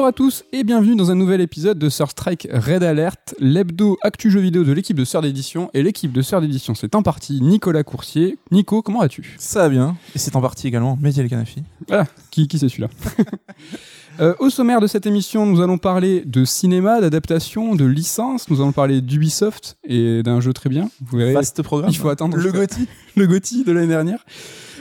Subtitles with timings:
[0.00, 3.98] Bonjour à tous et bienvenue dans un nouvel épisode de Sir Strike Red Alert, l'hebdo
[4.00, 5.68] actu jeu vidéo de l'équipe de Sœur d'édition.
[5.74, 8.38] Et l'équipe de Sœur d'édition, c'est en partie Nicolas Coursier.
[8.50, 9.36] Nico, comment vas-tu?
[9.38, 9.98] Ça va bien.
[10.14, 11.64] Et c'est en partie également Mehdi El Kanafi.
[11.90, 12.88] Ah, qui, qui c'est celui-là?
[14.18, 18.50] Euh, au sommaire de cette émission, nous allons parler de cinéma, d'adaptation, de licence.
[18.50, 20.90] Nous allons parler d'Ubisoft et d'un jeu très bien.
[21.06, 21.32] Vous verrez.
[21.32, 21.90] Vaste programme.
[21.90, 22.86] Il faut attendre Le Gotti.
[23.16, 24.26] le Gotti de l'année dernière.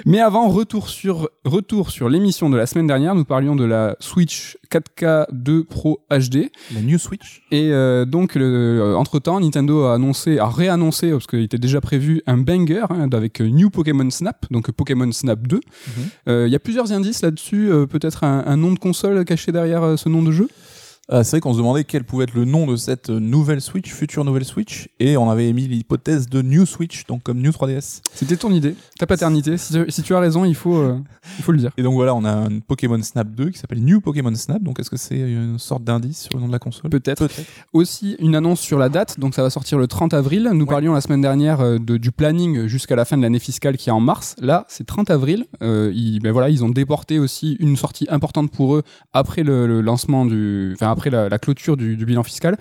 [0.06, 3.16] Mais avant, retour sur, retour sur l'émission de la semaine dernière.
[3.16, 6.50] Nous parlions de la Switch 4K 2 Pro HD.
[6.74, 7.42] La New Switch.
[7.52, 12.22] Et euh, donc, entre temps, Nintendo a annoncé, a réannoncé, parce qu'il était déjà prévu,
[12.28, 15.60] un banger hein, avec euh, New Pokémon Snap, donc Pokémon Snap 2.
[16.28, 19.52] Euh, Il y a plusieurs indices là-dessus, euh, peut-être un, un nom de console caché
[19.52, 20.48] derrière ce nom de jeu?
[21.12, 23.62] Ah, c'est vrai qu'on se demandait quel pouvait être le nom de cette euh, nouvelle
[23.62, 27.50] Switch, future nouvelle Switch, et on avait émis l'hypothèse de New Switch, donc comme New
[27.50, 28.02] 3DS.
[28.14, 29.58] C'était ton idée, ta paternité.
[29.58, 31.00] Si tu, si tu as raison, il faut, euh,
[31.40, 31.72] il faut le dire.
[31.78, 34.80] Et donc voilà, on a un Pokémon Snap 2 qui s'appelle New Pokémon Snap, donc
[34.80, 36.92] est-ce que c'est une sorte d'indice sur le nom de la console?
[36.92, 37.28] Peut-être.
[37.74, 40.50] Aussi, une annonce sur la date, donc ça va sortir le 30 avril.
[40.54, 40.70] Nous Ouais.
[40.70, 43.90] parlions la semaine dernière euh, de, du planning jusqu'à la fin de l'année fiscale qui
[43.90, 44.36] est en mars.
[44.42, 45.46] Là, c'est 30 avril.
[45.64, 49.66] Euh, ils, ben voilà, ils ont déporté aussi une sortie importante pour eux après le,
[49.66, 52.58] le lancement du, enfin après la, clôture du, bilan fiscal.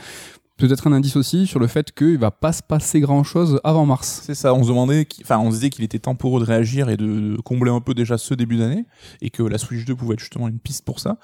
[0.56, 3.86] Peut-être un indice aussi sur le fait qu'il va pas se passer grand chose avant
[3.86, 4.22] mars.
[4.24, 6.46] C'est ça, on se demandait, enfin on se disait qu'il était temps pour eux de
[6.46, 8.84] réagir et de, combler un peu déjà ce début d'année,
[9.22, 11.18] et que la Switch 2 pouvait être justement une piste pour ça.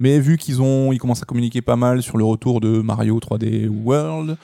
[0.00, 3.20] Mais vu qu'ils ont, ils commencent à communiquer pas mal sur le retour de Mario
[3.20, 4.36] 3D World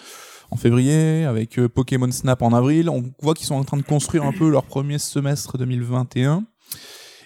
[0.53, 3.83] en février, avec euh, Pokémon Snap en avril, on voit qu'ils sont en train de
[3.83, 6.45] construire un peu leur premier semestre 2021.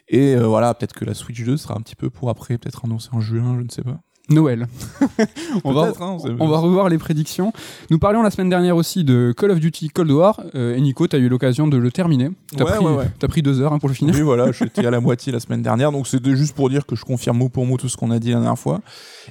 [0.08, 2.84] Et euh, voilà, peut-être que la Switch 2 sera un petit peu pour après, peut-être
[2.84, 4.00] annoncé en juin, je ne sais pas.
[4.30, 4.68] Noël.
[5.64, 7.52] on va, hein, on sait- On va revoir les prédictions.
[7.90, 10.40] Nous parlions la semaine dernière aussi de Call of Duty Cold War.
[10.54, 12.28] Euh, et Nico, tu as eu l'occasion de le terminer.
[12.58, 13.10] Ouais, pris, ouais, ouais.
[13.18, 14.14] t'as pris deux heures hein, pour le finir.
[14.14, 16.96] Oui, voilà, j'étais à la moitié la semaine dernière, donc c'était juste pour dire que
[16.96, 18.80] je confirme mot pour mot tout ce qu'on a dit la dernière fois.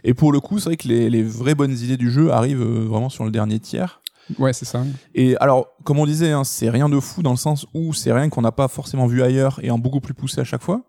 [0.03, 2.61] Et pour le coup, c'est vrai que les, les vraies bonnes idées du jeu arrivent
[2.61, 4.01] euh, vraiment sur le dernier tiers.
[4.37, 4.83] Ouais, c'est ça.
[5.15, 8.11] Et alors, comme on disait, hein, c'est rien de fou dans le sens où c'est
[8.13, 10.81] rien qu'on n'a pas forcément vu ailleurs et en beaucoup plus poussé à chaque fois.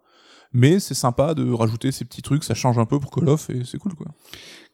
[0.53, 3.50] Mais c'est sympa de rajouter ces petits trucs, ça change un peu pour Call of
[3.50, 4.09] et c'est cool quoi.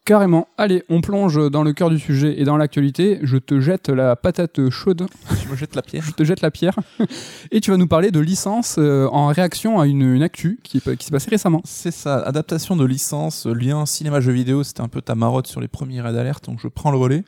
[0.07, 0.47] Carrément.
[0.57, 3.19] Allez, on plonge dans le cœur du sujet et dans l'actualité.
[3.23, 5.05] Je te jette la patate chaude,
[5.41, 6.01] Tu me jettes la pierre.
[6.01, 6.79] je te jette la pierre.
[7.51, 10.79] et tu vas nous parler de licence euh, en réaction à une, une actu qui,
[10.79, 11.61] qui s'est passée récemment.
[11.65, 15.67] C'est ça, adaptation de licence, lien cinéma-jeu vidéo, c'était un peu ta marotte sur les
[15.67, 17.25] premiers raids d'alerte, donc je prends le relais.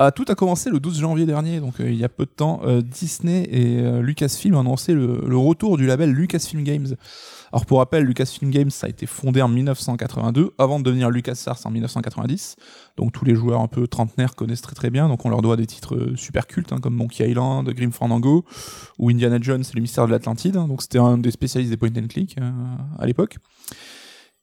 [0.00, 2.30] Ah, tout a commencé le 12 janvier dernier, donc euh, il y a peu de
[2.30, 2.60] temps.
[2.64, 6.96] Euh, Disney et euh, Lucasfilm ont annoncé le, le retour du label Lucasfilm Games.
[7.52, 11.58] Alors pour rappel, Lucasfilm Games, ça a été fondé en 1982, avant de devenir LucasArts
[11.64, 12.56] en 1990.
[12.96, 15.56] Donc tous les joueurs un peu trentenaires connaissent très très bien, donc on leur doit
[15.56, 18.44] des titres euh, super cultes, hein, comme Monkey Island, Grim Fandango,
[18.98, 20.56] ou Indiana Jones et le mystère de l'Atlantide.
[20.56, 20.68] hein.
[20.68, 22.50] Donc c'était un des spécialistes des point and click euh,
[22.98, 23.38] à l'époque.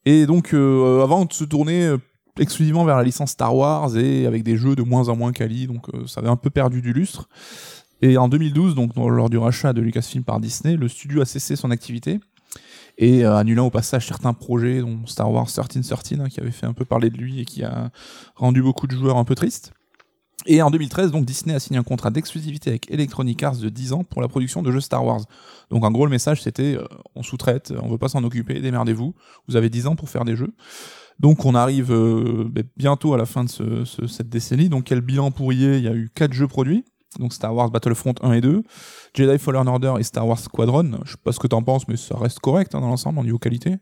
[0.05, 1.95] Et donc, euh, avant de se tourner
[2.39, 5.67] exclusivement vers la licence Star Wars et avec des jeux de moins en moins quali,
[5.67, 7.27] donc ça avait un peu perdu du lustre.
[8.01, 11.55] Et en 2012, donc lors du rachat de Lucasfilm par Disney, le studio a cessé
[11.55, 12.19] son activité
[12.97, 16.65] et euh, annulant au passage certains projets, dont Star Wars 1313, hein, qui avait fait
[16.65, 17.91] un peu parler de lui et qui a
[18.35, 19.71] rendu beaucoup de joueurs un peu tristes.
[20.45, 23.93] Et en 2013, donc Disney a signé un contrat d'exclusivité avec Electronic Arts de 10
[23.93, 25.21] ans pour la production de jeux Star Wars.
[25.71, 29.13] Donc en gros, le message c'était euh, on sous-traite, on veut pas s'en occuper, démerdez-vous.
[29.47, 30.53] Vous avez 10 ans pour faire des jeux.
[31.19, 34.69] Donc on arrive euh, ben, bientôt à la fin de ce- ce- cette décennie.
[34.69, 36.85] Donc quel bilan pour y est Il y a eu 4 jeux produits.
[37.19, 38.63] Donc Star Wars Battlefront 1 et 2,
[39.13, 40.91] Jedi Fallen Order et Star Wars Squadron.
[41.05, 43.23] Je sais pas ce que t'en penses, mais ça reste correct hein, dans l'ensemble en
[43.23, 43.75] niveau qualité.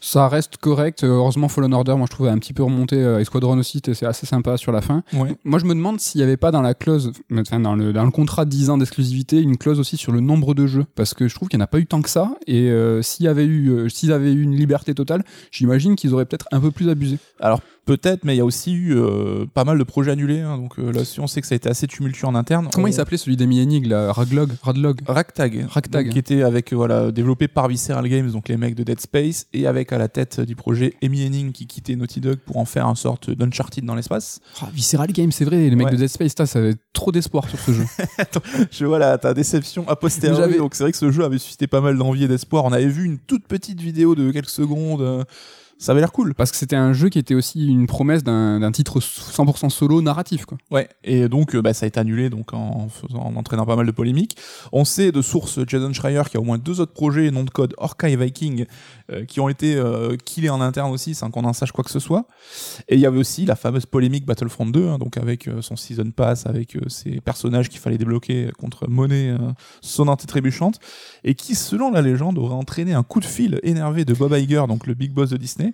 [0.00, 1.04] Ça reste correct.
[1.04, 2.96] Euh, Heureusement, Fallen Order, moi je trouvais un petit peu remonté.
[2.96, 5.02] Euh, et Squadron aussi, c'est assez sympa sur la fin.
[5.12, 5.36] Ouais.
[5.44, 8.04] Moi, je me demande s'il n'y avait pas dans la clause, enfin, dans le, dans
[8.04, 10.84] le contrat de 10 ans d'exclusivité, une clause aussi sur le nombre de jeux.
[10.94, 12.30] Parce que je trouve qu'il n'y en a pas eu tant que ça.
[12.46, 16.14] Et euh, s'il y avait eu, euh, s'ils avaient eu une liberté totale, j'imagine qu'ils
[16.14, 17.18] auraient peut-être un peu plus abusé.
[17.40, 20.40] Alors peut-être, mais il y a aussi eu euh, pas mal de projets annulés.
[20.40, 22.68] hein, donc euh, là-dessus, on sait que ça a été assez tumultueux en interne.
[22.78, 26.06] Comment il s'appelait celui d'Amy Hennig, là Radlog Radlog Ragtag, Ragtag.
[26.06, 29.00] donc, qui était avec euh, voilà développé par Visceral Games, donc les mecs de Dead
[29.00, 32.56] Space, et avec à la tête du projet Amy Henning qui quittait Naughty Dog pour
[32.56, 34.40] en faire un sorte d'Uncharted dans l'espace.
[34.62, 35.92] Ah, Visceral Games, c'est vrai, les mecs Ouais.
[35.92, 37.84] de Dead Space, ça, ça avait trop d'espoir sur ce jeu.
[38.70, 40.56] Je vois la, ta déception a posteriori.
[40.58, 42.64] Donc c'est vrai que ce jeu avait suscité pas mal d'envie et d'espoir.
[42.64, 45.00] On avait vu une toute petite vidéo de quelques secondes.
[45.02, 45.24] euh,
[45.78, 46.34] Ça avait l'air cool.
[46.34, 50.44] Parce que c'était un jeu qui était aussi une promesse d'un titre 100% solo narratif,
[50.44, 50.58] quoi.
[50.70, 53.76] Ouais, et donc euh, bah, ça a été annulé donc en, faisant, en entraînant pas
[53.76, 54.36] mal de polémiques.
[54.72, 57.44] On sait de source Jason Schreier qu'il y a au moins deux autres projets, nom
[57.44, 58.66] de code Orca et Viking,
[59.10, 61.90] euh, qui ont été euh, killés en interne aussi sans qu'on en sache quoi que
[61.90, 62.26] ce soit.
[62.88, 65.76] Et il y avait aussi la fameuse polémique Battlefront 2, hein, donc avec euh, son
[65.76, 70.78] Season Pass, avec euh, ces personnages qu'il fallait débloquer contre monnaie euh, sonnante et trébuchante,
[71.24, 74.64] et qui, selon la légende, aurait entraîné un coup de fil énervé de Bob Iger,
[74.68, 75.67] donc le big boss de Disney,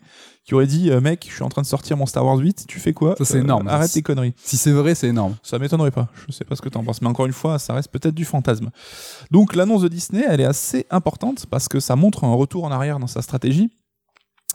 [0.45, 2.67] Qui aurait dit euh, mec, je suis en train de sortir mon Star Wars 8,
[2.69, 3.15] tu fais quoi?
[3.17, 3.67] Ça, c'est énorme.
[3.69, 4.35] Arrête tes conneries.
[4.37, 5.37] Si c'est vrai, c'est énorme.
[5.43, 6.09] Ça m'étonnerait pas.
[6.27, 8.25] Je sais pas ce que t'en penses, mais encore une fois, ça reste peut-être du
[8.27, 8.71] fantasme.
[9.31, 12.71] Donc l'annonce de Disney, elle est assez importante parce que ça montre un retour en
[12.71, 13.71] arrière dans sa stratégie.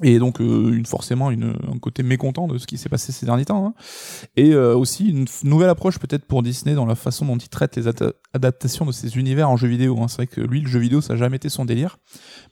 [0.02, 3.26] Et donc euh, une, forcément une, un côté mécontent de ce qui s'est passé ces
[3.26, 3.66] derniers temps.
[3.66, 3.74] hein.
[4.38, 7.76] Et euh, aussi une nouvelle approche peut-être pour Disney dans la façon dont il traite
[7.76, 7.86] les
[8.34, 9.98] adaptations de ses univers en jeu vidéo.
[10.00, 10.08] hein.
[10.08, 11.98] C'est vrai que lui, le jeu vidéo, ça n'a jamais été son délire.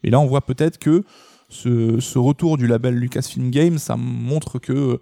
[0.04, 1.06] Mais là, on voit peut-être que
[1.50, 4.98] ce, retour du label Lucasfilm Games, ça montre que euh,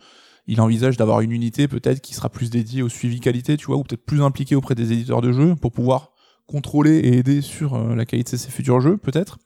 [0.47, 3.77] il envisage d'avoir une unité peut-être qui sera plus dédiée au suivi qualité, tu vois,
[3.77, 6.11] ou peut-être plus impliquée auprès des éditeurs de jeux pour pouvoir
[6.45, 9.39] contrôler et aider sur euh, la qualité de ses futurs jeux, peut-être,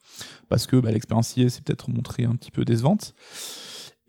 [0.49, 3.13] parce que bah, l'expérience y est, c'est peut-être montré un petit peu décevante.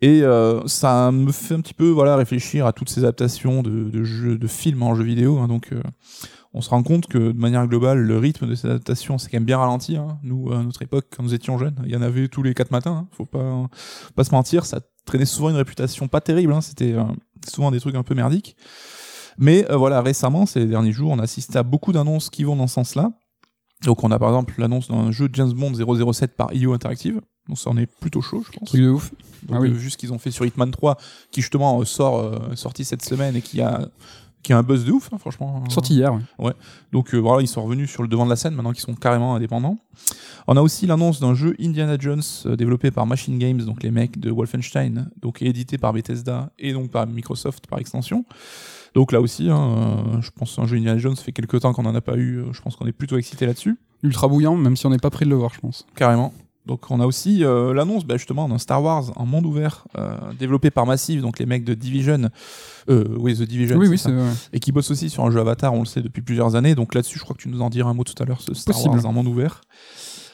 [0.01, 4.03] Et euh, ça me fait un petit peu voilà réfléchir à toutes ces adaptations de,
[4.03, 5.37] jeux, de films en jeux vidéo.
[5.37, 5.47] hein.
[5.47, 5.69] donc,
[6.53, 9.37] on se rend compte que de manière globale, le rythme de ces adaptations, c'est quand
[9.37, 9.95] même bien ralenti.
[9.95, 10.19] hein.
[10.23, 12.71] Nous, à notre époque, quand nous étions jeunes, il y en avait tous les quatre
[12.71, 13.05] matins.
[13.05, 13.07] hein.
[13.11, 13.67] Faut pas,
[14.15, 16.51] pas se mentir, ça traînait souvent une réputation pas terrible.
[16.53, 16.61] hein.
[16.61, 17.03] C'était euh,
[17.47, 18.55] souvent des trucs un peu merdiques.
[19.37, 22.55] Mais euh, voilà, récemment, ces derniers jours, on a assisté à beaucoup d'annonces qui vont
[22.57, 23.11] dans ce sens-là.
[23.85, 25.73] Donc, on a par exemple l'annonce d'un jeu de James Bond
[26.13, 27.21] 007 par IO Interactive.
[27.47, 28.69] Donc, ça en est plutôt chaud, je pense.
[28.69, 29.11] Truc de ouf.
[29.43, 29.69] Donc, Ah oui.
[29.69, 30.97] euh, vu ce qu'ils ont fait sur Hitman 3,
[31.31, 33.89] qui justement sort euh, sorti cette semaine et qui a
[34.43, 35.63] qui a un buzz de ouf, hein, franchement.
[35.69, 36.53] Sorti hier, ouais.
[36.91, 38.95] Donc euh, voilà, ils sont revenus sur le devant de la scène maintenant qu'ils sont
[38.95, 39.77] carrément indépendants.
[40.47, 43.91] On a aussi l'annonce d'un jeu Indiana Jones euh, développé par Machine Games, donc les
[43.91, 48.25] mecs de Wolfenstein, donc édité par Bethesda et donc par Microsoft par extension.
[48.93, 51.73] Donc là aussi, hein, euh, je pense un jeu Indiana Jones ça fait quelques temps
[51.73, 52.43] qu'on en a pas eu.
[52.51, 55.25] Je pense qu'on est plutôt excité là-dessus, Ultra bouillant, même si on n'est pas prêt
[55.25, 55.85] de le voir, je pense.
[55.95, 56.33] carrément.
[56.65, 60.15] Donc on a aussi euh, l'annonce bah, justement d'un Star Wars en monde ouvert euh,
[60.37, 62.29] développé par Massive, donc les mecs de Division,
[62.89, 64.11] euh, oui The Division, oui, oui, ça.
[64.53, 66.75] et qui bosse aussi sur un jeu Avatar, on le sait depuis plusieurs années.
[66.75, 68.53] Donc là-dessus, je crois que tu nous en diras un mot tout à l'heure, ce
[68.53, 68.95] Star Possible.
[68.95, 69.61] Wars en monde ouvert.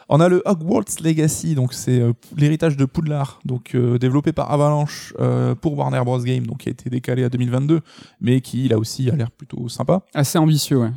[0.09, 4.51] On a le Hogwarts Legacy, donc c'est euh, l'héritage de Poudlard, donc euh, développé par
[4.51, 7.81] Avalanche euh, pour Warner Bros Game, donc qui a été décalé à 2022,
[8.21, 10.03] mais qui là aussi a l'air plutôt sympa.
[10.13, 10.91] Assez ambitieux, ouais.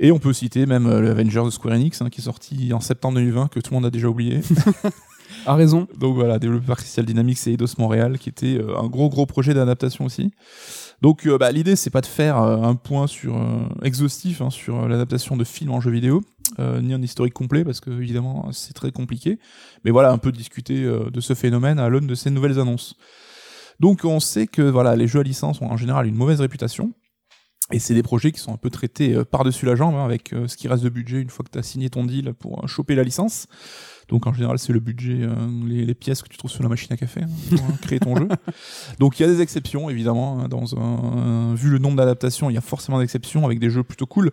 [0.00, 2.72] Et on peut citer même euh, le Avengers de Square Enix, hein, qui est sorti
[2.72, 4.40] en septembre 2020, que tout le monde a déjà oublié.
[5.46, 5.86] A raison.
[5.98, 9.26] Donc voilà, développé par Crystal Dynamics et Eidos Montréal, qui était euh, un gros gros
[9.26, 10.32] projet d'adaptation aussi.
[11.02, 14.50] Donc euh, bah, l'idée c'est pas de faire euh, un point sur euh, exhaustif hein,
[14.50, 16.22] sur l'adaptation de films en jeu vidéo,
[16.58, 19.38] euh, ni un historique complet parce que évidemment c'est très compliqué.
[19.84, 22.96] Mais voilà, un peu discuter de ce phénomène à l'aune de ces nouvelles annonces.
[23.78, 26.92] Donc on sait que voilà, les jeux à licence ont en général une mauvaise réputation.
[27.72, 30.32] Et c'est des projets qui sont un peu traités euh, par-dessus la jambe, hein, avec
[30.32, 32.64] euh, ce qui reste de budget une fois que tu as signé ton deal pour
[32.64, 33.46] euh, choper la licence.
[34.08, 35.34] Donc en général, c'est le budget, euh,
[35.66, 38.00] les, les pièces que tu trouves sur la machine à café hein, pour euh, créer
[38.00, 38.26] ton jeu.
[38.98, 40.40] Donc il y a des exceptions, évidemment.
[40.40, 43.70] hein, dans un, vu le nombre d'adaptations, il y a forcément des exceptions avec des
[43.70, 44.32] jeux plutôt cool.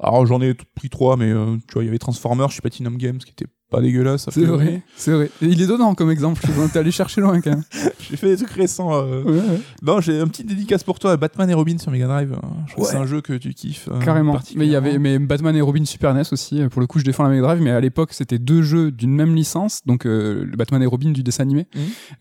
[0.00, 2.96] Alors j'en ai pris trois, mais euh, tu vois, il y avait Transformers chez Platinum
[2.96, 4.26] Games qui était pas dégueulasse.
[4.30, 5.30] C'est vrai, c'est vrai.
[5.42, 7.64] Et il est donnant comme exemple, je t'es allé chercher loin quand même.
[8.10, 8.92] J'ai fait des trucs récents.
[8.94, 9.22] euh.
[9.24, 9.60] Ouais, ouais.
[9.82, 12.32] Non, j'ai un petit dédicace pour toi, Batman et Robin sur Mega Drive.
[12.32, 12.36] euh,
[12.68, 12.88] Je Ouais.
[12.90, 13.88] c'est un jeu que tu kiffes.
[13.90, 14.38] euh, Carrément.
[14.56, 16.60] Mais il y avait mais Batman et Robin Super NES aussi.
[16.70, 19.12] Pour le coup, je défends la Mega Drive, mais à l'époque, c'était deux jeux d'une
[19.14, 21.66] même licence, donc euh, le Batman et Robin du dessin animé.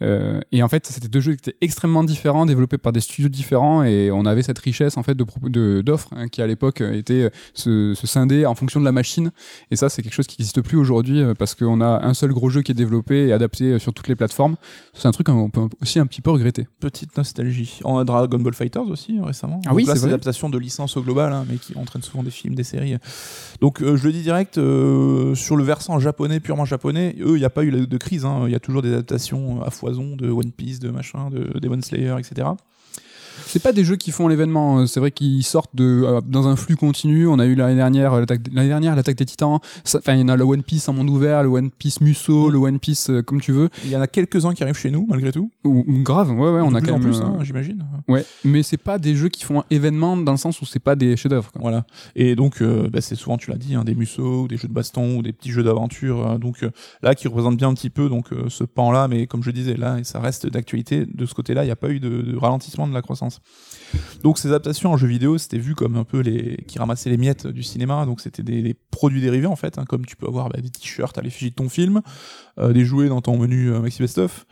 [0.01, 3.29] Euh, et en fait, c'était deux jeux qui étaient extrêmement différents, développés par des studios
[3.29, 6.93] différents, et on avait cette richesse en fait de d'offres hein, qui à l'époque euh,
[6.93, 9.31] était euh, se, se scinder en fonction de la machine.
[9.71, 12.33] Et ça, c'est quelque chose qui n'existe plus aujourd'hui euh, parce qu'on a un seul
[12.33, 14.57] gros jeu qui est développé et adapté euh, sur toutes les plateformes.
[14.93, 16.67] C'est un truc qu'on peut aussi un petit peu regretter.
[16.79, 17.79] Petite nostalgie.
[17.83, 19.59] On a Dragon Ball Fighters aussi récemment.
[19.65, 22.53] Ah oui, c'est l'adaptation de licence au global, hein, mais qui entraîne souvent des films,
[22.53, 22.95] des séries.
[23.59, 27.39] Donc euh, je le dis direct, euh, sur le versant japonais, purement japonais, eux, il
[27.39, 28.23] n'y a pas eu de crise.
[28.23, 28.43] hein.
[28.45, 31.81] Il y a toujours des adaptations à foison de One Piece, de machin, de Demon
[31.81, 32.49] Slayer, etc.
[33.45, 34.79] C'est pas des jeux qui font l'événement.
[34.79, 37.27] euh, C'est vrai qu'ils sortent de euh, dans un flux continu.
[37.27, 39.59] On a eu l'année dernière euh, l'attaque l'année dernière l'attaque des Titans.
[39.95, 42.49] Enfin, il y en a le One Piece en monde ouvert, le One Piece Musso,
[42.49, 43.69] le One Piece euh, comme tu veux.
[43.85, 45.51] Il y en a quelques-uns qui arrivent chez nous, malgré tout.
[45.63, 47.09] Ou, ou grave, ouais, ouais, on a quand en même.
[47.09, 47.85] plus, hein, j'imagine.
[48.07, 50.95] Ouais, mais c'est pas des jeux qui font événement dans le sens où c'est pas
[50.95, 51.51] des chefs-d'œuvre.
[51.59, 51.85] Voilà.
[52.15, 54.67] Et donc, euh, bah, c'est souvent, tu l'as dit, hein, des musos, ou des jeux
[54.67, 56.37] de baston, ou des petits jeux d'aventure.
[56.39, 56.65] donc
[57.01, 59.07] là, qui représentent bien un petit peu donc ce pan-là.
[59.07, 61.05] Mais comme je disais, là, ça reste d'actualité.
[61.05, 63.30] De ce côté-là, il n'y a pas eu de, de ralentissement de la croissance.
[64.23, 67.17] Donc ces adaptations en jeux vidéo, c'était vu comme un peu les qui ramassaient les
[67.17, 68.05] miettes du cinéma.
[68.05, 71.17] Donc c'était des, produits dérivés en fait, hein, comme tu peux avoir bah, des t-shirts
[71.17, 72.01] à l'effigie de ton film,
[72.59, 74.45] euh, des jouets dans ton menu euh, Maxi Best of.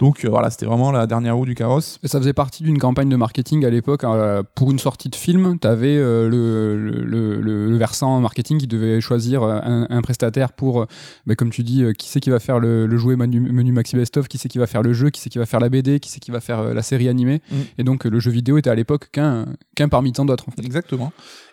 [0.00, 1.98] Donc euh, voilà, c'était vraiment la dernière roue du carrosse.
[2.02, 4.02] Et ça faisait partie d'une campagne de marketing à l'époque.
[4.04, 8.58] euh, pour une sortie de film, tu avais le, le, le, le- le versant marketing
[8.58, 10.86] qui devait choisir euh, un, un prestataire pour, euh,
[11.26, 13.96] bah, comme tu dis, euh, qui c'est qui va faire le, jouet menu, menu Maxi
[13.96, 15.68] Best of, qui c'est qui va faire le jeu, qui c'est qui va faire la
[15.68, 17.42] BD, qui c'est qui va faire euh, la série animée.
[17.50, 17.54] Mm.
[17.78, 20.48] Et donc euh, le jeu vidéo était à l'époque qu'un qu'un parmi tant d'autres.
[20.48, 20.64] en fait.
[20.64, 21.12] Exactement.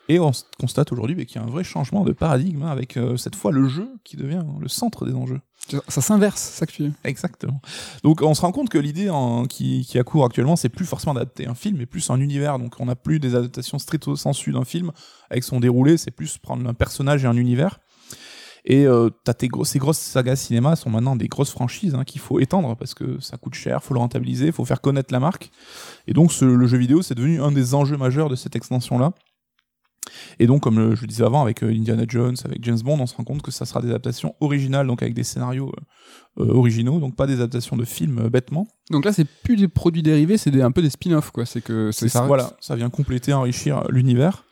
[0.10, 3.18] Et on constate aujourd'hui qu'il y a un vrai changement de paradigme hein, avec euh,
[3.18, 5.42] cette fois le jeu qui devient le centre des enjeux.
[5.90, 6.94] Ça s'inverse, ça que tu dis.
[7.04, 7.60] Exactement.
[8.04, 9.12] Donc on se rend compte que l'idée
[9.50, 12.58] qui, qui a cours actuellement, c'est plus forcément d'adapter un film, mais plus un univers.
[12.58, 14.92] Donc on n'a plus des adaptations stricto sensu d'un film
[15.30, 17.80] avec son déroulé, c'est plus prendre un personnage et un univers.
[18.70, 22.20] Et euh, t'as tes ces grosses sagas cinéma sont maintenant des grosses franchises hein, qu'il
[22.20, 25.52] faut étendre parce que ça coûte cher, faut le rentabiliser, faut faire connaître la marque.
[26.06, 29.14] Et donc ce, le jeu vidéo, c'est devenu un des enjeux majeurs de cette extension-là.
[30.40, 33.08] Et donc, comme je le disais avant, avec euh, Indiana Jones, avec James Bond, on
[33.08, 35.72] se rend compte que ça sera des adaptations originales, donc avec des scénarios
[36.40, 38.68] euh, euh, originaux, donc pas des adaptations de films bêtement.
[38.92, 41.46] Donc là, c'est plus des produits dérivés, c'est un peu des spin-offs, quoi.
[41.46, 42.26] C'est que c'est ça.
[42.26, 44.44] Voilà, ça vient compléter, enrichir l'univers.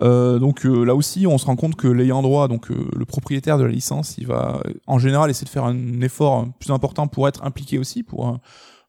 [0.00, 3.70] donc là aussi, on se rend compte que l'ayant droit, donc le propriétaire de la
[3.70, 7.78] licence, il va en général essayer de faire un effort plus important pour être impliqué
[7.78, 8.38] aussi, pour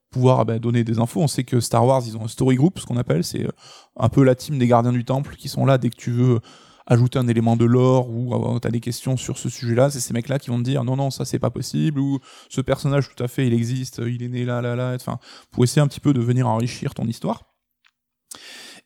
[0.10, 1.22] pouvoir bah, donner des infos.
[1.22, 3.52] On sait que Star Wars, ils ont un story group, ce qu'on appelle, c'est euh,
[3.98, 6.40] un peu la team des gardiens du temple qui sont là dès que tu veux
[6.90, 10.14] ajouter un élément de lore ou tu as des questions sur ce sujet-là, c'est ces
[10.14, 13.24] mecs-là qui vont te dire non non ça c'est pas possible ou ce personnage tout
[13.24, 15.20] à fait il existe, il est né là là là, enfin
[15.52, 17.44] pour essayer un petit peu de venir enrichir ton histoire.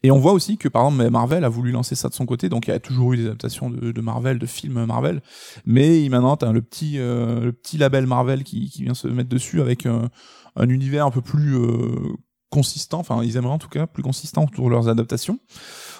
[0.05, 2.49] Et on voit aussi que par exemple Marvel a voulu lancer ça de son côté,
[2.49, 5.21] donc il y a toujours eu des adaptations de, Marvel, de films Marvel,
[5.65, 9.61] mais maintenant t'as le petit euh, le petit label Marvel qui, vient se mettre dessus
[9.61, 10.09] avec un,
[10.55, 12.13] un univers un peu plus euh,
[12.49, 15.39] consistant, enfin ils aimeraient en tout cas plus consistant autour de leurs adaptations.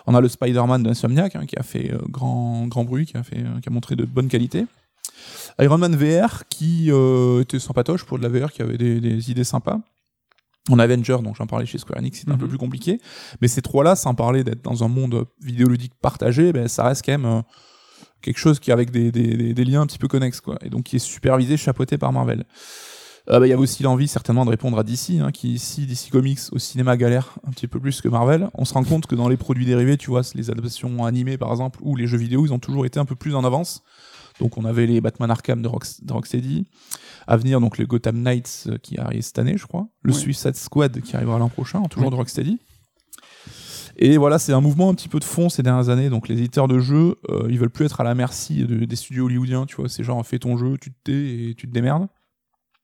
[0.06, 3.24] On a le Spider-Man d'Insomniac hein, qui a fait euh, grand grand bruit, qui a
[3.24, 4.66] fait qui a montré de bonne qualité.
[5.60, 6.90] Iron Man VR qui
[7.42, 9.80] était sympatoche pour de la VR qui avait des, des idées sympas.
[10.70, 12.50] On a Avenger, donc j'en parlais chez Square Enix, c'était un peu mhm.
[12.50, 13.02] plus compliqué.
[13.42, 17.12] Mais ces trois-là, sans parler d'être dans un monde vidéoludique partagé, ben, ça reste quand
[17.12, 17.42] même euh,
[18.22, 20.58] quelque chose qui avec des, des, des, liens un petit peu connexes, quoi.
[20.62, 22.46] Et donc qui est supervisé, chapeauté par Marvel.
[23.30, 25.86] Euh, ben, il y avait aussi l'envie certainement de répondre à DC, hein, qui ici,
[25.86, 28.50] DC Comics au cinéma galère un petit peu plus que Marvel.
[28.54, 31.52] On se rend compte que dans les produits dérivés, tu vois, les adaptations animées par
[31.52, 33.82] exemple, ou les jeux vidéo, ils ont toujours été un peu plus en avance.
[34.40, 36.66] Donc on avait les Batman Arkham de, Rocksteady,
[37.28, 40.56] à venir donc les Gotham Knights euh, qui arrive cette année, je crois, le Suicide
[40.56, 42.60] Squad qui arrivera l'an prochain, toujours de Rocksteady.
[43.96, 46.10] Et voilà, c'est un mouvement un petit peu de fond ces dernières années.
[46.10, 49.26] Donc les éditeurs de jeux, euh, ils veulent plus être à la merci des studios
[49.26, 49.88] hollywoodiens, tu vois.
[49.88, 52.08] C'est genre fais ton jeu, tu te tais et tu te démerdes.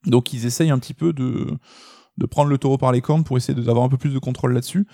[0.06, 1.46] Donc ils essayent un petit peu de
[2.20, 4.52] de prendre le taureau par les cornes pour essayer d'avoir un peu plus de contrôle
[4.52, 4.86] là-dessus.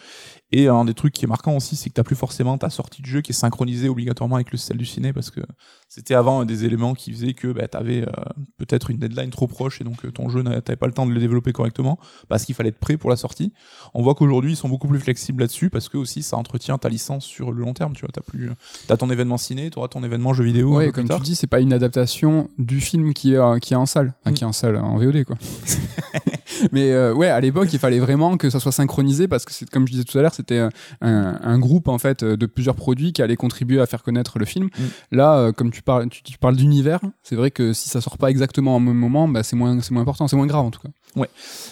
[0.52, 3.02] Et un des trucs qui est marquant aussi, c'est que t'as plus forcément ta sortie
[3.02, 5.40] de jeu qui est synchronisée obligatoirement avec le celle du ciné parce que
[5.88, 8.12] c'était avant des éléments qui faisaient que bah, t'avais euh,
[8.56, 11.10] peut-être une deadline trop proche et donc euh, ton jeu t'avais pas le temps de
[11.10, 13.52] le développer correctement parce qu'il fallait être prêt pour la sortie.
[13.92, 16.88] On voit qu'aujourd'hui ils sont beaucoup plus flexibles là-dessus parce que aussi ça entretient ta
[16.88, 17.94] licence sur le long terme.
[17.94, 18.50] Tu vois, t'as plus,
[18.86, 20.76] t'as ton événement ciné, t'auras ton événement jeu vidéo.
[20.76, 23.86] Ouais, comme tu dis, c'est pas une adaptation du film qui est qui est en
[23.86, 24.34] salle, enfin, mm.
[24.34, 25.36] qui est en salle en VOD quoi.
[26.72, 29.68] Mais euh, ouais, à l'époque, il fallait vraiment que ça soit synchronisé parce que c'est
[29.68, 30.70] comme je disais tout à l'heure, c'était un,
[31.00, 34.66] un, groupe en fait de plusieurs produits qui allaient contribuer à faire connaître le film.
[34.66, 34.82] Mm.
[35.12, 38.18] Là, euh, comme tu parles, tu, tu parles d'univers, c'est vrai que si ça sort
[38.18, 40.70] pas exactement au même moment, bah, c'est moins, c'est moins important, c'est moins grave en
[40.70, 40.90] tout cas.
[41.16, 41.30] Ouais.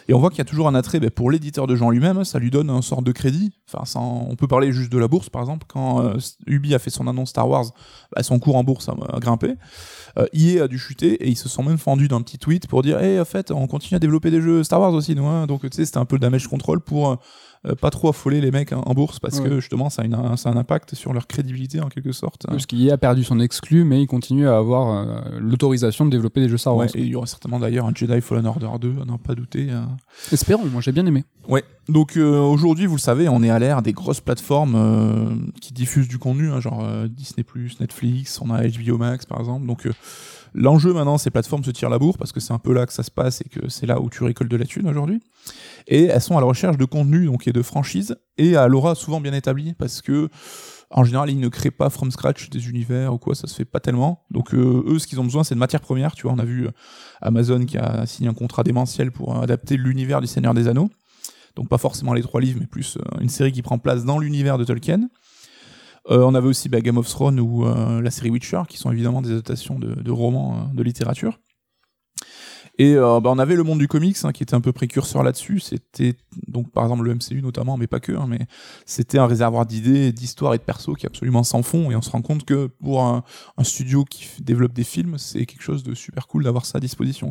[0.08, 2.24] Et on voit qu'il y a toujours un attrait bah, pour l'éditeur de jeu lui-même,
[2.24, 3.52] ça lui donne un sort de crédit.
[3.70, 5.66] Enfin, on peut parler juste de la bourse par exemple.
[5.68, 7.66] Quand euh, Ubi a fait son annonce Star Wars,
[8.14, 9.54] bah, son cours en bourse a, grimpé.
[10.18, 12.82] Euh, EA a dû chuter et ils se sont même fendus d'un petit tweet pour
[12.82, 15.26] dire, hey, en fait, on continue à développer des jeux Star Wars aussi, nous.
[15.26, 15.46] Hein.
[15.46, 17.16] Donc, tu sais, c'était un peu le damage control pour euh,
[17.80, 20.56] pas trop affoler les mecs en bourse parce que justement ça a, une, un, un
[20.56, 22.46] impact sur leur crédibilité en quelque sorte.
[22.46, 26.40] Parce qu'il a perdu son exclu, mais il continue à avoir euh, l'autorisation de développer
[26.40, 26.88] des jeux Star Wars.
[26.94, 29.68] et il y aura certainement d'ailleurs un Jedi Fallen Order 2, à n'en pas douter.
[29.70, 29.82] Euh.
[30.32, 31.24] Espérons, moi j'ai bien aimé.
[31.48, 31.64] Ouais.
[31.88, 36.18] Donc aujourd'hui, vous le savez, on est à l'ère des grosses plateformes qui diffusent du
[36.18, 37.44] contenu, hein, genre Disney+,
[37.80, 39.66] Netflix, on a HBO Max par exemple.
[39.66, 39.86] Donc
[40.54, 42.92] L'enjeu maintenant, ces plateformes se tirent la bourre parce que c'est un peu là que
[42.92, 45.20] ça se passe et que c'est là où tu récoltes de la thune aujourd'hui.
[45.88, 48.94] Et elles sont à la recherche de contenu, donc et de franchise, et à l'aura
[48.94, 50.28] souvent bien établi parce que
[50.90, 53.64] en général, ils ne créent pas from scratch des univers ou quoi, ça se fait
[53.64, 54.24] pas tellement.
[54.30, 56.14] Donc euh, eux, ce qu'ils ont besoin, c'est de matières premières.
[56.14, 56.70] Tu vois, on a vu euh,
[57.20, 60.88] Amazon qui a signé un contrat démentiel pour adapter l'univers du Seigneur des Anneaux.
[61.56, 64.20] Donc pas forcément les trois livres, mais plus euh, une série qui prend place dans
[64.20, 65.08] l'univers de Tolkien.
[66.10, 68.92] Euh, on avait aussi bah, Game of Thrones ou euh, la série Witcher, qui sont
[68.92, 71.38] évidemment des adaptations de, romans, euh, de littérature.
[72.76, 75.60] Et bah, on avait le monde du comics hein, qui était un peu précurseur là-dessus.
[75.60, 76.16] C'était
[76.48, 78.10] donc par exemple le MCU notamment, mais pas que.
[78.10, 78.48] Hein, mais
[78.84, 81.92] c'était un réservoir d'idées, d'histoires et de persos qui absolument sans fond.
[81.92, 83.22] Et on se rend compte que pour un,
[83.62, 87.30] studio qui développe des films, c'est quelque chose de super cool d'avoir ça à disposition.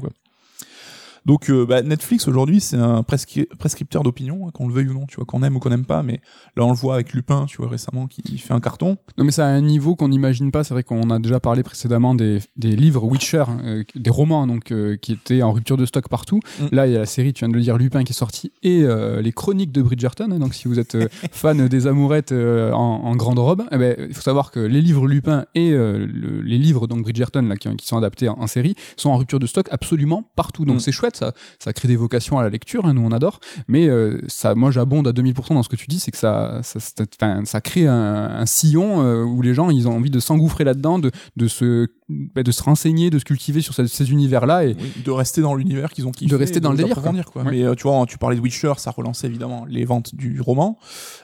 [1.26, 4.94] Donc euh, bah, Netflix aujourd'hui c'est un prescri- prescripteur d'opinion, hein, qu'on le veuille ou
[4.94, 6.20] non, tu vois, qu'on aime ou qu'on n'aime pas, mais
[6.58, 8.98] là on le voit avec Lupin, tu vois, récemment, qui fait un carton.
[9.18, 10.64] Non mais c'est à un niveau qu'on n'imagine pas.
[10.64, 14.72] C'est vrai qu'on a déjà parlé précédemment des, des livres Witcher, euh, des romans donc
[14.72, 16.40] euh, qui étaient en rupture de stock partout.
[16.60, 16.66] Mm.
[16.72, 18.52] Là il y a la série, tu viens de le dire, Lupin qui est sorti
[18.62, 18.84] et
[19.22, 20.30] les chroniques de Bridgerton.
[20.32, 20.40] hein.
[20.40, 20.98] donc si vous êtes
[21.32, 25.08] fan des amourettes en, en grande robe, eh ben, il faut savoir que les livres
[25.08, 28.76] Lupin et le- les livres donc Bridgerton là, qui, qui sont adaptés en, en série
[28.98, 30.66] sont en rupture de stock absolument partout.
[30.66, 30.80] Donc Mm.
[30.80, 33.40] c'est chouette, ça, ça crée des vocations à la lecture, hein, nous on adore.
[33.68, 36.62] Mais euh, ça, moi j'abonde à 2000% dans ce que tu dis, c'est que ça,
[36.64, 41.00] ça, crée un, un sillon euh, où les gens ils ont envie de s'engouffrer là-dedans,
[41.00, 44.66] de, de se, bah, de se renseigner, de se cultiver sur ces, ces univers-là.
[44.66, 46.30] Et Oui, de rester dans l'univers qu'ils ont kiffé.
[46.30, 47.02] De rester dans le délire,
[47.32, 47.44] quoi.
[47.44, 50.78] Mais euh, tu vois, tu parlais de Witcher, ça relançait évidemment les ventes du roman,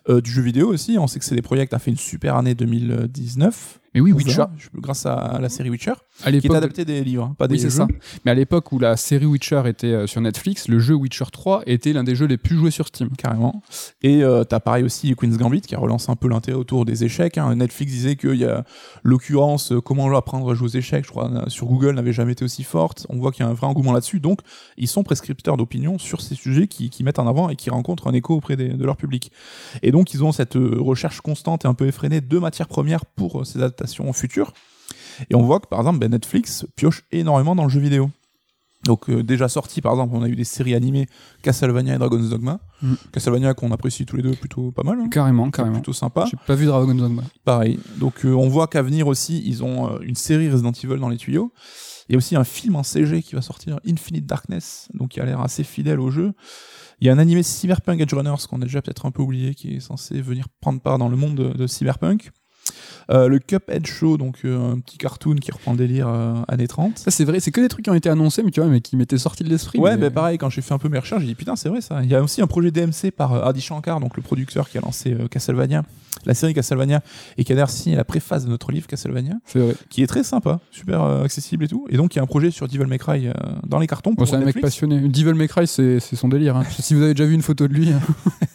[0.08, 0.98] du jeu vidéo aussi.
[0.98, 3.79] On sait que CD Projekt a fait une super année 2019.
[3.94, 4.44] Mais oui, Witcher,
[4.76, 7.56] grâce à la série Witcher, à qui est l'époque, adapté des livres, hein, pas des
[7.56, 7.70] oui jeux.
[7.70, 7.88] ça.
[8.26, 11.64] Mais à l'époque où la série Witcher était euh, sur Netflix, le jeu Witcher 3
[11.66, 13.10] était l'un des jeux les plus joués sur Steam.
[13.18, 13.62] Carrément.
[14.02, 17.04] Et euh, t'as pareil aussi Queen's Gambit qui a relancé un peu l'intérêt autour des
[17.04, 17.38] échecs.
[17.38, 17.56] hein.
[17.56, 18.64] Netflix disait qu'il y a
[19.04, 22.34] l'occurrence euh, comment apprendre à jouer aux échecs, je crois, na- sur Google n'avait jamais
[22.34, 23.06] été aussi forte.
[23.10, 24.20] On voit qu'il y a un vrai engouement là-dessus.
[24.20, 24.42] Donc,
[24.78, 28.08] ils sont prescripteurs d'opinion sur ces sujets qui, qui mettent en avant et qui rencontrent
[28.08, 29.32] un écho auprès des- de leur public.
[29.82, 33.06] Et donc, ils ont cette euh, recherche constante et un peu effrénée de matières premières
[33.06, 33.79] pour euh, ces adaptations
[34.14, 34.54] futures.
[35.30, 38.10] Et on voit que, par exemple, ben, Netflix pioche énormément dans le jeu vidéo.
[38.86, 41.08] Donc euh, déjà sorti par exemple, on a eu des séries animées
[41.42, 42.60] Castlevania et Dragon's Dogma.
[42.82, 42.94] Mm.
[43.12, 45.10] Castlevania qu'on apprécie tous les deux plutôt pas mal, hein.
[45.10, 45.76] Carrément, carrément.
[45.76, 46.26] plutôt sympa.
[46.32, 47.24] J'ai pas vu Dragon Dogma.
[47.44, 47.80] Pareil.
[47.98, 51.10] Donc euh, on voit qu'à venir aussi, ils ont euh, une série Resident Evil dans
[51.10, 51.52] les tuyaux.
[52.08, 55.20] Il y a aussi un film en CG qui va sortir, Infinite Darkness, donc qui
[55.20, 56.34] a l'air assez fidèle au jeu.
[57.02, 59.54] Il y a un animé Cyberpunk Edge Runners qu'on a déjà peut-être un peu oublié,
[59.54, 62.32] qui est censé venir prendre part dans le monde de, de Cyberpunk.
[63.12, 66.68] Euh, le Cuphead Show, donc euh, un petit cartoon qui reprend le délire euh, années
[66.68, 66.98] 30.
[67.00, 68.82] Ça c'est vrai, c'est que des trucs qui ont été annoncés, mais tu vois, mais
[68.82, 69.80] qui m'étaient sortis de l'esprit.
[69.80, 71.70] Ouais, mais- bah pareil, quand j'ai fait un peu mes recherches, j'ai dit putain, c'est
[71.70, 72.04] vrai ça.
[72.04, 74.82] Il y a aussi un projet DMC par Adi Shankar, donc le producteur qui a
[74.82, 75.84] lancé Castlevania,
[76.30, 77.02] la série Castlevania,
[77.38, 79.76] et qui a d'ailleurs signé la préface de notre livre Castlevania, vrai.
[79.90, 81.88] qui est très sympa, super euh, accessible et tout.
[81.90, 83.34] Et donc il y a un projet sur Devil May Cry euh,
[83.66, 84.14] dans les cartons.
[84.14, 85.00] Bon, c'est un mec passionné.
[85.00, 86.56] Devil May Cry, c'est son délire.
[86.56, 86.64] hein.
[86.80, 88.00] si vous avez déjà vu une photo de lui, hein.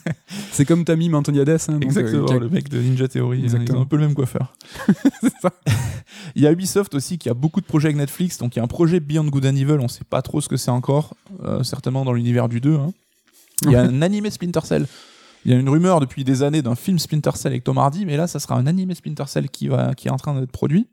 [0.53, 1.48] c'est comme Tamim Antoniades.
[1.68, 3.79] Hein, euh, Exactement, le mec de Ninja Theory, hein, Exactement.
[3.79, 4.55] ils ont un peu le même coiffeur.
[5.20, 5.51] c'est ça.
[6.37, 8.61] Il y a Ubisoft aussi qui a beaucoup de projets avec Netflix, donc il y
[8.61, 11.14] a un projet Beyond Good and Evil, on sait pas trop ce que c'est encore,
[11.62, 12.75] certainement dans l'univers du 2.
[12.77, 12.92] hein.
[13.62, 14.87] Il y a un animé Splinter Cell.
[15.44, 18.07] Il y a une rumeur depuis des années d'un film Splinter Cell avec Tom Hardy,
[18.07, 20.52] mais là, ça sera un animé Splinter Cell qui, va, qui est en train d'être
[20.52, 20.88] produit.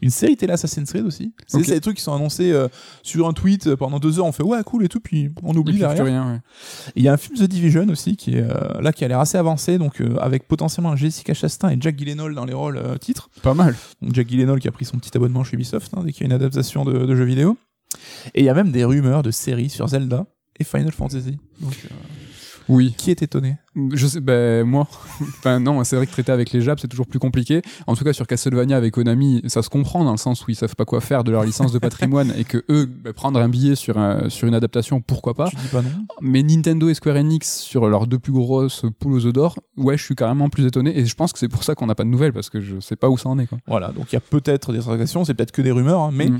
[0.00, 1.34] Une série télé Assassin's Creed aussi.
[1.46, 1.64] C'est Ok.
[1.66, 2.68] c'est des trucs qui sont annoncés euh,
[3.02, 4.24] sur un tweet euh, pendant deux heures.
[4.24, 6.04] On fait ouais, cool et tout, puis on oublie fait derrière.
[6.06, 6.32] rien.
[6.32, 6.38] ouais.
[6.96, 9.08] Et Il y a un film The Division aussi qui est euh, là qui a
[9.08, 12.80] l'air assez avancé, donc euh, avec potentiellement Jessica Chastain et Jack Gyllenhaal dans les rôles
[13.00, 13.28] titres.
[13.42, 13.74] Pas mal.
[14.00, 16.24] Donc Jack Gyllenhaal qui a pris son petit abonnement chez Ubisoft hein, dès qu'il y
[16.24, 17.58] a une adaptation de, de jeux vidéo.
[18.34, 20.24] Et il y a même des rumeurs de séries sur Zelda
[20.58, 21.36] et Final Fantasy.
[21.60, 21.74] Donc,
[22.70, 22.94] Oui.
[22.96, 23.56] qui est étonné
[23.92, 24.88] Je sais, ben moi.
[25.20, 27.60] enfin non, c'est vrai que traiter avec les Japs c'est toujours plus compliqué.
[27.86, 30.54] En tout cas sur Castlevania avec Konami, ça se comprend dans le sens où ils
[30.54, 33.48] savent pas quoi faire de leur licence de patrimoine et que eux ben, prendre un
[33.48, 35.50] billet sur un, sur une adaptation, pourquoi pas.
[35.50, 35.90] Tu dis pas non
[36.22, 39.98] Mais Nintendo et Square Enix sur leurs deux plus grosses poules aux œufs d'or, ouais,
[39.98, 42.04] je suis carrément plus étonné et je pense que c'est pour ça qu'on n'a pas
[42.04, 43.58] de nouvelles parce que je sais pas où ça en est quoi.
[43.66, 46.30] Voilà, donc il y a peut-être des interrogations, c'est peut-être que des rumeurs, hein, mais
[46.30, 46.38] Mm.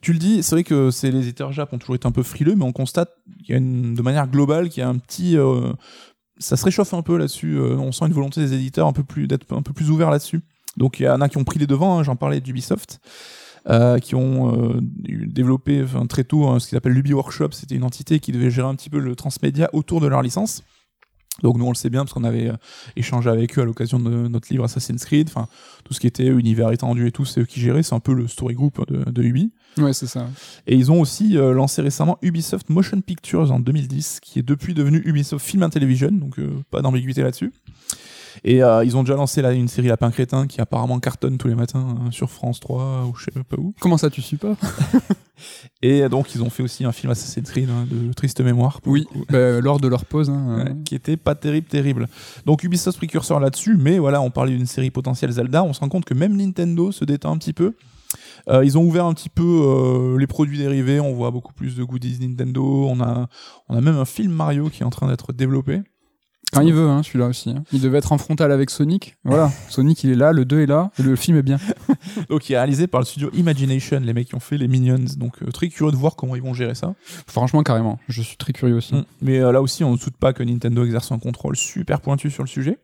[0.00, 2.22] Tu le dis, c'est vrai que c'est les éditeurs Jap ont toujours été un peu
[2.22, 3.10] frileux, mais on constate
[3.44, 5.72] qu'il y a de manière globale qu'il y a un petit, euh,
[6.38, 7.56] ça se réchauffe un peu là-dessus.
[7.56, 10.10] euh, on sent une volonté des éditeurs un peu plus d'être un peu plus ouverts
[10.10, 10.40] là-dessus.
[10.76, 11.98] Donc il y en a qui ont pris les devants.
[11.98, 13.00] hein, J'en parlais d'Ubisoft.
[13.68, 18.18] euh, qui ont développé très tôt hein, ce qu'ils appellent l'Ubi Workshop, c'était une entité
[18.18, 20.62] qui devait gérer un petit peu le transmédia autour de leur licence.
[21.42, 22.56] Donc nous on le sait bien parce qu'on avait euh,
[22.96, 25.48] échangé avec eux à l'occasion de notre livre Assassin's Creed, enfin
[25.84, 28.12] tout ce qui était univers étendu et tout, c'est eux qui géraient, c'est un peu
[28.12, 29.50] le story group de, de Ubi.
[29.78, 30.28] Ouais, c'est ça.
[30.66, 34.74] Et ils ont aussi euh, lancé récemment Ubisoft Motion Pictures en 2010, qui est depuis
[34.74, 37.52] devenu Ubisoft Film and Television, donc euh, pas d'ambiguïté là-dessus.
[38.44, 41.48] Et euh, ils ont déjà lancé là une série Lapin Crétin qui apparemment cartonne tous
[41.48, 43.74] les matins hein, sur France 3 ou je sais pas où.
[43.80, 44.56] Comment ça tu suis pas
[45.82, 48.80] Et donc ils ont fait aussi un film Assassin's Creed hein, de triste mémoire.
[48.86, 50.28] Oui, ben, lors de leur pause.
[50.30, 52.08] hein, Ouais, qui était pas terrible, terrible.
[52.46, 55.88] Donc Ubisoft précurseur là-dessus, mais voilà, on parlait d'une série potentielle Zelda, on se rend
[55.88, 57.74] compte que même Nintendo se détend un petit peu.
[58.48, 61.76] Euh, ils ont ouvert un petit peu euh, les produits dérivés, on voit beaucoup plus
[61.76, 63.28] de goodies Nintendo, on a,
[63.68, 65.80] on a même un film Mario qui est en train d'être développé.
[66.52, 67.50] Quand il veut, hein, celui-là aussi.
[67.50, 67.62] hein.
[67.72, 69.16] Il devait être en frontal avec Sonic.
[69.24, 71.58] Voilà, Sonic il est là, le 2 est là, et le film est bien.
[72.28, 75.04] Donc il est réalisé par le studio Imagination, les mecs qui ont fait les Minions,
[75.16, 76.94] donc euh, très curieux de voir comment ils vont gérer ça.
[77.26, 77.98] Franchement, carrément.
[78.08, 78.94] Je suis très curieux aussi.
[79.22, 82.30] Mais euh, là aussi, on ne doute pas que Nintendo exerce un contrôle super pointu
[82.30, 82.78] sur le sujet.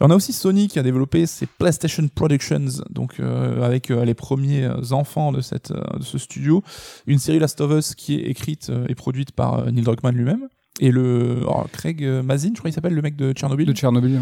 [0.00, 4.04] Et on a aussi Sony qui a développé ses PlayStation Productions, donc euh, avec euh,
[4.04, 6.62] les premiers enfants de, cette, de ce studio,
[7.06, 10.48] une série Last of Us qui est écrite et produite par Neil Druckmann lui-même.
[10.80, 13.66] Et le oh, Craig Mazin, je crois qu'il s'appelle, le mec de Tchernobyl.
[13.66, 14.20] De Tchernobyl.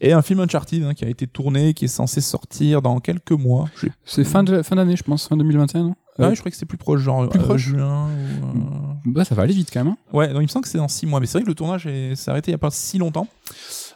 [0.00, 3.32] Et un film Uncharted hein, qui a été tourné, qui est censé sortir dans quelques
[3.32, 3.66] mois.
[4.04, 5.94] C'est fin d'année, fin je pense, fin 2021, non?
[6.18, 7.62] Ouais, je crois que c'est plus proche, genre plus proche.
[7.62, 8.08] juin.
[8.42, 9.94] Ou, Bah, ça va aller vite quand même.
[9.94, 10.16] Hein.
[10.16, 11.20] Ouais, donc il me semble que c'est dans 6 mois.
[11.20, 13.26] Mais c'est vrai que le tournage s'est arrêté il n'y a pas si longtemps.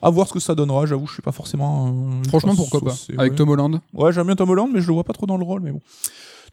[0.00, 1.88] À voir ce que ça donnera, j'avoue, je suis pas forcément.
[1.88, 4.94] Euh, Franchement, pourquoi pas Avec Tom Holland Ouais, j'aime bien Tom Holland, mais je le
[4.94, 5.80] vois pas trop dans le rôle, mais bon.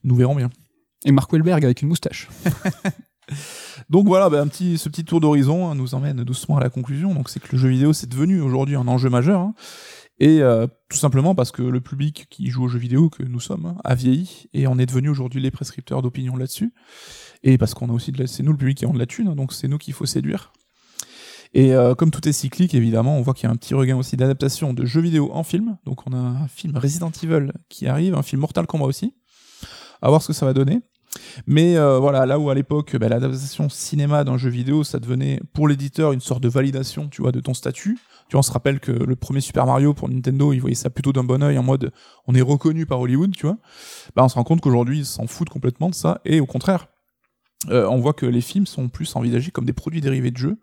[0.04, 0.50] Nous verrons bien.
[1.06, 2.30] Et Mark Wahlberg avec une moustache.
[3.90, 6.70] Donc voilà, bah, un petit, ce petit tour d'horizon hein, nous emmène doucement à la
[6.70, 7.14] conclusion.
[7.14, 9.40] Donc c'est que le jeu vidéo c'est devenu aujourd'hui un enjeu majeur.
[9.40, 9.54] Hein.
[10.20, 13.40] Et euh, tout simplement parce que le public qui joue aux jeux vidéo que nous
[13.40, 16.74] sommes hein, a vieilli et on est devenu aujourd'hui les prescripteurs d'opinion là-dessus.
[17.42, 18.28] Et parce qu'on a aussi de la...
[18.28, 20.54] c'est nous le public qui a de la thune, donc c'est nous qu'il faut séduire.
[21.54, 23.96] Et euh, comme tout est cyclique, évidemment, on voit qu'il y a un petit regain
[23.96, 25.78] aussi d'adaptation de jeux vidéo en film.
[25.86, 29.14] Donc on a un film Resident Evil qui arrive, un film Mortal Kombat aussi.
[30.02, 30.82] À voir ce que ça va donner.
[31.48, 35.40] Mais euh, voilà, là où à l'époque, bah, l'adaptation cinéma d'un jeu vidéo, ça devenait
[35.54, 38.00] pour l'éditeur une sorte de validation, tu vois, de ton statut.
[38.30, 41.14] Tu on se rappelle que le premier Super Mario pour Nintendo, ils voyaient ça plutôt
[41.14, 41.92] d'un bon oeil en mode
[42.28, 43.58] on est reconnu par Hollywood, tu vois.
[44.16, 46.22] Bah, on se rend compte qu'aujourd'hui, ils s'en foutent complètement de ça.
[46.26, 46.88] Et au contraire,
[47.70, 50.58] euh, on voit que les films sont plus envisagés comme des produits dérivés de jeux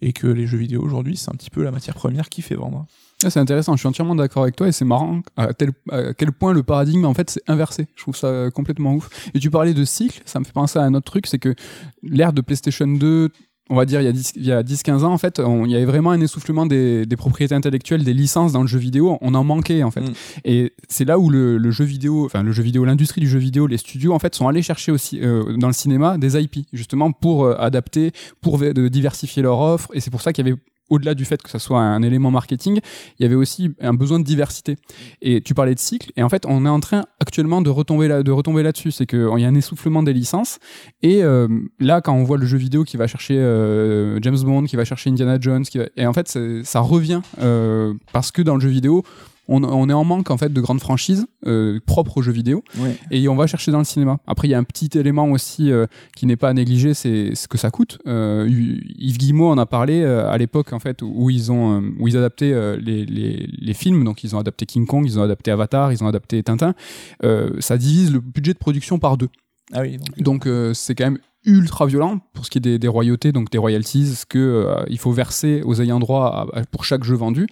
[0.00, 2.54] et que les jeux vidéo aujourd'hui, c'est un petit peu la matière première qui fait
[2.54, 2.86] vendre.
[3.24, 6.14] Ah, c'est intéressant, je suis entièrement d'accord avec toi et c'est marrant à, tel, à
[6.14, 7.88] quel point le paradigme en fait c'est inversé.
[7.96, 9.08] Je trouve ça complètement ouf.
[9.34, 11.56] Et tu parlais de cycle, ça me fait penser à un autre truc, c'est que
[12.04, 13.30] l'ère de PlayStation 2,
[13.70, 16.20] on va dire il y a 10-15 ans en fait, il y avait vraiment un
[16.20, 19.90] essoufflement des, des, propriétés intellectuelles, des licences dans le jeu vidéo, on en manquait en
[19.90, 20.02] fait.
[20.02, 20.12] Mm.
[20.44, 23.40] Et c'est là où le, le, jeu vidéo, enfin le jeu vidéo, l'industrie du jeu
[23.40, 26.68] vidéo, les studios en fait sont allés chercher aussi euh, dans le cinéma des IP
[26.72, 29.88] justement pour euh, adapter, pour diversifier leur offre.
[29.92, 30.58] Et c'est pour ça qu'il y avait
[30.90, 32.80] au-delà du fait que ça soit un élément marketing,
[33.18, 34.76] il y avait aussi un besoin de diversité.
[35.22, 38.08] Et tu parlais de cycle, et en fait, on est en train actuellement de retomber
[38.08, 38.90] là, de retomber là-dessus.
[38.90, 40.58] C'est qu'il y a un essoufflement des licences.
[41.02, 41.48] Et euh,
[41.78, 44.84] là, quand on voit le jeu vidéo qui va chercher euh, James Bond, qui va
[44.84, 45.64] chercher Indiana Jones,
[45.96, 49.04] et en fait, ça revient euh, parce que dans le jeu vidéo,
[49.48, 52.62] on, est en manque en fait de grandes franchises euh, propres aux jeux vidéo
[53.10, 54.18] et on va chercher dans le cinéma.
[54.26, 57.34] Après, il y a un petit élément aussi euh, qui n'est pas à négliger, c'est
[57.34, 57.98] ce que ça coûte.
[58.06, 62.16] Euh, Yves Guillemot en a parlé à l'époque en fait où ils ont où ils
[62.16, 64.04] adaptaient les, les, films.
[64.04, 66.74] Donc ils ont adapté King Kong, ils ont adapté Avatar, ils ont adapté Tintin.
[67.58, 69.28] ça divise le budget de production par deux.
[69.72, 69.98] Ah oui.
[70.18, 73.58] Donc c'est quand même ultra violent pour ce qui est des, des royautés, donc des
[73.58, 77.46] royalties, ce que il faut verser aux ayants droit pour chaque jeu vendu.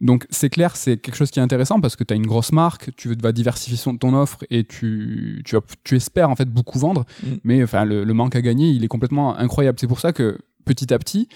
[0.00, 2.52] Donc c'est clair, c'est quelque chose qui est intéressant parce que tu as une grosse
[2.52, 7.04] marque, tu vas diversifier ton offre et tu, tu, tu espères en fait beaucoup vendre,
[7.22, 7.28] mm.
[7.44, 9.78] mais enfin le, le, manque à gagner, il est complètement incroyable.
[9.80, 11.28] C'est pour ça que petit à petit,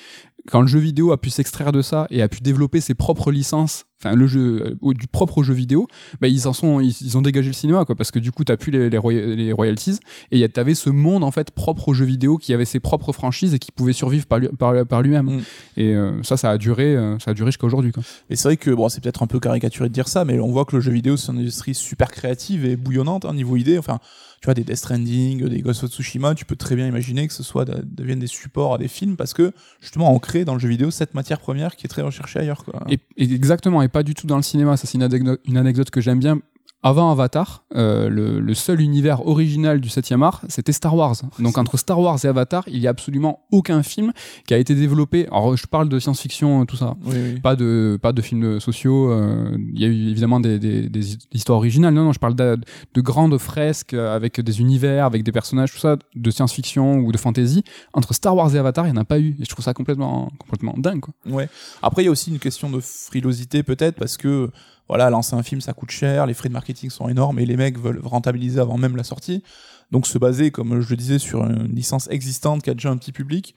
[0.50, 3.30] quand le jeu vidéo a pu s'extraire de ça et a pu développer ses propres
[3.30, 5.88] licences, enfin le jeu euh, du propre jeu vidéo,
[6.20, 8.56] bah, ils en sont, ils, ont dégagé le cinéma quoi, parce que du coup t'as
[8.56, 9.98] plus les, les, royalties
[10.30, 13.54] et t'avais ce monde en fait propre au jeu vidéo qui avait ses propres franchises
[13.54, 15.26] et qui pouvait survivre par, lui, par, par lui-même.
[15.26, 15.40] Mm.
[15.76, 18.02] Et euh, ça, ça a duré, euh, ça a duré jusqu'à aujourd'hui quoi.
[18.30, 20.50] Et c'est vrai que bon, c'est peut-être un peu caricaturé de dire ça, mais on
[20.50, 23.78] voit que le jeu vidéo c'est une industrie super créative et bouillonnante hein, niveau idée.
[23.78, 23.98] Enfin,
[24.40, 27.34] tu vois, des Death Stranding, des Ghost of Tsushima, tu peux très bien imaginer que
[27.34, 30.60] ce soit deviennent des supports à des films parce que justement on crée dans le
[30.60, 32.64] jeu vidéo cette matière première qui est très recherchée ailleurs.
[32.64, 32.84] Quoi.
[32.88, 34.76] Et, exactement, et pas du tout dans le cinéma.
[34.76, 36.40] Ça, c'est une, anecdote que j'aime bien
[36.82, 41.16] avant Avatar, euh, le, seul univers original du 7e art, c'était Star Wars.
[41.40, 44.12] Donc entre Star Wars et Avatar, il y a absolument aucun film
[44.46, 45.26] qui a été développé.
[45.26, 46.94] Alors je parle de science-fiction, tout ça.
[47.42, 49.10] Pas de pas de films sociaux.
[49.10, 51.94] Euh, il y a eu évidemment des, des, des, histoires originales.
[51.94, 52.56] Non, non, je parle de,
[52.94, 57.18] de, grandes fresques avec des univers, avec des personnages, tout ça, de science-fiction ou de
[57.18, 57.64] fantasy.
[57.92, 59.36] Entre Star Wars et Avatar, il n'y en a pas eu.
[59.40, 61.00] Et je trouve ça complètement complètement dingue.
[61.00, 61.14] Quoi.
[61.26, 61.48] Ouais.
[61.82, 64.50] Après, il y a aussi une question de frilosité peut-être parce que
[64.88, 67.56] voilà, lancer un film, ça coûte cher, les frais de marketing sont énormes et les
[67.56, 69.42] mecs veulent rentabiliser avant même la sortie.
[69.90, 72.96] Donc se baser, comme je le disais, sur une licence existante qui a déjà un
[72.96, 73.54] petit public,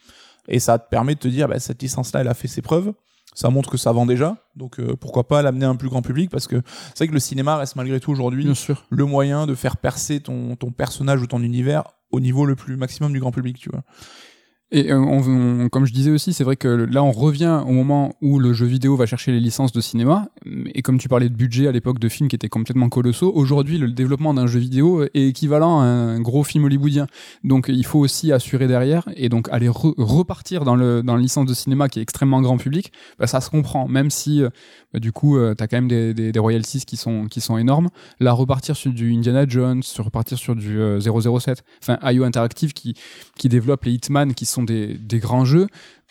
[0.48, 2.94] et ça te permet de te dire, bah, cette licence-là, elle a fait ses preuves,
[3.34, 6.02] ça montre que ça vend déjà, donc euh, pourquoi pas l'amener à un plus grand
[6.02, 8.52] public, parce que c'est vrai que le cinéma reste malgré tout aujourd'hui
[8.89, 12.76] le moyen de faire percer ton, ton personnage ou ton univers au niveau le plus
[12.76, 13.84] maximum du grand public, tu vois.
[14.74, 18.40] Et euh, comme je disais aussi, c'est vrai que là, on revient au moment où
[18.40, 20.30] le jeu vidéo va chercher les licences de cinéma.
[20.74, 23.78] Et comme tu parlais de budget à l'époque de films qui étaient complètement colossaux, aujourd'hui,
[23.78, 27.08] le développement d'un jeu vidéo est équivalent à un gros film hollywoodien.
[27.44, 31.48] Donc, il faut aussi assurer derrière et donc aller repartir dans le dans la licence
[31.48, 32.94] de cinéma qui est extrêmement grand public.
[33.20, 34.50] Bah, ça se comprend, même si euh,
[34.94, 37.42] bah, du coup, euh, tu as quand même des, des, des, royalties qui sont qui
[37.42, 37.90] sont énormes.
[38.22, 42.96] Là, repartir sur du Indiana Jones, sur repartir sur du 007, enfin IO Interactive qui
[43.38, 45.67] qui développe les Hitman qui sont sont des, des grands jeux.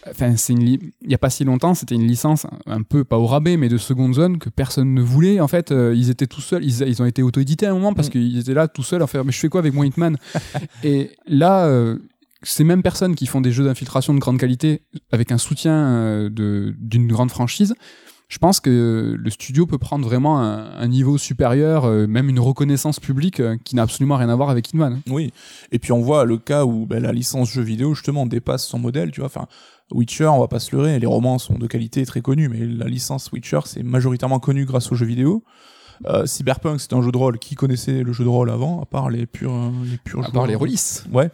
[0.08, 3.26] Enfin, c'est il y a pas si longtemps, c'était une licence un peu pas au
[3.26, 5.40] rabais, mais de seconde zone que personne ne voulait.
[5.40, 6.64] En fait, euh, ils étaient tout seuls.
[6.64, 8.12] Ils, ils ont été auto-édités à un moment parce Mm.
[8.12, 9.24] qu'ils étaient là tout seuls à faire.
[9.26, 10.16] Mais je fais quoi avec mon Hitman?
[10.84, 11.98] Et là, euh,
[12.42, 14.80] ces mêmes personnes qui font des jeux d'infiltration de grande qualité
[15.12, 17.74] avec un soutien euh, de d'une grande franchise.
[18.30, 22.38] Je pense que le studio peut prendre vraiment un, un niveau supérieur, euh, même une
[22.38, 25.00] reconnaissance publique euh, qui n'a absolument rien à voir avec Hitman.
[25.08, 25.32] Oui.
[25.72, 28.78] Et puis on voit le cas où ben, la licence jeu vidéo justement dépasse son
[28.78, 29.26] modèle, tu vois.
[29.26, 29.48] Enfin,
[29.90, 32.86] Witcher, on va pas se leurrer, les romans sont de qualité très connus, mais la
[32.86, 35.42] licence Witcher c'est majoritairement connu grâce aux jeux vidéo.
[36.06, 37.40] Euh, Cyberpunk, c'était un jeu de rôle.
[37.40, 40.46] Qui connaissait le jeu de rôle avant, à part les purs, les purs À part
[40.46, 41.04] les releases.
[41.12, 41.30] Ouais.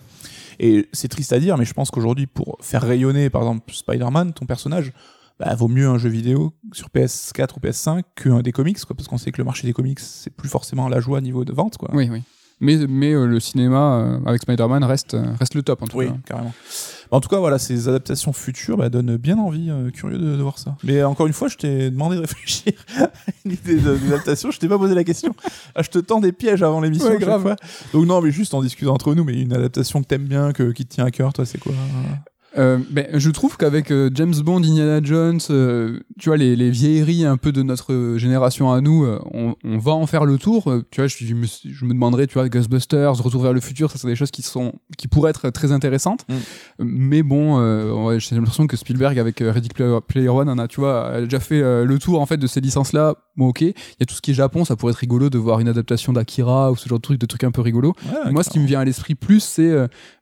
[0.58, 4.32] Et c'est triste à dire, mais je pense qu'aujourd'hui, pour faire rayonner, par exemple, Spider-Man,
[4.32, 4.92] ton personnage,
[5.38, 9.08] bah, vaut mieux un jeu vidéo sur PS4 ou PS5 qu'un des comics, quoi, parce
[9.08, 11.76] qu'on sait que le marché des comics, c'est plus forcément la joie niveau de vente,
[11.76, 11.90] quoi.
[11.92, 12.22] Oui, oui.
[12.58, 15.98] Mais, mais euh, le cinéma euh, avec Spider-Man reste, euh, reste le top en tout
[15.98, 16.14] Oui, cas.
[16.24, 16.54] carrément.
[17.10, 20.42] En tout cas, voilà, ces adaptations futures bah, donnent bien envie, euh, curieux de, de
[20.42, 20.74] voir ça.
[20.82, 23.10] Mais encore une fois, je t'ai demandé de réfléchir à
[23.44, 25.34] une idée d'adaptation, je t'ai pas posé la question.
[25.74, 27.08] Ah, je te tends des pièges avant l'émission.
[27.10, 27.42] Ouais, grave.
[27.42, 27.56] fois.
[27.92, 30.72] Donc non, mais juste en discutant entre nous, mais une adaptation que t'aimes bien, que,
[30.72, 31.74] qui te tient à cœur, toi, c'est quoi?
[32.58, 36.70] Euh, ben, je trouve qu'avec euh, James Bond, Indiana Jones, euh, tu vois, les, les
[36.70, 40.72] vieilleries un peu de notre génération à nous, on, on va en faire le tour.
[40.90, 43.90] Tu vois, je, je me, je me demanderais, tu vois, Ghostbusters, Retour vers le futur,
[43.90, 46.24] ça, c'est des choses qui, sont, qui pourraient être très intéressantes.
[46.28, 46.34] Mm.
[46.84, 51.08] Mais bon, ouais, j'ai l'impression que Spielberg, avec Ready Player, One, en a, tu vois,
[51.08, 53.14] a déjà fait le tour en fait de ces licences-là.
[53.36, 53.60] Bon, ok.
[53.60, 55.68] Il y a tout ce qui est Japon, ça pourrait être rigolo de voir une
[55.68, 57.92] adaptation d'Akira ou ce genre de truc, de trucs un peu rigolos.
[58.06, 59.74] Ouais, Moi, ce qui me vient à l'esprit plus, c'est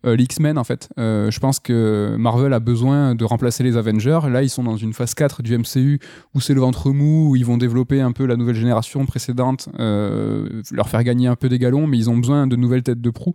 [0.04, 0.88] les X-Men, en fait.
[0.96, 4.20] Je pense que Marvel a besoin de remplacer les Avengers.
[4.30, 6.00] Là, ils sont dans une phase 4 du MCU
[6.34, 9.68] où c'est le ventre mou, où ils vont développer un peu la nouvelle génération précédente,
[9.78, 13.02] euh, leur faire gagner un peu des galons, mais ils ont besoin de nouvelles têtes
[13.02, 13.34] de proue.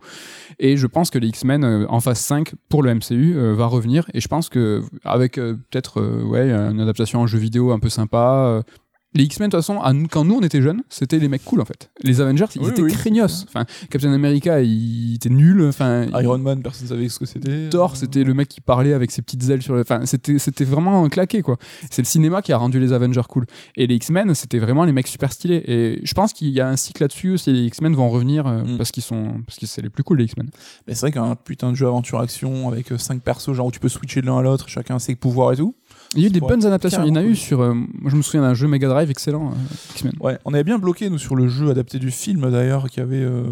[0.58, 3.66] Et je pense que les X-Men, euh, en phase 5 pour le MCU, euh, va
[3.66, 4.06] revenir.
[4.12, 8.64] Et je pense que avec peut-être ouais, une adaptation en jeu vidéo un peu sympa.
[9.14, 11.28] Euh, les X-Men, de toute façon, à nous- quand nous on était jeunes, c'était les
[11.28, 11.90] mecs cool en fait.
[12.02, 13.44] Les Avengers, ils Oui, étaient oui, craignos.
[13.48, 15.62] Enfin, Captain America, il était nul.
[15.62, 17.68] Enfin, Iron Man, personne savait ce que c'était.
[17.70, 19.80] Thor, c'était le mec qui parlait avec ses petites ailes sur le.
[19.80, 21.56] Enfin, c'était, c'était vraiment claqué, quoi.
[21.90, 23.46] C'est le cinéma qui a rendu les Avengers cool.
[23.76, 25.62] Et les X-Men, c'était vraiment les mecs super stylés.
[25.66, 27.52] Et je pense qu'il y a un cycle là-dessus aussi.
[27.52, 28.76] Les X-Men vont revenir euh, Mm.
[28.78, 29.40] parce qu'ils sont.
[29.46, 30.48] Parce que c'est les plus cool, les X-Men.
[30.86, 33.88] Mais c'est vrai qu'un putain de jeu aventure-action avec 5 persos, genre où tu peux
[33.88, 35.74] switcher de l'un à l'autre, chacun ses pouvoirs et tout.
[36.16, 37.04] Il y a eu des bonnes adaptations.
[37.04, 37.60] Il y en a eu sur.
[37.60, 40.12] euh, moi, je me souviens d'un jeu Mega Drive excellent, euh, X-Men.
[40.20, 43.22] Ouais, on avait bien bloqué, nous, sur le jeu adapté du film, d'ailleurs, qui avait.
[43.22, 43.44] euh,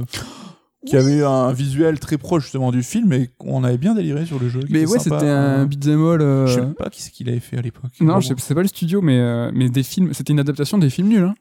[0.86, 4.38] qui avait un visuel très proche justement du film et on avait bien déliré sur
[4.38, 4.60] le jeu.
[4.70, 6.22] Mais ouais, c'était un beat'em all.
[6.22, 7.90] euh, Je sais pas qui c'est qu'il avait fait à l'époque.
[8.00, 10.14] Non, je sais, c'est pas le studio, mais, euh, mais des films.
[10.14, 11.34] C'était une adaptation des films nuls, hein.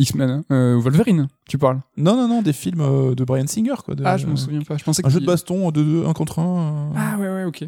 [0.00, 0.44] X-Men, hein.
[0.50, 1.80] Euh, Wolverine, tu parles.
[1.96, 3.94] Non, non, non, des films euh, de Brian Singer, quoi.
[3.94, 4.76] de- Ah, je m'en souviens pas.
[4.76, 6.90] Je pensais Un jeu de baston, de deux, un contre un.
[6.92, 6.94] euh.
[6.96, 7.62] Ah ouais ouais ok.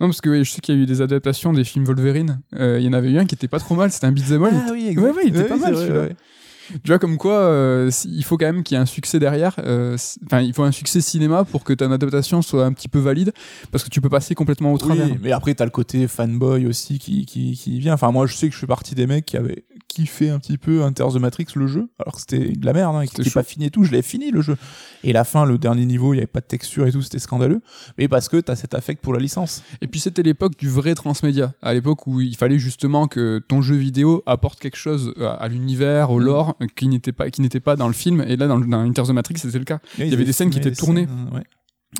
[0.00, 2.40] Non parce que ouais, je sais qu'il y a eu des adaptations des films Wolverine.
[2.56, 4.42] Euh, Il y en avait eu un qui était pas trop mal, c'était un beat'em
[4.42, 4.52] all.
[4.54, 6.16] Ah oui, Ouais, ouais, il était pas c'est mal, vrai.
[6.82, 9.54] Tu vois comme quoi euh, il faut quand même qu'il y ait un succès derrière.
[9.58, 9.96] euh,
[10.26, 13.32] Enfin il faut un succès cinéma pour que ton adaptation soit un petit peu valide
[13.70, 15.06] parce que tu peux passer complètement au travers.
[15.06, 17.94] Oui, mais après, t'as le côté fanboy aussi qui, qui, qui vient.
[17.94, 20.58] Enfin, moi, je sais que je fais partie des mecs qui avaient kiffé un petit
[20.58, 21.88] peu Enter the Matrix, le jeu.
[22.00, 23.84] Alors que c'était de la merde, hein, qui C'était était pas fini et tout.
[23.84, 24.56] Je l'avais fini, le jeu.
[25.04, 27.20] Et la fin, le dernier niveau, il y avait pas de texture et tout, c'était
[27.20, 27.60] scandaleux.
[27.98, 29.62] Mais parce que t'as cet affect pour la licence.
[29.82, 33.62] Et puis c'était l'époque du vrai transmédia, à l'époque où il fallait justement que ton
[33.62, 36.24] jeu vidéo apporte quelque chose à, à l'univers, au Mm.
[36.24, 38.22] lore, euh, qui n'était pas qui n'était pas dans le film.
[38.26, 39.80] Et là dans, dans Enter the Matrix c'était le cas.
[39.98, 41.06] Il y avait des scènes qui étaient tournées.
[41.34, 41.40] Euh,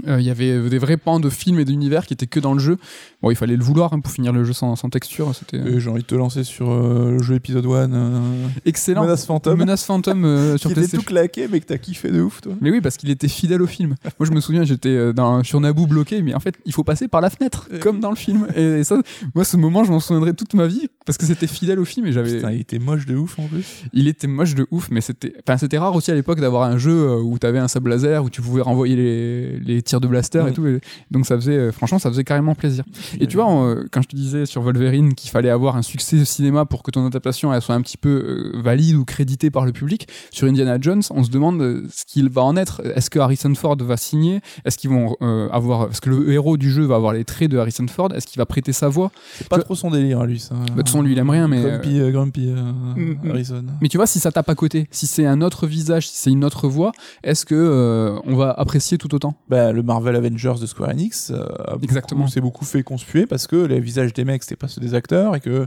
[0.07, 2.59] Il y avait des vrais pans de films et d'univers qui étaient que dans le
[2.61, 2.77] jeu.
[3.23, 5.33] Bon, il fallait le vouloir hein, pour finir le jeu sans, sans texture.
[5.35, 8.21] C'était euh, j'ai envie de te lancer sur euh, le jeu épisode 1, euh,
[8.67, 9.03] excellent.
[9.03, 10.99] Menace Fantôme, Menace Fantôme euh, sur PlayStation.
[10.99, 12.53] tout claqué, mais que t'as kiffé de ouf, toi.
[12.61, 13.95] Mais oui, parce qu'il était fidèle au film.
[14.19, 16.85] Moi, je me souviens, j'étais euh, dans- sur Naboo bloqué, mais en fait, il faut
[16.85, 18.47] passer par la fenêtre, Euh, comme dans le film.
[18.57, 18.99] Et, ça,
[19.35, 22.07] moi, ce moment, je m'en souviendrai toute ma vie, parce que c'était fidèle au film
[22.07, 22.37] et j'avais.
[22.37, 23.65] Putain, il était moche de ouf en plus.
[23.93, 26.79] Il était moche de ouf, mais c'était, enfin, c'était rare aussi à l'époque d'avoir un
[26.79, 30.09] jeu euh, où t'avais un sable laser, où tu pouvais renvoyer les, les tirs de
[30.09, 30.67] blaster et tout.
[30.67, 32.85] et donc ça faisait, euh, franchement, ça faisait carrément plaisir.
[33.21, 35.83] Et tu vois, on, euh, quand je te disais sur Wolverine qu'il fallait avoir un
[35.83, 39.05] succès au cinéma pour que ton adaptation elle soit un petit peu euh, valide ou
[39.05, 42.83] créditée par le public, sur Indiana Jones, on se demande ce qu'il va en être.
[42.95, 44.41] Est-ce que Harrison Ford va signer?
[44.65, 47.51] Est-ce qu'ils vont euh, avoir, est-ce que le héros du jeu va avoir les traits
[47.51, 49.11] de Harrison Ford Est-ce qu'il va prêter sa voix?
[49.35, 50.55] C'est pas trop son délire, à lui, ça.
[50.55, 53.31] Bah, de toute façon, lui, il aime rien, mais, Grumpy, euh, Grumpy Mm, mm.
[53.31, 53.65] Harrison.
[53.81, 56.31] Mais tu vois, si ça tape à côté, si c'est un autre visage, si c'est
[56.31, 56.93] une autre voix,
[57.23, 59.35] est-ce que on va apprécier tout autant?
[59.49, 61.47] Bah, le Marvel Avengers de Square Enix euh,
[61.83, 62.27] Exactement.
[62.29, 65.37] s'est beaucoup fait conspuer parce que les visages des mecs c'était pas ceux des acteurs
[65.37, 65.67] et que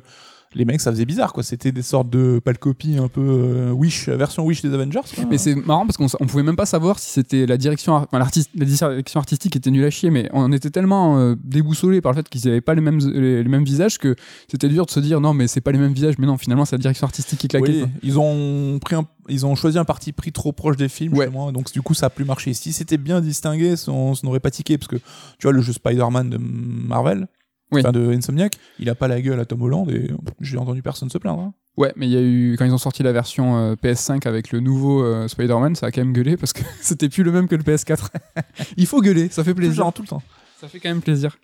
[0.55, 1.43] les mecs, ça faisait bizarre, quoi.
[1.43, 5.01] C'était des sortes de pâle copies un peu euh, Wish, version Wish des Avengers.
[5.15, 5.25] quoi.
[5.29, 8.49] Mais c'est marrant parce qu'on pouvait même pas savoir si c'était la direction, enfin, l'artiste-
[8.55, 12.17] la direction artistique était nulle à chier, mais on était tellement euh, déboussolés par le
[12.17, 14.15] fait qu'ils n'avaient pas les mêmes, les, les mêmes visages que
[14.49, 16.65] c'était dur de se dire non, mais c'est pas les mêmes visages, mais non, finalement,
[16.65, 17.83] c'est la direction artistique qui claquait.
[17.83, 21.13] Oui, ils ont pris un- ils ont choisi un parti pris trop proche des films,
[21.17, 21.29] Ouais.
[21.51, 22.53] donc du coup ça a plus marché.
[22.53, 25.73] Si c'était bien distingué, on, on n'aurait pas tiqué parce que tu vois le jeu
[25.73, 27.27] Spider-Man de Marvel,
[27.71, 27.81] Oui.
[27.81, 31.09] enfin de Insomniac, il a pas la gueule à Tom Holland et j'ai entendu personne
[31.09, 31.41] se plaindre.
[31.41, 31.53] hein.
[31.75, 34.51] Ouais, mais il y a eu quand ils ont sorti la version euh, PS5 avec
[34.51, 37.47] le nouveau euh, Spider-Man, ça a quand même gueulé parce que c'était plus le même
[37.47, 38.07] que le PS4.
[38.77, 39.75] il faut gueuler, ça fait plaisir.
[39.75, 40.23] genre, tout le temps.
[40.59, 41.37] Ça fait quand même plaisir.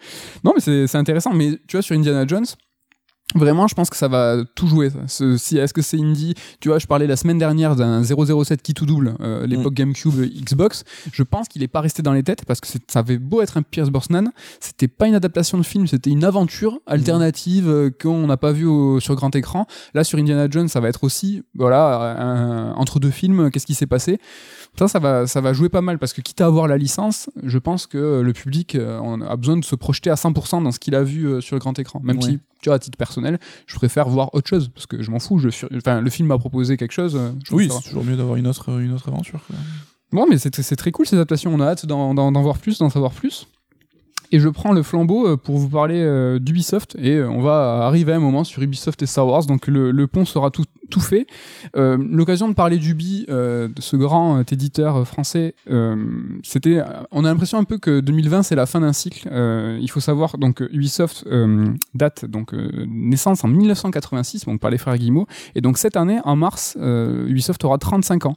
[0.44, 1.34] Non, mais c'est c'est intéressant.
[1.34, 2.46] Mais tu vois, sur Indiana Jones,
[3.36, 4.90] vraiment, je pense que ça va tout jouer.
[4.90, 5.00] ça.
[5.08, 6.34] Ce- si, Est-ce que c'est indie?
[6.60, 10.20] Tu vois, je parlais la semaine dernière d'un 007 qui tout double, euh, l'époque GameCube,
[10.20, 10.84] euh, Xbox.
[11.12, 13.58] Je pense qu'il est pas resté dans les têtes parce que ça avait beau être
[13.58, 18.28] un Pierce Brosnan, c'était pas une adaptation de film, c'était une aventure alternative euh, qu'on
[18.28, 19.66] n'a pas vue au- sur grand écran.
[19.94, 23.74] Là, sur Indiana Jones, ça va être aussi, voilà, un- entre deux films, qu'est-ce qui
[23.76, 24.20] s'est passé?
[24.78, 27.30] Ça, ça va, ça va jouer pas mal parce que quitte à avoir la licence,
[27.44, 30.72] je pense que le public euh, on a besoin de se projeter à 100% dans
[30.72, 32.00] ce qu'il a vu sur le grand écran.
[32.04, 32.24] Même Ouais.
[32.24, 33.23] si, tu vois, à titre personnel,
[33.68, 35.38] je préfère voir autre chose parce que je m'en fous.
[35.40, 37.16] Je, enfin, le film m'a proposé quelque chose.
[37.16, 39.40] euh, je Oui, c'est toujours mieux d'avoir une autre, une autre aventure.
[39.48, 39.56] quoi.
[40.12, 41.54] Bon, mais c'est très cool ces adaptations.
[41.54, 43.48] On a hâte d'en voir plus, d'en savoir plus.
[44.32, 46.96] Et je prends le flambeau euh, pour vous parler euh, d'Ubisoft.
[47.00, 49.46] Et on va arriver à un moment sur Ubisoft et Star Wars.
[49.46, 51.26] Donc le, le pont sera tout, tout fait.
[51.76, 55.56] Euh, L'occasion de parler d'Ubi, euh, de ce grand euh, éditeur français,
[56.44, 56.82] c'était.
[57.12, 59.28] On a l'impression un peu que 2020 c'est la fin d'un cycle.
[59.82, 61.26] Il faut savoir donc Ubisoft
[61.96, 65.26] date donc naissance en 1986, donc par les frères Guillemot.
[65.56, 68.36] Et donc cette année, en mars, Ubisoft aura 35 ans.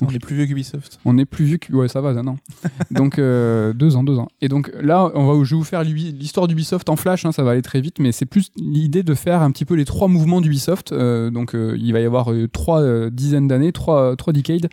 [0.00, 1.00] On est plus vieux qu'Ubisoft.
[1.04, 1.72] On est plus vieux que.
[1.72, 2.38] Ouais, ça va, un an.
[2.92, 4.28] donc, deux ans, deux ans.
[4.40, 7.42] Et donc là, on va, je vais vous faire l'histoire d'Ubisoft en flash, hein, ça
[7.42, 10.06] va aller très vite, mais c'est plus l'idée de faire un petit peu les trois
[10.06, 10.94] mouvements d'Ubisoft.
[10.94, 14.68] Donc, il va y avoir euh, trois euh, dizaines d'années, trois, trois decades.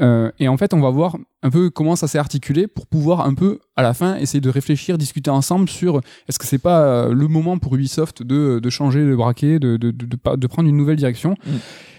[0.00, 3.26] Euh, et en fait, on va voir un peu comment ça s'est articulé pour pouvoir
[3.26, 7.08] un peu, à la fin, essayer de réfléchir, discuter ensemble sur est-ce que c'est pas
[7.08, 10.46] le moment pour Ubisoft de, de changer de braquet, de, de, de, de pas- de
[10.46, 11.34] prendre une nouvelle direction.
[11.46, 11.50] Mm.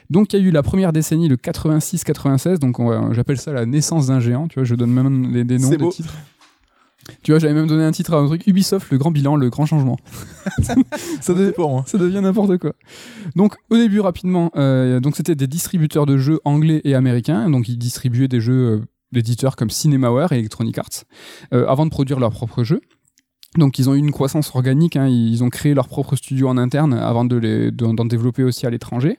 [0.10, 3.54] Donc il y a eu la première décennie, le 86-96, donc on va- j'appelle ça
[3.54, 5.92] la naissance d'un géant, tu vois, je donne même des, des noms, des beau.
[5.92, 6.14] titres.
[7.24, 9.50] Tu vois, j'avais même donné un titre à un truc, Ubisoft, le grand bilan, le
[9.50, 9.98] grand changement.
[10.62, 10.76] ça,
[11.56, 11.84] pour moi.
[11.88, 12.74] ça devient n'importe quoi.
[13.36, 17.68] Donc au début rapidement, euh, donc c'était des distributeurs de jeux anglais et américains, donc
[17.70, 21.04] ils distribuaient des jeux euh, d'éditeurs comme Cinemaware et Electronic Arts
[21.54, 22.82] euh, avant de produire leurs propres jeux.
[23.58, 26.58] Donc ils ont eu une croissance organique, hein, ils ont créé leur propre studio en
[26.58, 29.18] interne avant de les de- d'en développer aussi à l'étranger.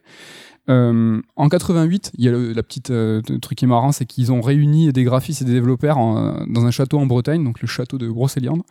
[0.68, 4.04] Euh, en 88, il y a le, la petite euh, truc qui est marrant, c'est
[4.06, 7.60] qu'ils ont réuni des graphistes et des développeurs en- dans un château en Bretagne, donc
[7.60, 8.62] le château de Brocéliande.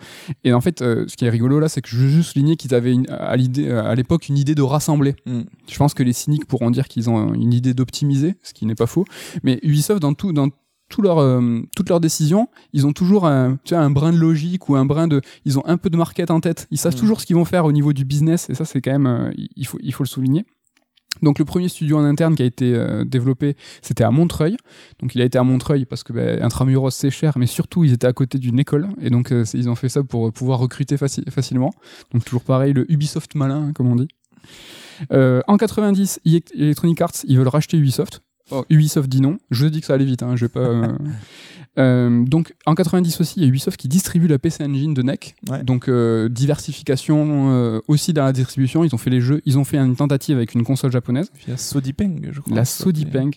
[0.45, 2.55] Et en fait, euh, ce qui est rigolo là, c'est que je veux juste souligner
[2.55, 5.15] qu'ils avaient une- à l'idée à l'époque une idée de rassembler.
[5.25, 5.41] Mm.
[5.69, 8.75] Je pense que les cyniques pourront dire qu'ils ont une idée d'optimiser, ce qui n'est
[8.75, 9.05] pas faux.
[9.43, 10.47] Mais Ubisoft, dans tout, dans
[10.89, 14.17] tout leur, euh, toutes leurs décisions, ils ont toujours un, tu vois, un brin de
[14.17, 16.67] logique ou un brin de, ils ont un peu de market en tête.
[16.71, 16.99] Ils savent Mm.
[16.99, 19.31] toujours ce qu'ils vont faire au niveau du business et ça, c'est quand même, euh,
[19.57, 20.45] il faut, il faut le souligner.
[21.21, 24.57] Donc le premier studio en interne qui a été euh, développé, c'était à Montreuil.
[24.99, 27.93] Donc il a été à Montreuil parce que ben, intramuros c'est cher, mais surtout ils
[27.93, 30.59] étaient à côté d'une école et donc euh, ils ont fait ça pour euh, pouvoir
[30.59, 31.71] recruter faci- facilement.
[32.11, 34.07] Donc toujours pareil, le Ubisoft malin, comme on dit.
[35.11, 38.21] En 90, EA Electronic Arts, ils veulent racheter Ubisoft.
[38.51, 39.37] Oh, Ubisoft dit non.
[39.49, 40.23] Je dis que ça allait vite.
[40.23, 40.87] Hein, je vais pas.
[41.79, 45.01] euh, donc en 90 aussi, il y a Ubisoft qui distribue la PC Engine de
[45.01, 45.35] NEC.
[45.49, 45.63] Ouais.
[45.63, 48.83] Donc euh, diversification euh, aussi dans la distribution.
[48.83, 49.41] Ils ont fait les jeux.
[49.45, 52.55] Ils ont fait une tentative avec une console japonaise, Via Sodipeng, je crois.
[52.55, 52.65] la.
[52.65, 53.31] Sodipeng.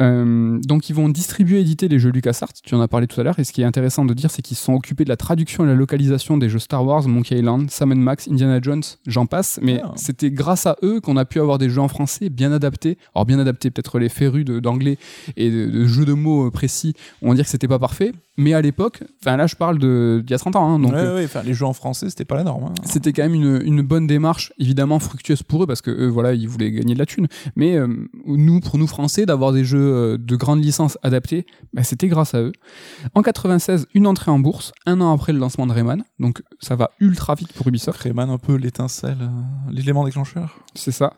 [0.00, 3.20] Euh, donc ils vont distribuer et éditer les jeux LucasArts, tu en as parlé tout
[3.20, 5.16] à l'heure, et ce qui est intéressant de dire, c'est qu'ils sont occupés de la
[5.16, 9.26] traduction et la localisation des jeux Star Wars, Monkey Island, Sam Max, Indiana Jones, j'en
[9.26, 9.92] passe, mais Ah.
[9.96, 13.26] c'était grâce à eux qu'on a pu avoir des jeux en français bien adaptés, alors
[13.26, 14.98] bien adaptés, peut-être les férus d'anglais
[15.36, 18.54] et de, de jeux de mots précis, on va dire que c'était pas parfait, mais
[18.54, 21.14] à l'époque, enfin là je parle d'il y a 30 ans, hein, donc ouais, euh,
[21.26, 22.64] ouais, les jeux en français, c'était pas la norme.
[22.64, 22.72] hein.
[22.84, 26.32] c'était quand même une, une bonne démarche, évidemment fructueuse pour eux parce que eux, voilà,
[26.32, 27.28] ils voulaient gagner de la thune.
[27.56, 27.86] Mais euh,
[28.26, 32.34] nous, pour nous Français, d'avoir des jeux euh, de grande licence adaptés, bah, c'était grâce
[32.34, 32.52] à eux.
[33.14, 36.74] En 96, une entrée en bourse, un an après le lancement de Rayman, donc ça
[36.74, 38.00] va ultra vite pour Ubisoft.
[38.00, 40.58] Rayman, un peu l'étincelle, euh, l'élément déclencheur.
[40.74, 41.12] C'est ça.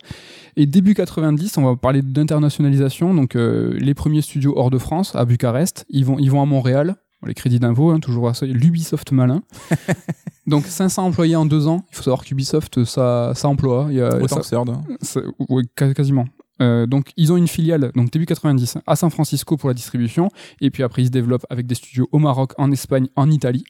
[0.56, 3.14] Et début 90, on va parler d'internationalisation.
[3.14, 6.96] Donc les premiers studios hors de France, à Bucarest, ils vont, ils vont à Montréal.
[7.26, 8.46] Les crédits d'impôt, hein, toujours à ça.
[8.46, 9.42] L'Ubisoft malin.
[10.46, 11.84] donc 500 employés en deux ans.
[11.90, 13.88] Il faut savoir qu'Ubisoft, ça, ça emploie.
[13.90, 14.82] Y a, Autant ça- hein.
[15.00, 16.26] ça- ouais, ca- quasiment.
[16.62, 20.28] Euh, donc ils ont une filiale, donc début 90, à San Francisco pour la distribution,
[20.60, 23.64] et puis après ils se développent avec des studios au Maroc, en Espagne, en Italie.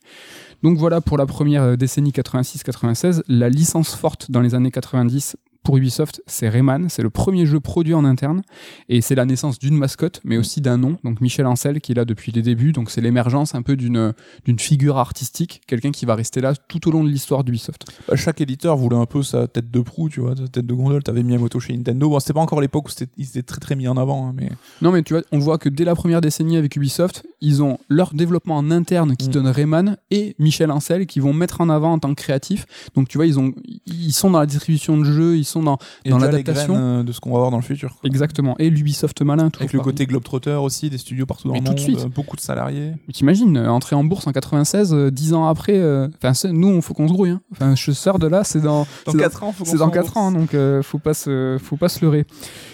[0.62, 5.36] Donc voilà pour la première euh, décennie 86-96, la licence forte dans les années 90
[5.64, 6.88] pour Ubisoft, c'est Rayman.
[6.88, 8.42] C'est le premier jeu produit en interne
[8.88, 10.98] et c'est la naissance d'une mascotte, mais aussi d'un nom.
[11.02, 12.72] Donc Michel Ancel qui est là depuis les débuts.
[12.72, 14.12] Donc c'est l'émergence un peu d'une
[14.44, 17.86] d'une figure artistique, quelqu'un qui va rester là tout au long de l'histoire d'Ubisoft.
[18.08, 20.74] Bah, chaque éditeur voulait un peu sa tête de proue, tu vois, sa tête de
[20.74, 21.02] gondole.
[21.02, 22.08] T'avais Miyamoto chez Nintendo.
[22.10, 24.50] Bon, c'était pas encore l'époque où ils étaient très très mis en avant, hein, mais
[24.82, 27.78] non, mais tu vois, on voit que dès la première décennie avec Ubisoft, ils ont
[27.88, 29.32] leur développement en interne qui Mm.
[29.32, 32.66] donne Rayman et Michel Ancel qui vont mettre en avant en tant que créatif.
[32.94, 33.52] Donc tu vois, ils ont
[33.86, 35.78] ils sont dans la distribution de jeux, ils sont dans
[36.18, 36.74] l'adaptation.
[36.76, 37.90] euh, de ce qu'on va voir dans le futur.
[37.90, 38.00] quoi.
[38.08, 41.60] exactement et l'Ubisoft malin toujours Avec le côté Globetrotter aussi, des studios partout dans Mais
[41.60, 42.00] le tout de monde, suite.
[42.00, 42.92] euh, beaucoup de salariés.
[43.12, 45.80] T'imagines, euh, entrer en bourse en 96, euh, 10 ans après,
[46.22, 47.30] enfin nous, il faut qu'on se grouille.
[47.30, 47.40] hein.
[47.52, 50.16] Enfin, je sors de là, c'est dans, Dans c'est 4 ans, c'est dans s'en 4
[50.16, 52.26] ans, donc euh, faut pas se, faut pas se leurrer.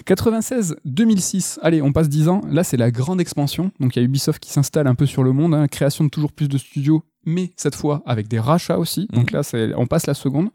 [0.07, 1.59] 96, 2006.
[1.63, 2.41] Allez, on passe 10 ans.
[2.51, 3.71] Là, c'est la grande expansion.
[3.81, 6.09] Donc, il y a Ubisoft qui s'installe un peu sur le monde, hein, création de
[6.11, 9.07] toujours plus de studios, mais cette fois avec des rachats aussi.
[9.13, 9.37] Donc Mhm.
[9.37, 10.49] là, c'est, on passe la seconde.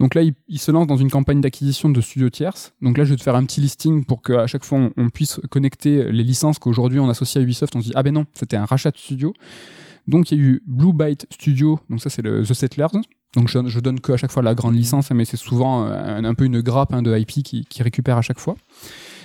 [0.00, 2.72] Donc là, il, il se lance dans une campagne d'acquisition de studios tierces.
[2.82, 5.08] Donc là, je vais te faire un petit listing pour qu'à chaque fois, on, on
[5.10, 7.76] puisse connecter les licences qu'aujourd'hui on associe à Ubisoft.
[7.76, 9.34] On se dit, ah ben non, c'était un rachat de studio.
[10.06, 12.86] Donc il y a eu Blue Byte Studio, donc ça c'est le The Settlers.
[13.36, 16.24] Donc je, je donne que à chaque fois la grande licence, mais c'est souvent un,
[16.24, 18.56] un peu une grappe hein, de IP qui, qui récupère à chaque fois.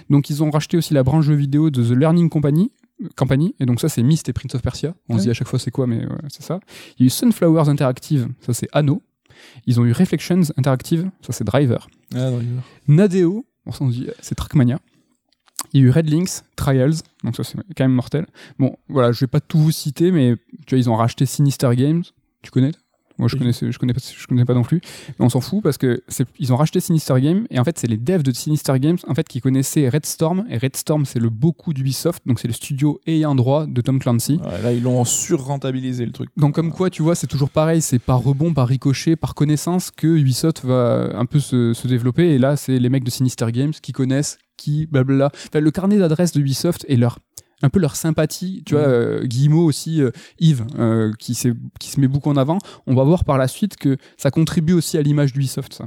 [0.10, 2.70] Donc ils ont racheté aussi la branche jeux vidéo de The Learning Company.
[3.16, 4.96] Company, et donc ça c'est Myst et Prince of Persia.
[5.10, 5.24] On se Ouais.
[5.26, 6.60] dit à chaque fois c'est quoi, mais ouais, c'est ça.
[6.98, 9.02] Il y a eu Sunflowers Interactive, ça c'est Anno.
[9.66, 11.88] Ils ont eu Reflections Interactive, ça c'est Driver.
[12.16, 12.62] Ah, Driver.
[12.88, 14.80] Nadeo, on s'en dit c'est Trackmania.
[15.74, 18.28] Il y a eu Red Links, Trials, donc ça c'est quand même mortel.
[18.60, 20.36] Bon, voilà, je vais pas tout vous citer, mais
[20.68, 22.04] tu vois, ils ont racheté Sinister Games.
[22.44, 22.72] Tu connais
[23.20, 23.40] Moi, je Oui.
[23.52, 24.82] connais, je connais pas, je connais pas non plus.
[25.20, 26.02] Mais on s'en fout parce que
[26.40, 29.14] ils ont racheté Sinister Games et en fait, c'est les devs de Sinister Games en
[29.14, 32.54] fait qui connaissaient Red Storm et Red Storm, c'est le beaucoup d'Ubisoft, donc c'est le
[32.54, 34.40] studio ayant droit de Tom Clancy.
[34.44, 36.30] Ouais, là, ils l'ont sur-rentabilisé le truc.
[36.38, 39.92] Donc comme quoi, tu vois, c'est toujours pareil, c'est par rebond, par ricochet, par connaissance
[39.92, 42.32] que Ubisoft va un peu se, se développer.
[42.34, 45.32] Et là, c'est les mecs de Sinister Games qui connaissent, qui blablabla.
[45.34, 47.20] Enfin, le carnet d'adresses d'Ubisoft et leur
[47.64, 48.94] un peu leur sympathie, tu vois, Mhm.
[48.94, 51.48] euh, Guillemot aussi, euh, Yves, euh, qui, se
[51.98, 52.58] met beaucoup en avant,
[52.88, 55.86] on va voir par la suite que ça contribue aussi à l'image d'Ubisoft, ça.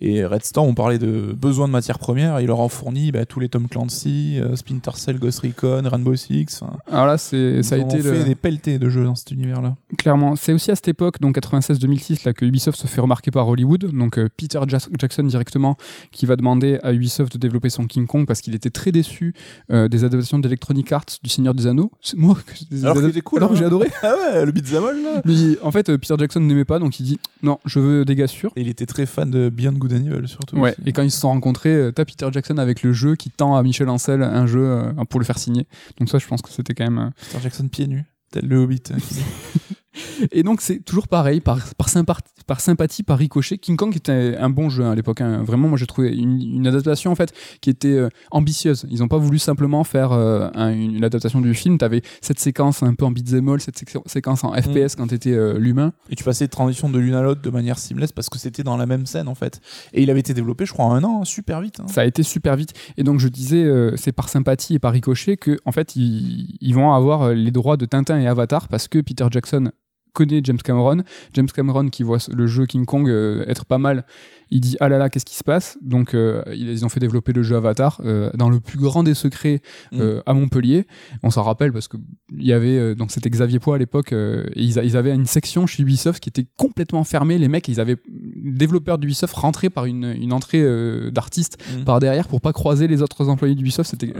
[0.00, 3.24] Et Red Storm, on parlait de besoin de matières premières, il leur en fournit bah,
[3.26, 6.60] tous les Tom Clancy, euh, Splinter Cell, Ghost Recon, Rainbow Six.
[6.62, 9.04] enfin, Alors là, c'est, ça a ils ont été fait le- des pelletés de jeux
[9.04, 9.76] dans cet univers-là.
[9.98, 13.48] Clairement, c'est aussi à cette époque, donc 96-2006, là que Ubisoft se fait remarquer par
[13.48, 13.90] Hollywood.
[13.92, 15.76] Donc Peter Jackson directement,
[16.12, 19.34] qui va demander à Ubisoft de développer son King Kong parce qu'il était très déçu
[19.70, 21.90] des adaptations d'Electronic Arts du Seigneur des Anneaux.
[22.00, 23.58] C'est moi, que- Alors cool, alors que hein.
[23.58, 23.88] j'ai adoré.
[24.02, 27.04] Ah ouais, le beat'em là Mais en fait, euh, Peter Jackson n'aimait pas, donc il
[27.04, 28.52] dit non, je veux des gars sûrs.
[28.56, 30.56] Et il était très fan de Beyond Good and Evil surtout.
[30.56, 30.88] Ouais, aussi.
[30.88, 33.56] et quand ils se sont rencontrés, euh, t'as Peter Jackson avec le jeu qui tend
[33.56, 35.66] à Michel Ancel un jeu euh, pour le faire signer.
[35.98, 38.82] Donc ça, je pense que c'était quand même Peter Jackson pieds nus, tel le Hobbit.
[38.92, 38.96] hein,
[40.32, 43.58] Et donc c'est toujours pareil, par, par, sympa- par sympathie, par ricochet.
[43.58, 45.20] King Kong était un bon jeu à l'époque.
[45.20, 45.42] hein.
[45.42, 48.86] Vraiment, moi j'ai trouvé une, une adaptation en fait qui était euh, ambitieuse.
[48.90, 51.78] Ils n'ont pas voulu simplement faire euh, un- une, adaptation du film.
[51.78, 55.32] T'avais cette séquence un peu en beat'em all, cette séquence- séquence en FPS quand t'étais
[55.32, 55.92] euh, l'humain.
[56.10, 58.62] Et tu passais de transition de l'une à l'autre de manière seamless parce que c'était
[58.62, 59.60] dans la même scène en fait.
[59.92, 61.80] Et il avait été développé, je crois, en un an, hein, super vite.
[61.80, 61.86] hein.
[61.88, 62.72] Ça a été super vite.
[62.96, 66.56] Et donc je disais, euh, c'est par sympathie et par ricochet que en fait ils,
[66.60, 69.70] ils vont avoir les droits de Tintin et Avatar parce que Peter Jackson
[70.14, 71.02] connaît James Cameron.
[71.34, 74.06] James Cameron qui voit le jeu King Kong euh, être pas mal,
[74.50, 75.78] il dit ah là là qu'est-ce qui se passe?
[75.82, 79.14] Donc euh, ils ont fait développer le jeu Avatar euh, dans le plus grand des
[79.14, 79.60] secrets
[79.94, 80.86] euh, à Montpellier.
[81.22, 81.96] On s'en rappelle parce que
[82.36, 85.26] il y avait donc c'était Xavier Poix à l'époque et ils, a- ils avaient une
[85.26, 87.38] section chez Ubisoft qui était complètement fermée.
[87.38, 90.62] Les mecs ils avaient développeurs d'Ubisoft rentrés par une, une entrée
[91.10, 91.84] d'artistes Mm.
[91.84, 93.88] par derrière pour pas croiser les autres employés d'Ubisoft.
[93.90, 94.12] C'était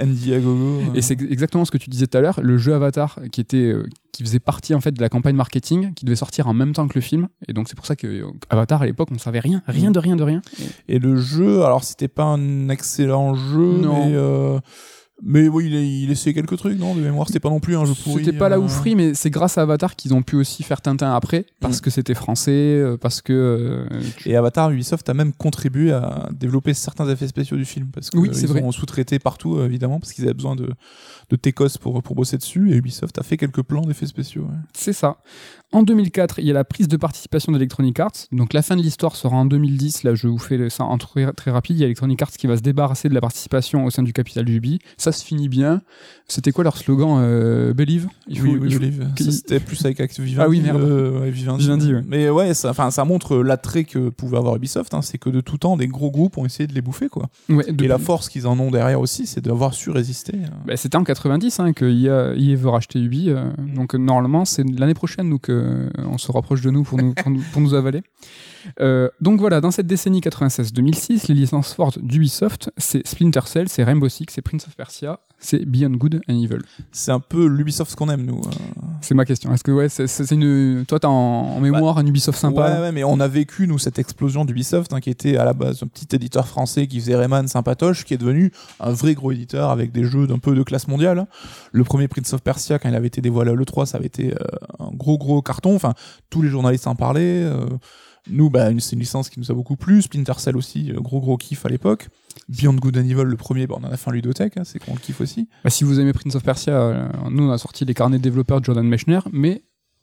[0.00, 0.80] Andy Agogo.
[0.94, 2.40] et c'est exactement ce que tu disais tout à l'heure.
[2.42, 3.74] Le jeu Avatar qui était
[4.12, 6.88] qui faisait partie en fait de la campagne marketing qui devait sortir en même temps
[6.88, 7.28] que le film.
[7.48, 10.16] Et donc c'est pour ça que Avatar à l'époque on savait rien, rien de rien
[10.16, 10.42] de rien.
[10.88, 14.06] Et le jeu, alors c'était pas un excellent jeu, Non.
[14.06, 14.58] mais euh,
[15.22, 17.86] mais oui, il, il essayait quelques trucs, non De mémoire, c'était pas non plus un
[17.86, 18.22] jeu pourri.
[18.22, 20.82] C'était pas la euh, oufrie, mais c'est grâce à Avatar qu'ils ont pu aussi faire
[20.82, 21.80] Tintin après parce Mm.
[21.80, 26.28] que c'était français, euh, parce que euh, tu- Et Avatar, Ubisoft a même contribué à
[26.38, 28.30] développer certains effets spéciaux du film parce que Oui,
[28.62, 30.68] ont sous-traité partout évidemment parce qu'ils avaient besoin de
[31.30, 34.42] de Tecos pour pour bosser dessus et Ubisoft a fait quelques plans d'effets spéciaux.
[34.42, 34.58] ouais.
[34.74, 35.16] c'est ça.
[35.72, 38.12] En 2004, il y a la prise de participation d'Electronic Arts.
[38.30, 40.04] Donc la fin de l'histoire sera en 2010.
[40.04, 41.76] Là, je vous fais ça en très, très rapide.
[41.76, 44.12] Il y a Electronic Arts qui va se débarrasser de la participation au sein du
[44.12, 44.78] capital d'Ubi.
[44.96, 45.82] ça se finit bien.
[46.28, 48.06] C'était quoi leur slogan euh, Believe?
[48.28, 49.08] Il faut, oui, oui, il faut- Believe.
[49.32, 50.40] C'était plus avec Acte Vivendi.
[50.40, 50.80] Ah oui, merde.
[50.80, 51.64] euh, ouais, Vivendi.
[51.64, 52.02] Vivendi, ouais.
[52.06, 54.94] Mais ouais, ça, ça montre l'attrait que pouvait avoir Ubisoft.
[54.94, 57.28] hein, c'est que de tout temps, des gros groupes ont essayé de les bouffer, quoi.
[57.48, 60.34] Ouais, Et la force qu'ils en ont derrière aussi, c'est d'avoir su résister.
[60.36, 60.48] euh.
[60.66, 63.30] Bah, c'était en 90 hein, que EA, EA veut racheter Ubi.
[63.30, 66.98] euh, donc euh, normalement, c'est l'année prochaine nous euh, on se rapproche de nous, pour
[67.60, 68.02] nous avaler.
[68.80, 73.84] Euh, donc voilà, dans cette décennie 96-2006, les licences fortes d'Ubisoft, c'est Splinter Cell, c'est
[73.84, 76.58] Rainbow Six, c'est Prince of Persia, c'est Beyond Good and Evil.
[76.92, 78.38] C'est un peu l'Ubisoft ce qu'on aime, nous.
[78.38, 78.50] euh.
[79.02, 79.52] C'est ma question.
[79.52, 82.74] Est-ce que ouais, c'est c'est une toi t'as en, en mémoire un Ubisoft sympa?
[82.74, 85.52] Ouais, ouais, mais on a vécu, nous, cette explosion d'Ubisoft, hein, qui était à la
[85.52, 88.50] base un petit éditeur français qui faisait Rayman sympatoche, qui est devenu
[88.80, 91.18] un vrai gros éditeur avec des jeux d'un peu de classe mondiale.
[91.18, 91.28] hein.
[91.72, 94.32] Le premier Prince of Persia, quand il avait été dévoilé à l'E3, ça avait été
[94.32, 94.36] euh,
[94.78, 95.74] un gros, gros carton.
[95.76, 95.92] Enfin,
[96.30, 97.44] tous les journalistes en parlaient.
[97.44, 97.66] euh,
[98.28, 100.02] nous, bah, c'est une licence qui nous a beaucoup plu.
[100.02, 102.08] Splinter Cell aussi, euh, gros, gros kiff à l'époque.
[102.48, 104.78] Beyond Good and Evil, le premier, bah, on en a fait un ludothèque, hein, c'est
[104.78, 105.48] qu'on le kiffe aussi.
[105.64, 108.22] Bah, Si vous aimez Prince of Persia, euh, nous on a sorti les carnets de
[108.22, 109.62] développeurs de Jordan Mechner, mais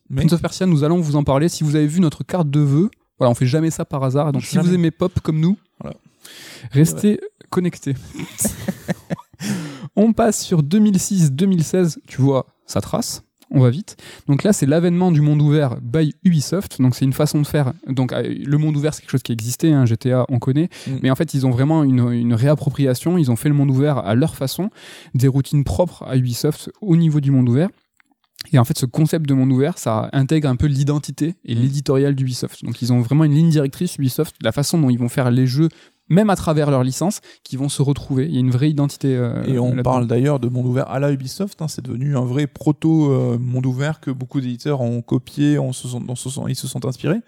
[0.10, 1.48] Mais Prince of Persia, nous allons vous en parler.
[1.50, 4.32] Si vous avez vu notre carte de vœux, voilà, on fait jamais ça par hasard.
[4.32, 4.68] Donc si Jamais.
[4.70, 5.96] vous aimez pop comme nous, Voilà.
[6.72, 7.20] restez
[7.50, 7.96] connectés.
[9.96, 11.98] on passe sur 2006-2016.
[12.08, 13.24] Tu vois, ça trace.
[13.56, 13.95] On va vite.
[14.28, 16.82] Donc là, c'est l'avènement du monde ouvert by Ubisoft.
[16.82, 17.72] Donc c'est une façon de faire.
[17.88, 19.72] Donc euh, le monde ouvert, c'est quelque chose qui existait.
[19.72, 20.70] hein, GTA, on connaît.
[20.88, 20.91] Mm.
[21.04, 23.18] Mais en fait, ils ont vraiment une, une réappropriation.
[23.18, 24.70] Ils ont fait le monde ouvert à leur façon,
[25.14, 27.70] des routines propres à Ubisoft au niveau du monde ouvert.
[28.51, 31.60] Et en fait, ce concept de monde ouvert, ça intègre un peu l'identité et Mm.
[31.60, 32.66] l'éditorial d'Ubisoft.
[32.66, 35.47] Donc, ils ont vraiment une ligne directrice Ubisoft, la façon dont ils vont faire les
[35.47, 35.70] jeux,
[36.10, 38.26] même à travers leur licence, qui vont se retrouver.
[38.26, 39.16] Il y a une vraie identité.
[39.16, 41.62] euh, Et on parle d'ailleurs de monde ouvert à la Ubisoft.
[41.62, 45.72] hein, c'est devenu un vrai proto euh, monde ouvert que beaucoup d'éditeurs ont copié, on
[45.74, 47.20] se sont, on se sont- ils se sont inspirés.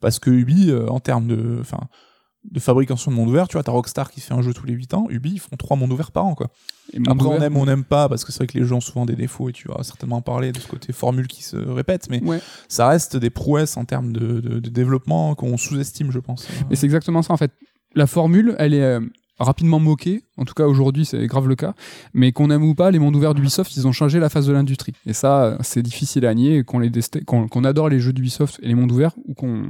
[0.00, 1.62] Parce que Ubi, euh, en termes de,
[2.58, 4.92] fabrication de monde ouvert, tu vois, t'as Rockstar qui fait un jeu tous les 8
[4.92, 5.06] ans.
[5.08, 6.48] Ubi, ils font trois mondes ouverts par an, quoi.
[6.92, 8.82] Et Après, on aime, on n'aime pas, parce que c'est vrai que les jeux ont
[8.82, 11.56] souvent des défauts, et tu vas certainement en parler de ce côté formule qui se
[11.56, 12.40] répète, mais Ouais.
[12.68, 16.46] ça reste des prouesses en termes de, de- de développement qu'on sous-estime, je pense.
[16.70, 17.50] Et c'est exactement ça en fait.
[17.94, 19.00] La formule, elle est euh,
[19.38, 20.22] rapidement moquée.
[20.36, 21.74] En tout cas, aujourd'hui, c'est grave le cas.
[22.12, 24.52] Mais qu'on aime ou pas, les mondes ouverts d'Ubisoft, ils ont changé la face de
[24.52, 24.92] l'industrie.
[25.06, 26.64] Et ça, euh, c'est difficile à nier.
[26.64, 26.90] Qu'on les
[27.64, 29.68] adore les jeux d'Ubisoft et les mondes ouverts ou qu'on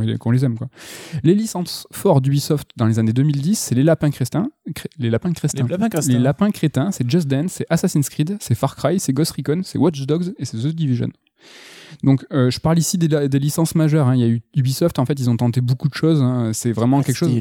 [0.00, 0.68] les- les aime quoi.
[1.24, 5.30] Les licences fortes d'Ubisoft dans les années 2010, c'est les lapins crétins, cré- les lapins
[5.30, 5.66] Les crétins.
[5.66, 6.12] lapins crétins.
[6.12, 9.62] Les lapins crétins, c'est Just Dance, c'est Assassin's Creed, c'est Far Cry, c'est Ghost Recon,
[9.64, 11.08] c'est Watch Dogs et c'est The Division.
[12.02, 14.08] Donc, euh, je parle ici des, licences majeures.
[14.08, 14.14] hein.
[14.14, 16.22] Il y a eu Ubisoft, en fait, ils ont tenté beaucoup de choses.
[16.22, 16.50] hein.
[16.52, 17.40] C'est vraiment quelque chose.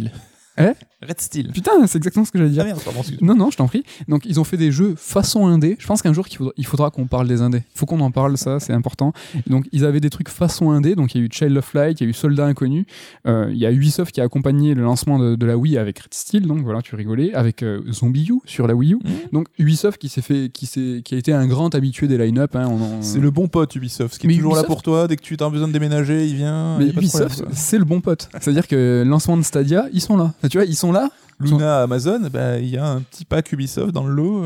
[0.58, 0.74] Hein
[1.08, 1.52] Red Steel.
[1.52, 2.62] Putain, c'est exactement ce que j'allais dire.
[2.64, 3.34] Ah merde, pardon, excuse-moi.
[3.36, 3.84] Non, non, je t'en prie.
[4.08, 5.76] Donc, ils ont fait des jeux façon indé.
[5.78, 6.26] Je pense qu'un jour,
[6.58, 7.62] il faudra qu'on parle des indés.
[7.76, 9.14] Il faut qu'on en parle, ça, c'est important.
[9.48, 10.96] Donc, ils avaient des trucs façon indé.
[10.96, 12.88] Donc, il y a eu Child of Light, il y a eu Soldat Inconnu.
[13.28, 16.00] Euh, il y a Ubisoft qui a accompagné le lancement de, de la Wii avec
[16.00, 16.48] Red Steel.
[16.48, 17.34] Donc, voilà, tu rigolais.
[17.34, 18.96] Avec euh, Zombie U sur la Wii U.
[19.04, 19.12] Mhm.
[19.34, 22.56] Donc, Ubisoft qui s'est fait, qui s'est, qui a été un grand habitué des line-up.
[22.56, 25.08] Hein, en- C'est le bon pote Ubisoft, qui est Mais toujours là pour toi.
[25.08, 26.78] Dès que tu as besoin de déménager, il vient.
[26.80, 28.30] Mais Ubisoft, c'est le bon pote.
[28.40, 30.34] C'est-à-dire que lancement de Stadia, ils sont là.
[30.46, 31.10] Enfin, tu vois, ils sont là.
[31.40, 34.46] Luna Amazon, bah, il y a un petit pack Ubisoft dans le lot.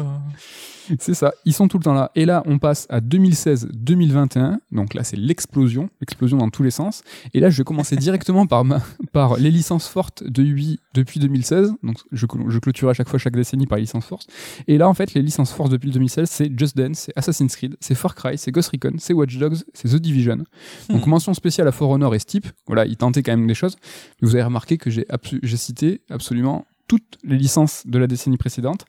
[1.00, 2.12] C'est ça, ils sont tout le temps là.
[2.16, 4.58] Et là, on passe à 2016-2021.
[4.72, 7.04] Donc là, c'est l'explosion, l'explosion dans tous les sens.
[7.34, 8.82] Et là, je vais commencer directement par, ma,
[9.12, 11.74] par les licences fortes de Ubi depuis 2016.
[11.84, 14.28] Donc je, je clôture à chaque fois chaque décennie par les licences fortes.
[14.68, 17.76] Et là, en fait, les licences fortes depuis 2016, c'est Just Dance, c'est Assassin's Creed,
[17.80, 20.44] c'est Far Cry, c'est Ghost Recon, c'est Watch Dogs, c'est The Division.
[20.90, 21.10] Donc Hmm.
[21.10, 22.48] mention spéciale à For Honor et Steep.
[22.68, 23.76] Voilà, ils tentaient quand même des choses.
[24.22, 28.38] Vous avez remarqué que j'ai absu- j'ai cité absolument toutes les licences de la décennie
[28.38, 28.86] précédente.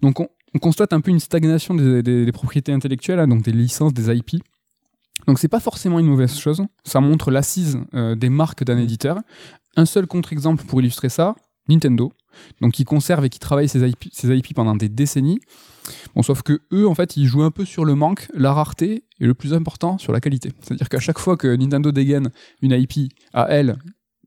[0.00, 3.42] Donc on, on constate un peu une stagnation des, des- des propriétés intellectuelles, hein, donc
[3.42, 4.42] des licences, des IP.
[5.26, 6.62] Donc c'est pas forcément une mauvaise chose.
[6.84, 9.18] Ça montre l'assise euh, des marques d'un éditeur.
[9.76, 11.34] Un seul contre-exemple pour illustrer ça,
[11.68, 12.12] Nintendo.
[12.60, 15.38] Donc qui conserve et qui travaille ses IP, ses IP pendant des décennies.
[16.14, 19.04] Bon, sauf que eux, en fait, ils jouent un peu sur le manque, la rareté
[19.20, 20.50] et le plus important sur la qualité.
[20.60, 22.30] C'est-à-dire qu'à chaque fois que Nintendo dégaine
[22.62, 23.76] une IP à elle,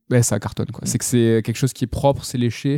[0.10, 0.68] ben, ça cartonne.
[0.72, 0.82] quoi.
[0.86, 2.78] C'est que c'est quelque chose qui est propre, c'est léché.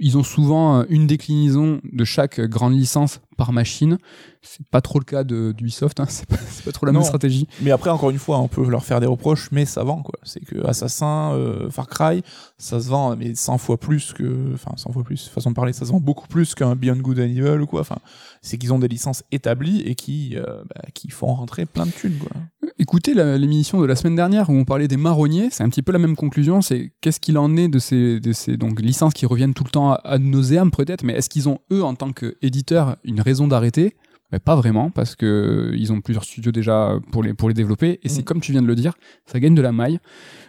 [0.00, 3.98] Ils ont souvent euh, une déclinaison de chaque grande licence par machine.
[4.42, 6.06] C'est pas trop le cas de d'Ubisoft, hein.
[6.08, 7.46] c'est pas, c'est pas trop la même stratégie.
[7.62, 10.18] Mais après, encore une fois, on peut leur faire des reproches, mais ça vend, quoi.
[10.22, 12.22] C'est que Assassin, euh, Far Cry,
[12.58, 15.72] ça se vend, mais 100 fois plus que, enfin, 100 fois plus, façon de parler,
[15.72, 17.80] ça se vend beaucoup plus qu'un Beyond Good and Evil ou quoi.
[17.82, 17.98] Enfin,
[18.42, 21.90] c'est qu'ils ont des licences établies et qui, euh, bah, qui font rentrer plein de
[21.92, 22.30] thunes, quoi.
[22.78, 25.82] Écoutez la- l'émission de la semaine dernière où on parlait des marronniers, c'est un petit
[25.82, 26.62] peu la même conclusion.
[26.62, 29.70] C'est qu'est-ce qu'il en est de ces, de ces donc, licences qui reviennent tout le
[29.70, 33.46] temps à, à nauséam peut-être, mais est-ce qu'ils ont eux en tant qu'éditeurs une raison
[33.48, 33.96] d'arrêter?
[34.44, 38.08] Pas vraiment parce que ils ont plusieurs studios déjà pour les pour les développer et
[38.08, 38.24] c'est Mm.
[38.24, 38.94] comme tu viens de le dire,
[39.26, 39.98] ça gagne de la maille.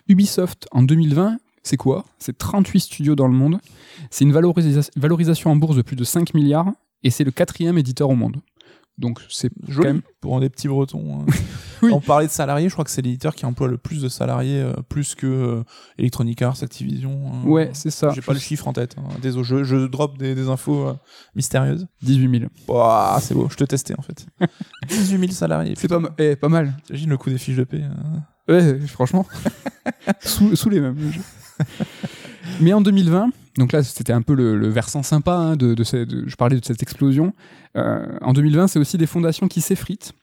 [0.07, 2.05] Ubisoft en 2020 C'est quoi?
[2.17, 3.59] C'est 38 studios dans le monde.
[4.09, 6.71] C'est une valorisa- valorisation en bourse de plus de 5 milliards
[7.03, 8.37] et c'est le quatrième éditeur au monde.
[9.01, 11.21] Donc c'est quand même pour des petits bretons.
[11.21, 11.25] hein.
[11.83, 11.89] Oui.
[11.91, 14.61] On parlait de salariés, je crois que c'est l'éditeur qui emploie le plus de salariés,
[14.61, 15.63] euh, plus que euh,
[15.97, 17.31] Electronic Arts, Activision.
[17.33, 17.47] hein.
[17.47, 18.11] ouais, c'est ça.
[18.13, 18.95] J'ai pas le chiffre en tête.
[18.99, 19.03] hein.
[19.19, 20.93] Désolé, je, je drop des, des infos euh,
[21.35, 21.87] mystérieuses.
[22.03, 22.51] 18 000.
[22.67, 24.27] Ouah, c'est beau, je te testais en fait.
[24.89, 25.73] 18 000 salariés.
[25.75, 26.77] C'est pas, ma- eh, pas mal.
[26.85, 28.21] T'imagines le coût des fiches de paie hein.
[28.47, 29.25] Ouais, franchement.
[30.21, 30.97] sous, sous les mêmes.
[32.59, 35.83] Mais en 2020, donc là c'était un peu le, le versant sympa hein, de, de,
[35.83, 37.33] cette- de- je parlais de cette explosion.
[37.77, 40.13] Euh, en 2020, c'est aussi des fondations qui s'effritent,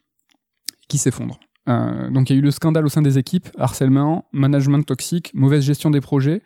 [0.89, 1.41] qui s'effondrent.
[1.69, 5.31] Euh, donc il y a eu le scandale au sein des équipes, harcèlement, management toxique,
[5.35, 6.41] mauvaise gestion des projets.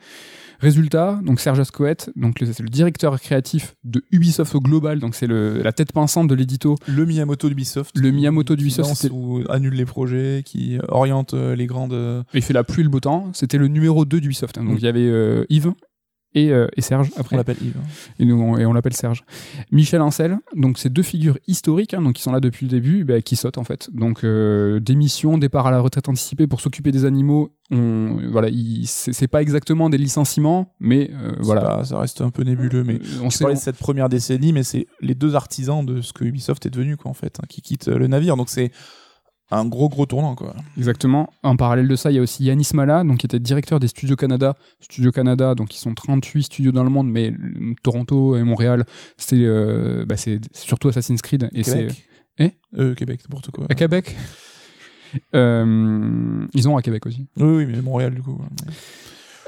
[0.58, 5.16] Résultat, donc Serge Ascoët, donc le- c'est le directeur créatif de Ubisoft au global, donc
[5.16, 6.76] c'est la tête pensante de l'édito.
[6.86, 7.96] Le Miyamoto d'Ubisoft.
[7.98, 9.10] Le Miyamoto d'Ubisoft, qui
[9.48, 12.24] annule les projets, qui oriente euh, les grandes.
[12.32, 13.30] Il fait la pluie et le beau temps.
[13.32, 14.56] C'était le numéro 2 d'Ubisoft.
[14.58, 14.64] hein.
[14.64, 14.78] Donc Mm.
[14.78, 15.72] il y avait euh, Yves
[16.34, 17.36] et, euh, et Serge On après.
[17.36, 17.74] l'appelle Yves.
[17.78, 17.86] hein.
[18.18, 19.24] Et, nous, on, et on l'appelle Serge.
[19.70, 23.04] Michel Ancel, donc ces deux figures historiques, hein, donc qui sont là depuis le début,
[23.04, 23.88] bah, qui sautent en fait.
[23.92, 27.52] Donc euh, démission, départ à la retraite anticipée pour s'occuper des animaux.
[27.70, 31.60] On, voilà, il- c'est pas exactement des licenciements, mais euh, voilà.
[31.62, 32.98] pas- ça reste un peu nébuleux, mais.
[33.22, 33.44] On On sait.
[33.44, 36.70] parlait de cette première décennie, mais c'est les deux artisans de ce que Ubisoft est
[36.70, 38.36] devenu, quoi, en fait, hein, qui quittent le navire.
[38.36, 38.72] Donc c'est
[39.50, 40.54] un gros, gros tournant, quoi.
[40.78, 41.30] Exactement.
[41.42, 43.88] En parallèle de ça, il y a aussi Yanis Mala, donc qui était directeur des
[43.88, 44.56] Studios Canada.
[44.80, 47.34] Studios Canada, donc ils sont 38 studios dans le monde, mais
[47.82, 48.84] Toronto et Montréal,
[49.18, 52.08] c'est euh, bah, c'est surtout Assassin's Creed et c'est Québec.
[52.38, 53.66] Eh Euh, Québec, n'importe quoi.
[53.68, 54.16] à Québec?
[55.34, 57.26] Euh, ils ont à Québec aussi.
[57.36, 58.40] Oui, oui, mais Montréal, du coup.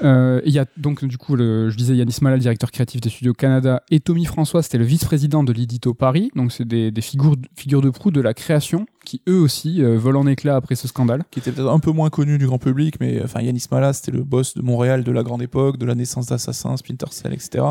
[0.03, 3.01] Euh, Il y a donc du coup, le, je disais Yanis Mala, le directeur créatif
[3.01, 6.31] des studios Canada, et Tommy François, c'était le vice-président de l'Édito Paris.
[6.35, 9.97] Donc c'est des, des figures, figures de proue de la création qui eux aussi euh,
[9.97, 11.23] volent en éclats après ce scandale.
[11.31, 14.11] Qui était peut-être un peu moins connu du grand public, mais enfin, Yanis Mala, c'était
[14.11, 17.63] le boss de Montréal de la grande époque, de la naissance d'Assassin, Splinter Cell, etc.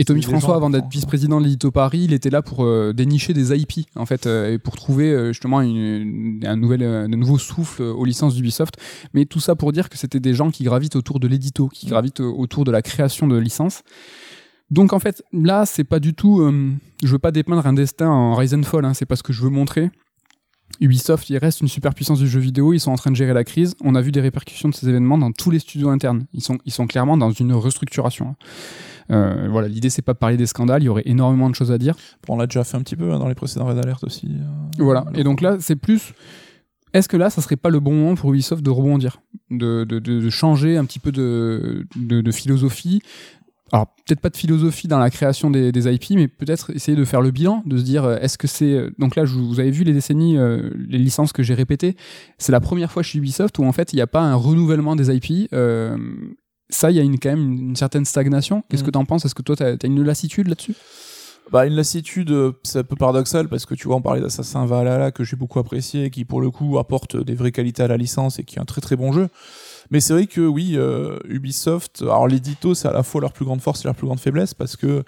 [0.00, 3.34] Et Tommy François, avant d'être vice-président de l'Édito Paris, il était là pour euh, dénicher
[3.34, 7.36] des IP, en fait, euh, et pour trouver euh, justement une, un, nouvel, un nouveau
[7.36, 8.76] souffle aux licences d'Ubisoft.
[9.12, 11.86] Mais tout ça pour dire que c'était des gens qui gravitent autour de l'édito, qui
[11.86, 13.82] gravitent euh, autour de la création de licences.
[14.70, 16.50] Donc en fait, là, c'est pas du tout.
[17.02, 19.34] je veux pas dépeindre un destin en Rise and Fall, hein, c'est pas ce que
[19.34, 19.90] je veux montrer.
[20.80, 23.44] Ubisoft, il reste une superpuissance du jeu vidéo, ils sont en train de gérer la
[23.44, 23.74] crise.
[23.84, 26.24] On a vu des répercussions de ces événements dans tous les studios internes.
[26.32, 28.28] Ils sont, ils sont clairement dans une restructuration.
[28.28, 28.36] hein.
[29.10, 31.72] Euh, voilà, l'idée c'est pas de parler des scandales, il y aurait énormément de choses
[31.72, 31.96] à dire.
[32.26, 34.28] Bon, on l'a déjà fait un petit peu hein, dans les précédents Red Alert aussi.
[34.28, 34.44] euh,
[34.78, 35.04] Voilà.
[35.14, 36.12] Et donc là, c'est plus.
[36.92, 39.98] Est-ce que là, ça serait pas le bon moment pour Ubisoft de rebondir, de, de,
[39.98, 41.84] de, de changer un petit peu de
[42.32, 43.00] philosophie
[43.72, 47.04] alors peut-être pas de philosophie dans la création des, des IP, mais peut-être essayer de
[47.04, 49.60] faire le bilan, de se dire euh, est-ce que c'est euh, donc là je- vous
[49.60, 51.96] avez vu les décennies, euh, les licences que j'ai répétées,
[52.38, 54.96] c'est la première fois chez Ubisoft où en fait il n'y a pas un renouvellement
[54.96, 55.48] des IP.
[55.52, 55.96] euh,
[56.72, 58.62] ça, il y a une, quand même une, une certaine stagnation.
[58.68, 58.86] Qu'est-ce Mm.
[58.86, 59.24] que tu en penses?
[59.24, 60.74] Est-ce que toi, tu as, une lassitude là-dessus?
[61.50, 65.10] Bah, une lassitude, c'est un peu paradoxal parce que tu vois, on parlait d'Assassin Valhalla
[65.10, 68.38] que j'ai beaucoup apprécié, qui pour le coup apporte des vraies qualités à la licence
[68.38, 69.28] et qui est un très très bon jeu.
[69.90, 73.44] Mais c'est vrai que oui, euh, Ubisoft, alors l'édito, c'est à la fois leur plus
[73.44, 75.04] grande force et leur plus grande faiblesse parce que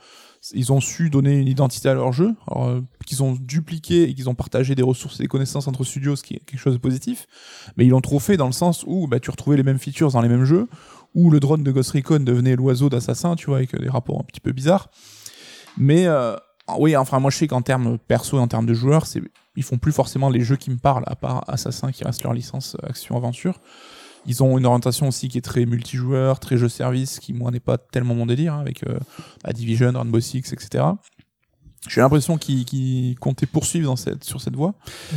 [0.52, 4.28] ils ont su donner une identité à leur jeu, euh, qu'ils ont dupliqué et qu'ils
[4.28, 6.80] ont partagé des ressources et des connaissances entre studios, ce qui est quelque chose de
[6.80, 7.28] positif.
[7.76, 10.10] Mais ils l'ont trop fait dans le sens où bah, tu retrouvais les mêmes features
[10.10, 10.68] dans les mêmes jeux,
[11.14, 14.24] où le drone de Ghost Recon devenait l'oiseau d'Assassin, tu vois, avec des rapports un
[14.24, 14.90] petit peu bizarres.
[15.78, 16.34] Mais euh,
[16.76, 19.22] oui, enfin moi je sais qu'en termes perso et en termes de joueurs, c'est
[19.54, 22.32] ils font plus forcément les jeux qui me parlent, à part Assassin qui reste leur
[22.32, 23.60] licence euh, action-aventure.
[24.26, 27.78] Ils ont une orientation aussi qui est très multijoueur, très jeu-service, qui moi n'est pas
[27.78, 28.98] tellement mon délire, hein, avec euh,
[29.52, 30.84] Division, Rainbow Six, etc.
[31.88, 34.74] J'ai l'impression qu'ils comptaient poursuivre dans cette, sur cette voie.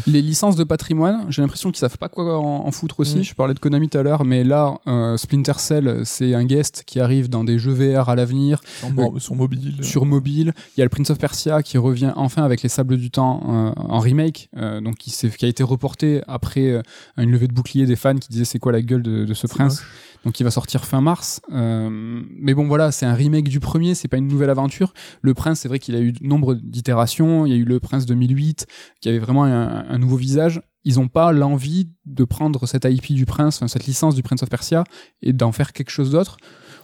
[0.08, 3.18] Les licences de patrimoine, j'ai l'impression qu'ils savent pas quoi en, en foutre aussi.
[3.20, 3.24] Mm.
[3.24, 6.84] Je parlais de Konami tout à l'heure, mais là, euh, Splinter Cell, c'est un guest
[6.86, 9.76] qui arrive dans des jeux VR à l'avenir, Sur, mo- sur mobile.
[9.84, 10.54] sur mobile.
[10.76, 13.44] Il y a le Prince of Persia qui revient enfin avec les Sables du Temps
[13.48, 16.82] euh, en remake, euh, donc qui, qui a été reporté après euh,
[17.18, 19.46] une levée de bouclier des fans qui disaient c'est quoi la gueule de, de ce
[19.46, 19.84] prince.
[20.26, 21.40] Donc il va sortir fin mars.
[21.52, 24.94] Euh, mais bon voilà, c'est un remake du premier, c'est pas une nouvelle aventure.
[25.22, 27.46] Le prince, c'est vrai qu'il a eu nombre d'itérations.
[27.46, 28.66] Il y a eu le prince 2008
[29.02, 30.62] qui avait vraiment un, un nouveau visage.
[30.84, 34.44] Ils ont pas l'envie de prendre cette IP du prince, enfin, cette licence du Prince
[34.44, 34.84] of Persia
[35.24, 36.38] et d'en faire quelque chose d'autre.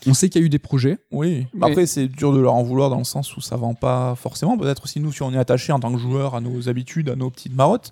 [0.07, 0.97] On sait qu'il y a eu des projets.
[1.11, 1.45] Oui.
[1.53, 4.15] Mais- Après, c'est dur de leur en vouloir dans le sens où ça vend pas
[4.15, 4.57] forcément.
[4.57, 7.15] Peut-être aussi nous, si on est attaché en tant que joueur à nos habitudes, à
[7.15, 7.91] nos petites marottes.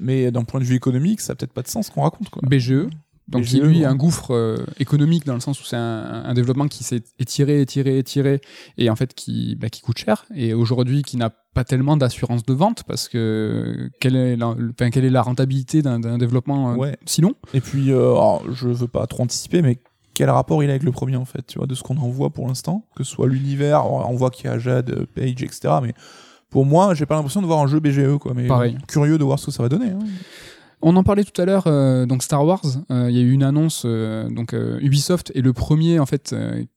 [0.00, 2.28] Mais d'un point de vue économique, ça a peut-être pas de sens ce qu'on raconte.
[2.30, 2.42] Quoi.
[2.48, 2.86] BGE.
[3.38, 3.84] Donc qui lui ouais.
[3.84, 7.60] un gouffre euh, économique dans le sens où c'est un, un développement qui s'est étiré,
[7.60, 8.40] étiré, étiré
[8.78, 12.44] et en fait qui, bah, qui coûte cher et aujourd'hui qui n'a pas tellement d'assurance
[12.44, 16.76] de vente parce que quelle est la, enfin, quelle est la rentabilité d'un développement euh,
[16.76, 16.96] Ouais.
[17.06, 17.34] si long?
[17.54, 19.78] Et puis, euh, alors, je veux pas trop anticiper, mais
[20.14, 22.08] quel rapport il a avec le premier en fait, tu vois, de ce qu'on en
[22.08, 25.74] voit pour l'instant, que ce soit l'univers, on voit qu'il y a Jade, Page, etc.
[25.82, 25.94] Mais
[26.50, 28.32] pour moi, j'ai pas l'impression de voir un jeu BGE, quoi.
[28.34, 28.76] Mais Pareil.
[28.86, 29.90] curieux de voir ce que ça va donner.
[29.90, 29.98] hein.
[30.84, 33.30] On en parlait tout à l'heure, euh, donc Star Wars, euh, il y a eu
[33.30, 36.34] une annonce, euh, donc Ubisoft est le premier en fait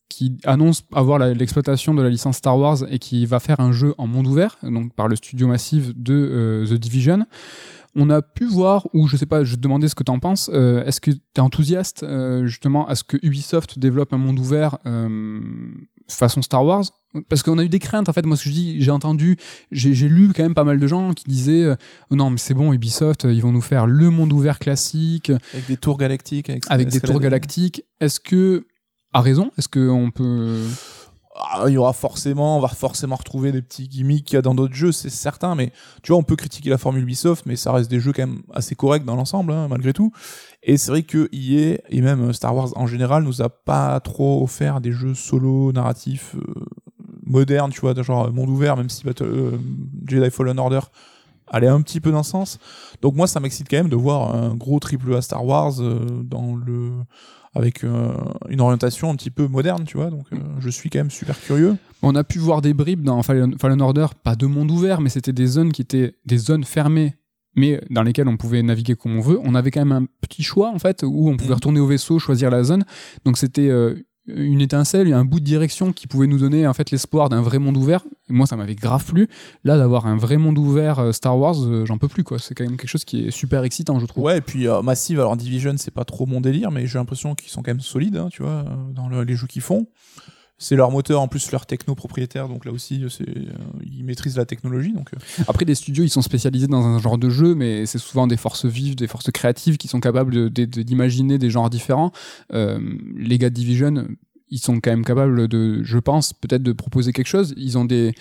[0.10, 3.96] qui annonce avoir l'exploitation de la licence Star Wars et qui va faire un jeu
[3.98, 7.26] en monde ouvert, donc par le studio massif de The Division.
[7.98, 10.52] On a pu voir, ou je sais pas, je te demandais ce que t'en penses,
[10.54, 14.78] euh, est-ce que t'es enthousiaste euh, justement à ce que Ubisoft développe un monde ouvert
[16.08, 16.84] façon Star Wars
[17.30, 18.26] parce qu'on a eu des craintes en fait.
[18.26, 19.38] Moi ce que je dis j'ai entendu
[19.72, 21.76] j'ai lu quand même pas mal de gens qui disaient euh,
[22.12, 25.68] non mais c'est bon Ubisoft euh, ils vont nous faire le monde ouvert classique Avec
[25.68, 27.84] des tours galactiques, avec, avec des tours galactiques.
[28.00, 28.66] Est-ce que
[29.14, 30.62] à raison est-ce que on peut
[31.68, 34.56] il y aura forcément, on va forcément retrouver des petits gimmicks qu'il y a dans
[34.56, 35.72] d'autres jeux, c'est certain, mais
[36.02, 38.42] tu vois, on peut critiquer la formule Ubisoft, mais ça reste des jeux quand même
[38.54, 40.12] assez corrects dans l'ensemble, hein, malgré tout.
[40.64, 44.44] Et c'est vrai que EA, et même Star Wars en général, nous a pas trop
[44.44, 46.66] offert des jeux solo, narratifs, euh,
[47.26, 49.58] modernes, tu vois, genre monde ouvert, même si Battle, euh,
[50.08, 50.82] Jedi Fallen Order
[51.48, 52.60] allait un petit peu dans ce sens.
[53.02, 56.24] Donc moi, ça m'excite quand même de voir un gros triple A Star Wars euh,
[56.24, 56.92] dans le
[57.56, 58.14] avec euh,
[58.50, 60.10] une orientation un petit peu moderne, tu vois.
[60.10, 61.78] Donc euh, je suis quand même super curieux.
[62.02, 65.10] on a pu voir des bribes dans Fallen, Fallen Order pas de monde ouvert mais
[65.10, 67.16] c'était des zones qui étaient des zones fermées
[67.56, 70.44] mais dans lesquelles on pouvait naviguer comme on veut on avait quand même un petit
[70.44, 71.56] choix en fait où on pouvait Mhm.
[71.56, 72.84] retourner au vaisseau choisir la zone
[73.24, 73.96] donc c'était euh,
[74.28, 77.60] une étincelle, un bout de direction qui pouvait nous donner en fait l'espoir d'un vrai
[77.60, 78.04] monde ouvert.
[78.30, 79.28] Et moi, ça m'avait grave plu.
[79.64, 82.40] Là, d'avoir un vrai monde ouvert euh, Star Wars, euh, j'en peux plus quoi.
[82.40, 84.24] C'est quand même quelque chose qui est super excitant, je trouve.
[84.24, 87.36] Ouais, et puis euh, Massive, alors Division, c'est pas trop mon délire, mais j'ai l'impression
[87.36, 88.66] qu'ils sont quand même solides, hein, tu vois,
[88.96, 89.86] dans le- les jeux qu'ils font.
[90.58, 93.44] C'est leur moteur, en plus leur techno propriétaire, donc là aussi, euh, c'est, euh,
[93.86, 97.18] ils maîtrisent la technologie, donc euh, Après, des studios, ils sont spécialisés dans un genre
[97.18, 100.48] de jeu, mais c'est souvent des forces vives, des forces créatives qui sont capables de-
[100.48, 102.12] de- de- d'imaginer des genres différents.
[102.54, 102.80] Euh,
[103.18, 104.08] les gars de Division,
[104.50, 107.54] ils sont quand même capables de, je pense, peut-être de proposer quelque chose.
[107.58, 108.14] Ils ont des,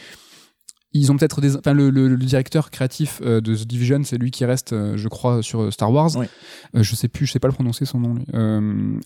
[0.96, 4.16] ils ont peut-être des, enfin le, le- le directeur créatif euh, de The Division, c'est
[4.18, 6.10] lui qui reste, euh, je crois, sur Star Wars.
[6.16, 6.26] Oui.
[6.76, 8.14] Euh, je sais plus, je sais pas le prononcer son nom.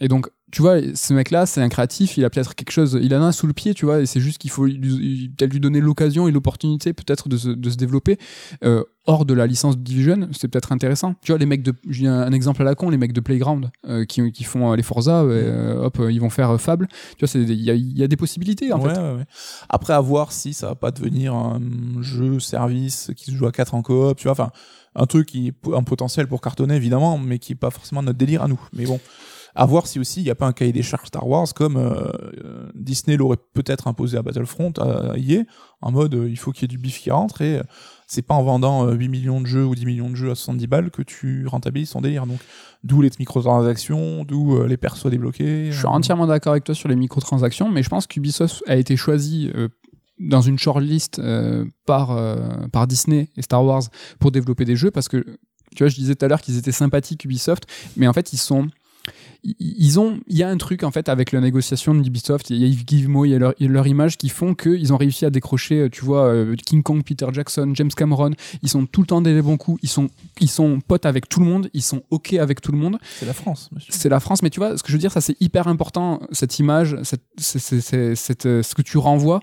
[0.00, 2.16] et donc, tu vois, ce mec-là, c'est un créatif.
[2.16, 4.00] Il a peut-être quelque chose, il en a un sous le pied, tu vois.
[4.00, 7.36] Et c'est juste qu'il faut lui, lui- peut-être lui donner l'occasion et l'opportunité, peut-être de
[7.36, 8.16] se, de se développer
[8.64, 10.28] euh, hors de la licence Division.
[10.32, 11.14] C'est peut-être intéressant.
[11.22, 13.70] Tu vois, les mecs de, j'ai un, exemple à la con, les mecs de Playground
[13.86, 16.88] euh, qui, qui font euh, les Forza, euh, hop, ils vont faire Fable.
[17.18, 19.00] Tu vois, il y a, y a des possibilités en ouais, fait.
[19.00, 19.26] ouais, ouais.
[19.68, 21.60] Après, à voir si ça va pas devenir un
[22.00, 24.50] jeu service qui se joue à 4 en coop, tu vois, enfin,
[24.94, 28.18] un truc qui est un potentiel pour cartonner, évidemment, mais qui est pas forcément notre
[28.18, 28.60] délire à nous.
[28.72, 28.98] Mais bon.
[29.54, 31.76] À voir si aussi il n'y a pas un cahier des charges Star Wars comme
[31.76, 32.10] euh,
[32.44, 35.44] euh, Disney l'aurait peut-être imposé à Battlefront, à EA,
[35.80, 37.60] en mode euh, il faut qu'il y ait du bif qui rentre et
[38.06, 40.34] c'est pas en vendant euh, 8 millions de jeux ou 10 millions de jeux à
[40.34, 42.26] 70 balles que tu rentabilises ton délire.
[42.26, 42.40] Donc
[42.84, 45.72] d'où les microtransactions, d'où les persos débloqués.
[45.72, 48.96] Je suis entièrement d'accord avec toi sur les microtransactions, mais je pense qu'Ubisoft a été
[48.96, 49.50] choisi
[50.18, 52.36] dans une shortlist euh, par, euh,
[52.72, 53.82] par Disney et Star Wars
[54.18, 55.18] pour développer des jeux parce que,
[55.76, 58.38] tu vois, je disais tout à l'heure qu'ils étaient sympathiques Ubisoft, mais en fait, ils
[58.38, 58.68] sont.
[59.44, 62.64] Ils- ont, il y a un truc en fait avec la négociation d'Ubisoft, il y
[62.64, 65.82] a Yves Guillemot, il y a leur, image qui font qu'ils ont réussi à décrocher,
[65.82, 68.32] euh, tu vois, euh, King Kong, Peter Jackson, James Cameron,
[68.62, 70.08] ils sont tout le temps des bons coups, ils sont,
[70.40, 73.26] ils sont potes avec tout le monde, ils sont ok avec tout le monde, C'est
[73.26, 73.92] la France, monsieur.
[73.94, 76.20] c'est la France, mais tu vois, ce que je veux dire, ça c'est hyper important,
[76.32, 77.22] cette image, cette,
[77.94, 78.14] euh,
[78.62, 79.40] ce que tu renvoies.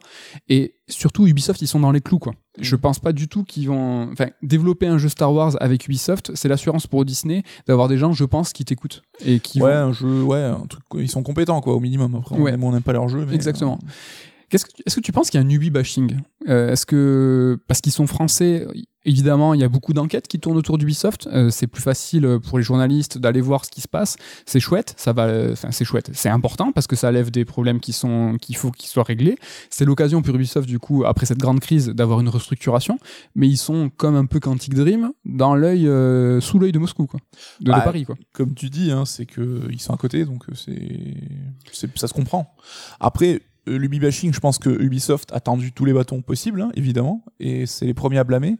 [0.49, 2.33] Et surtout, Ubisoft, ils sont dans les clous, quoi.
[2.59, 4.09] Je pense pas du tout qu'ils vont.
[4.11, 8.13] Enfin, développer un jeu Star Wars avec Ubisoft, c'est l'assurance pour Disney d'avoir des gens,
[8.13, 9.01] je pense, qui t'écoutent.
[9.25, 12.15] Et qui ouais, vont- un jeu, ouais, un truc, ils sont compétents, quoi, au minimum.
[12.15, 12.53] Après, on Ouais.
[12.53, 13.35] aime on n'aime pas leur jeu, mais.
[13.35, 13.77] Exactement.
[13.77, 16.17] Qu'est-ce est-ce que tu penses qu'il y a un Ubi bashing?
[16.47, 18.67] Euh, Est-ce que parce qu'ils sont français,
[19.03, 21.27] évidemment, il y a beaucoup d'enquêtes qui tournent autour d'Ubisoft.
[21.27, 24.15] Euh, c'est plus facile pour les journalistes d'aller voir ce qui se passe.
[24.45, 25.51] C'est chouette, ça va.
[25.51, 26.11] Enfin, c'est chouette.
[26.13, 29.37] C'est important parce que ça lève des problèmes qui sont qu'il faut qu'ils soient réglés.
[29.71, 32.99] C'est l'occasion pour Ubisoft du coup après cette grande crise d'avoir une restructuration.
[33.33, 37.07] Mais ils sont comme un peu Quantic Dream dans l'œil euh, sous l'œil de Moscou
[37.07, 37.19] quoi,
[37.59, 37.83] de, de Ouais.
[37.83, 38.15] Paris quoi.
[38.33, 41.15] Comme tu dis, hein, c'est que ils sont à côté, donc c'est,
[41.95, 42.55] ça se comprend.
[42.99, 47.23] Après, l'Ubi bashing, je pense que Ubisoft a tendu tous les bâtons possibles, hein, évidemment,
[47.39, 48.57] et c'est les premiers à blâmer.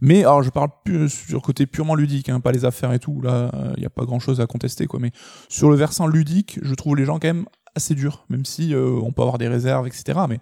[0.00, 2.98] Mais alors, je parle plus sur le côté purement ludique, hein, pas les affaires et
[2.98, 3.20] tout.
[3.20, 5.00] Là, il n'y a pas grand-chose à contester, quoi.
[5.00, 5.12] Mais
[5.48, 8.98] sur le versant ludique, je trouve les gens quand même assez durs, même si euh,
[9.02, 10.20] on peut avoir des réserves, etc.
[10.28, 10.38] Mais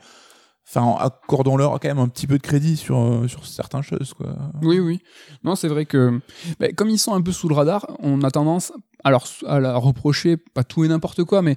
[0.69, 4.37] enfin, accordons-leur quand même un petit peu de crédit sur euh, sur certaines choses, quoi.
[4.63, 5.01] Oui, oui.
[5.45, 6.21] Non, c'est vrai que
[6.61, 8.73] ben, comme ils sont un peu sous le radar, on a tendance
[9.05, 11.57] à la reprocher pas tout et n'importe quoi, mais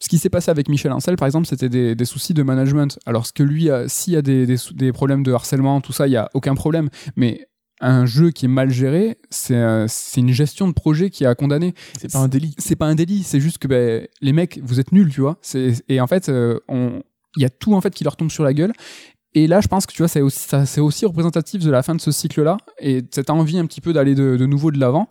[0.00, 2.98] ce qui s'est passé avec Michel Ancel, par exemple, c'était des, des soucis de management.
[3.06, 6.06] Alors ce que lui, a- s'il y a des, des, problèmes de harcèlement, tout ça,
[6.06, 6.88] il y a aucun problème.
[7.16, 7.48] Mais
[7.80, 9.54] un jeu qui est mal géré, c'est
[10.16, 11.74] une gestion de projet qui est à condamner.
[12.00, 12.54] C'est pas un délit.
[12.58, 15.36] C'est pas un délit, c'est juste que ben, les mecs, vous êtes nuls, tu vois.
[15.88, 17.02] Et en fait, euh, on-
[17.38, 18.72] il y a tout en fait qui leur tombe sur la gueule.
[19.34, 22.10] Et là, je pense que tu vois, c'est aussi, représentatif de la fin de ce
[22.10, 25.08] cycle-là et de cette envie un petit peu d'aller de, de nouveau de l'avant.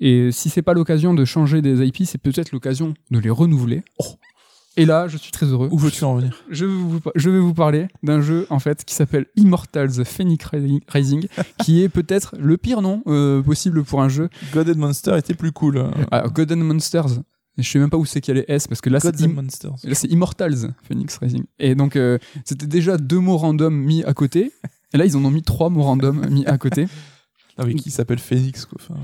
[0.00, 3.82] Et si c'est pas l'occasion de changer des IP, c'est peut-être l'occasion de les renouveler.
[3.98, 4.04] Oh.
[4.78, 5.68] Et là, je suis très heureux.
[5.70, 6.42] Où veux-tu en venir?
[6.50, 10.46] Je vais vous, je vais vous parler d'un jeu en fait qui s'appelle Immortals Phoenix
[10.88, 11.26] Rising,
[11.62, 14.30] qui est peut-être le pire nom euh, possible pour un jeu.
[14.54, 15.76] God and Monster était plus cool.
[15.78, 15.90] hein.
[16.10, 17.20] Ah, God and Monsters.
[17.58, 19.20] Je sais même pas où c'est qu'il y a les S parce que là c'est
[19.22, 19.46] Im-
[20.10, 21.44] Immortals Phoenix Rising.
[21.58, 24.52] Et donc euh, c'était déjà deux mots random mis à côté.
[24.94, 26.86] Et là ils en ont mis trois mots random mis à côté.
[27.58, 28.78] Ah oui, qui s'appelle Phoenix quoi.
[28.80, 28.98] Enfin,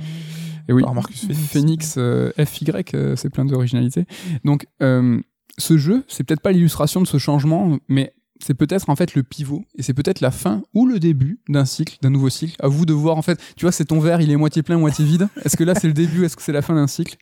[0.68, 1.46] Et oui, Marcus Phoenix.
[1.50, 4.06] Phoenix euh, FY, euh, c'est plein d'originalité.
[4.44, 5.20] Donc, euh,
[5.58, 9.22] ce jeu, c'est peut-être pas l'illustration de ce changement, mais c'est peut-être en fait le
[9.22, 12.56] pivot et c'est peut-être la fin ou le début d'un cycle, d'un nouveau cycle.
[12.60, 13.38] À vous de voir en fait.
[13.56, 15.28] Tu vois, c'est ton verre, il est moitié plein, moitié vide.
[15.44, 17.16] Est-ce que là c'est le début, est-ce que c'est la fin d'un cycle?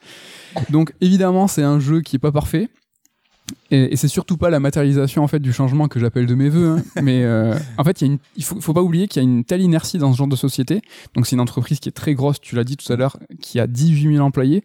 [0.71, 2.69] Donc évidemment, c'est un jeu qui est pas parfait.
[3.71, 6.49] Et, et c'est surtout pas la matérialisation en fait du changement que j'appelle de mes
[6.49, 6.83] voeux, hein.
[7.03, 9.25] mais euh, en fait, il, y a une- il faut, faut pas oublier qu'il y
[9.25, 10.83] a une telle inertie dans ce genre de société.
[11.15, 13.61] Donc c'est une entreprise qui est très grosse, tu l'as dit tout à l'heure, qui
[13.61, 14.65] a 18 000 employés.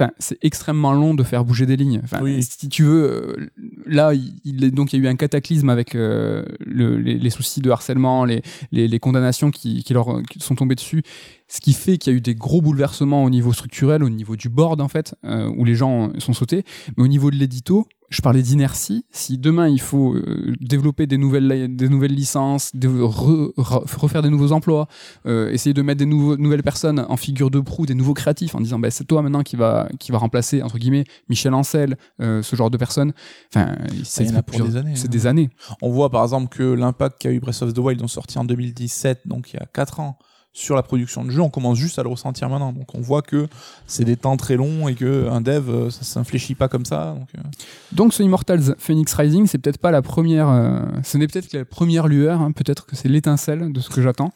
[0.00, 2.00] Enfin, c'est extrêmement long de faire bouger des lignes.
[2.04, 2.40] Enfin, Oui.
[2.42, 3.46] si tu veux, euh,
[3.86, 7.18] là, il, il est- donc il y a eu un cataclysme avec euh, le- les,
[7.18, 11.02] les soucis de harcèlement, les, les, les condamnations qui, qui leur qui sont tombées dessus,
[11.48, 14.36] ce qui fait qu'il y a eu des gros bouleversements au niveau structurel, au niveau
[14.36, 16.64] du board en fait, euh, où les gens sont sautés.
[16.96, 19.04] Mais au niveau de l'édito, je parlais d'inertie.
[19.10, 24.22] Si demain il faut euh, développer des nouvelles, des nouvelles licences, de re- re- refaire
[24.22, 24.88] des nouveaux emplois,
[25.26, 28.54] euh, essayer de mettre des nouveaux, nouvelles personnes en figure de proue, des nouveaux créatifs,
[28.54, 31.96] en disant bah, c'est toi maintenant qui va, qui va remplacer entre guillemets Michel Ancel,
[32.20, 33.12] euh, ce genre de personnes.
[33.54, 35.08] Enfin, c'est des années, hein.
[35.08, 35.50] des années.
[35.82, 38.44] On voit par exemple que l'impact qu'a eu Breath of the Wild, ont sorti en
[38.44, 40.18] 2017, donc il y a 4 ans,
[40.58, 42.72] sur la production de jeux, on commence juste à le ressentir maintenant.
[42.72, 43.46] Donc on voit que
[43.86, 47.14] c'est des temps très longs et que un dev, euh, ça s'infléchit pas comme ça.
[47.16, 47.48] Donc, euh,
[47.92, 51.58] Donc ce Immortals Phoenix Rising, c'est peut-être pas la première, euh, ce n'est peut-être que
[51.58, 54.32] la première lueur, hein, peut-être que c'est l'étincelle de ce que j'attends.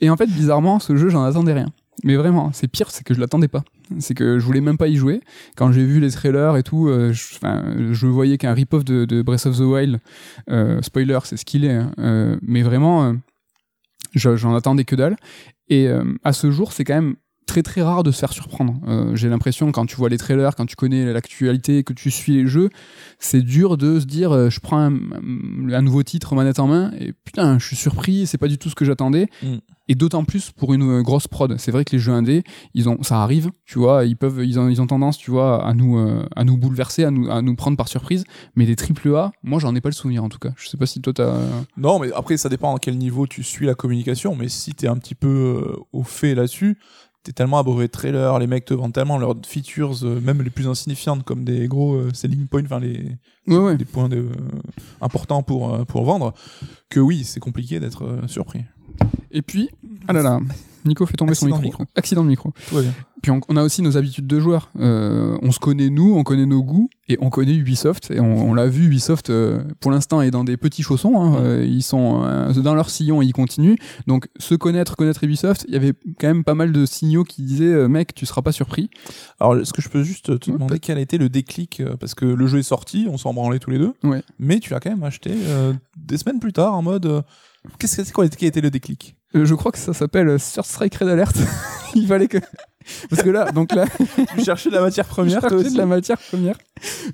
[0.00, 1.72] Et en fait, bizarrement, ce jeu, j'en attendais rien.
[2.02, 3.62] Mais vraiment, c'est pire, c'est que je l'attendais pas.
[3.98, 5.20] C'est que je voulais même pas y jouer.
[5.56, 9.56] Quand j'ai vu les trailers et tout, euh, je, voyais qu'un rip-off de, Breath of
[9.56, 10.00] the Wild.
[10.50, 11.72] Euh, spoiler, c'est ce qu'il est.
[11.72, 11.92] hein.
[11.98, 13.14] Euh, mais vraiment,
[14.14, 15.16] je- j'en attendais que dalle.
[15.68, 15.88] Et
[16.24, 17.14] à ce jour, c'est quand même
[17.46, 18.74] très très rare de se faire surprendre.
[18.86, 22.34] Euh, J'ai l'impression quand tu vois les trailers, quand tu connais l'actualité, que tu suis
[22.34, 22.70] les jeux,
[23.18, 24.94] c'est dur de se dire euh, je prends un,
[25.72, 28.68] un nouveau titre manette en main et putain je suis surpris, c'est pas du tout
[28.68, 29.28] ce que j'attendais.
[29.42, 29.56] Mm.
[29.86, 31.56] Et d'autant plus pour une euh, grosse prod.
[31.58, 32.42] C'est vrai que les jeux indés,
[32.72, 35.62] ils ont, ça arrive, tu vois, ils peuvent, ils ont, ils ont tendance, tu vois,
[35.62, 38.24] à nous, euh, à nous bouleverser, à nous, à nous prendre par surprise.
[38.56, 40.54] Mais des triple A, moi j'en ai pas le souvenir en tout cas.
[40.56, 41.36] Je sais pas si toi t'as.
[41.76, 44.34] Non, mais après, ça dépend à quel niveau tu suis la communication.
[44.34, 46.78] Mais si t'es un petit peu au fait là-dessus,
[47.24, 50.50] t'es tellement abreuvé de trailers, les mecs te vendent tellement leurs features, euh, même les
[50.50, 53.16] plus insignifiantes, comme des gros euh, selling points, enfin les,
[53.46, 53.76] Ouais ouais.
[53.76, 54.30] des points de, euh,
[55.00, 56.34] importants pour, pour vendre,
[56.90, 58.64] que oui, c'est compliqué d'être surpris.
[59.32, 59.70] Et puis,
[60.06, 60.38] ah là là,
[60.84, 61.82] Nico fait tomber son Accident micro.
[61.82, 61.92] micro.
[61.96, 62.52] Accident de micro.
[62.68, 62.94] Tout va bien.
[63.22, 64.70] Puis on, on a aussi nos habitudes de joueurs.
[64.78, 68.10] Euh, on se connaît nous, on connaît nos goûts et on connaît Ubisoft.
[68.10, 71.18] Et on, on l'a vu, Ubisoft euh, pour l'instant est dans des petits chaussons.
[71.18, 71.36] hein.
[71.40, 72.20] Euh, ils sont
[72.62, 73.76] dans leur sillon et ils continuent.
[74.06, 77.42] Donc se connaître, connaître Ubisoft, il y avait quand même pas mal de signaux qui
[77.42, 78.90] disaient mec, tu seras pas surpris.
[79.40, 82.14] Alors, est-ce que je peux juste te Ouais, demander quel a été le déclic Parce
[82.14, 83.94] que le jeu est sorti, on s'en branlait tous les deux.
[84.02, 84.22] Ouais.
[84.38, 85.32] Mais tu l'as quand même acheté
[85.96, 87.22] des semaines plus tard en mode.
[87.78, 89.16] Qu'est-ce que c'est quoi qui a été le déclic?
[89.34, 91.36] Je crois que ça s'appelle euh, Sur Strike Red Alert.
[91.94, 92.38] il fallait que
[93.08, 93.86] parce que là, donc là,
[94.36, 96.56] Tu cherchais de la matière première, toi aussi de la matière première.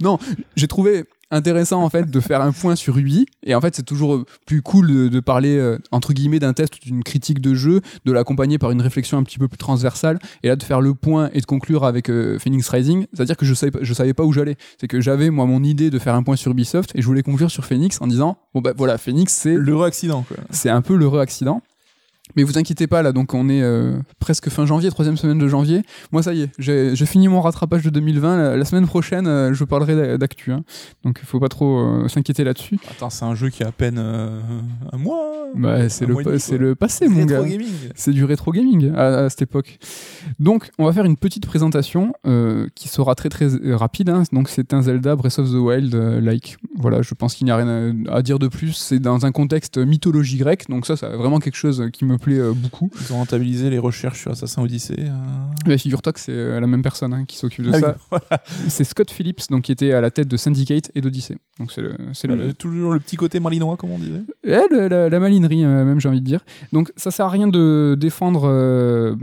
[0.01, 0.19] Non,
[0.57, 3.85] j'ai trouvé intéressant en fait de faire un point sur Ubi et en fait c'est
[3.85, 7.41] toujours euh, plus cool de, de parler euh, entre guillemets d'un test ou d'une critique
[7.41, 10.63] de jeu de l'accompagner par une réflexion un petit peu plus transversale et là de
[10.65, 13.55] faire le point et de conclure avec euh, Phoenix Rising c'est à dire que je
[13.55, 16.17] savais pas, je savais pas où j'allais c'est que j'avais moi mon idée de faire
[16.17, 18.99] un point sur Ubisoft et je voulais conclure sur Phoenix en disant bon bah voilà
[18.99, 20.37] Phoenix c'est L'heureux accident, quoi.
[20.51, 21.63] c'est un peu l'heureux accident.
[22.37, 25.49] Mais vous inquiétez pas, là, donc on est euh, presque fin janvier, troisième semaine de
[25.49, 25.83] janvier.
[26.13, 28.37] Moi, ça y est, j'ai fini mon rattrapage de 2020.
[28.37, 30.53] La, la semaine prochaine, euh, je parlerai d'a- d'actu.
[30.53, 30.63] hein.
[31.05, 32.79] Donc, faut pas trop euh, s'inquiéter là-dessus.
[32.91, 35.47] Attends, c'est un jeu qui a à peine un mois.
[35.57, 36.33] Bah, c'est le, quoi.
[36.59, 37.49] le passé, mon Rétro gars.
[37.49, 37.67] gaming.
[37.95, 39.79] C'est du rétro gaming à, à cette époque.
[40.39, 42.13] Donc, on va faire une petite présentation
[42.75, 44.11] qui sera très très rapide.
[44.11, 44.23] hein.
[44.33, 46.57] Donc, c'est un Zelda Breath of the Wild euh, like.
[46.77, 48.73] Voilà, je pense qu'il n'y a rien à, à dire de plus.
[48.73, 50.69] C'est dans un contexte mythologie grecque.
[50.69, 52.91] Donc ça, c'est vraiment quelque chose qui me plaît euh, beaucoup.
[53.01, 54.95] Ils ont rentabilisé les recherches sur Assassin Odyssey.
[55.01, 55.09] euh.
[55.67, 57.97] Mais figure-toi que c'est euh, la même personne hein, qui s'occupe de Ah oui, ça.
[58.11, 58.43] voilà.
[58.69, 61.37] C'est Scott Phillips, donc qui était à la tête de Syndicate et d'Odyssey.
[61.59, 64.23] Donc c'est le, c'est le, Euh, Toujours le petit côté malinois, comme on disait.
[64.45, 66.41] Eh, le- la, la malinerie, euh, même, j'ai envie de dire.
[66.73, 69.15] Donc, ça sert à rien de défendre euh,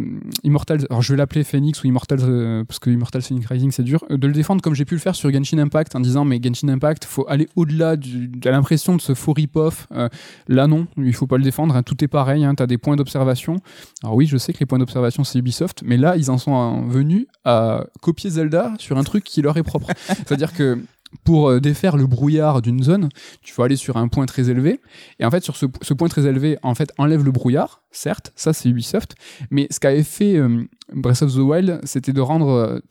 [0.43, 0.85] Immortals.
[0.89, 4.03] Alors, je vais l'appeler Phoenix ou Immortals, euh, parce que Immortals Phoenix Rising, c'est dur.
[4.09, 6.69] de le défendre comme j'ai pu le faire sur Genshin Impact en disant, mais Genshin
[6.69, 9.87] Impact, faut aller au-delà de l'impression de ce faux rip-off.
[9.93, 10.09] Euh,
[10.47, 11.75] là, non, il faut pas le défendre.
[11.75, 12.43] hein, tout est pareil.
[12.45, 13.57] Hein, T'as des points d'observation.
[14.01, 16.87] Alors, oui, je sais que les points d'observation, c'est Ubisoft, mais là, ils en sont
[16.87, 19.87] venus à copier Zelda sur un truc qui leur est propre.
[20.07, 20.79] C'est-à-dire que
[21.25, 23.09] pour euh, défaire le brouillard d'une zone,
[23.41, 24.79] tu faut aller sur un point très élevé.
[25.19, 28.31] Et en fait, sur ce, ce point très élevé, en fait, enlève le brouillard, certes,
[28.37, 29.15] ça c'est Ubisoft.
[29.51, 30.63] Mais ce qu'avait fait euh,
[30.93, 32.81] Breath of the Wild, c'était de rendre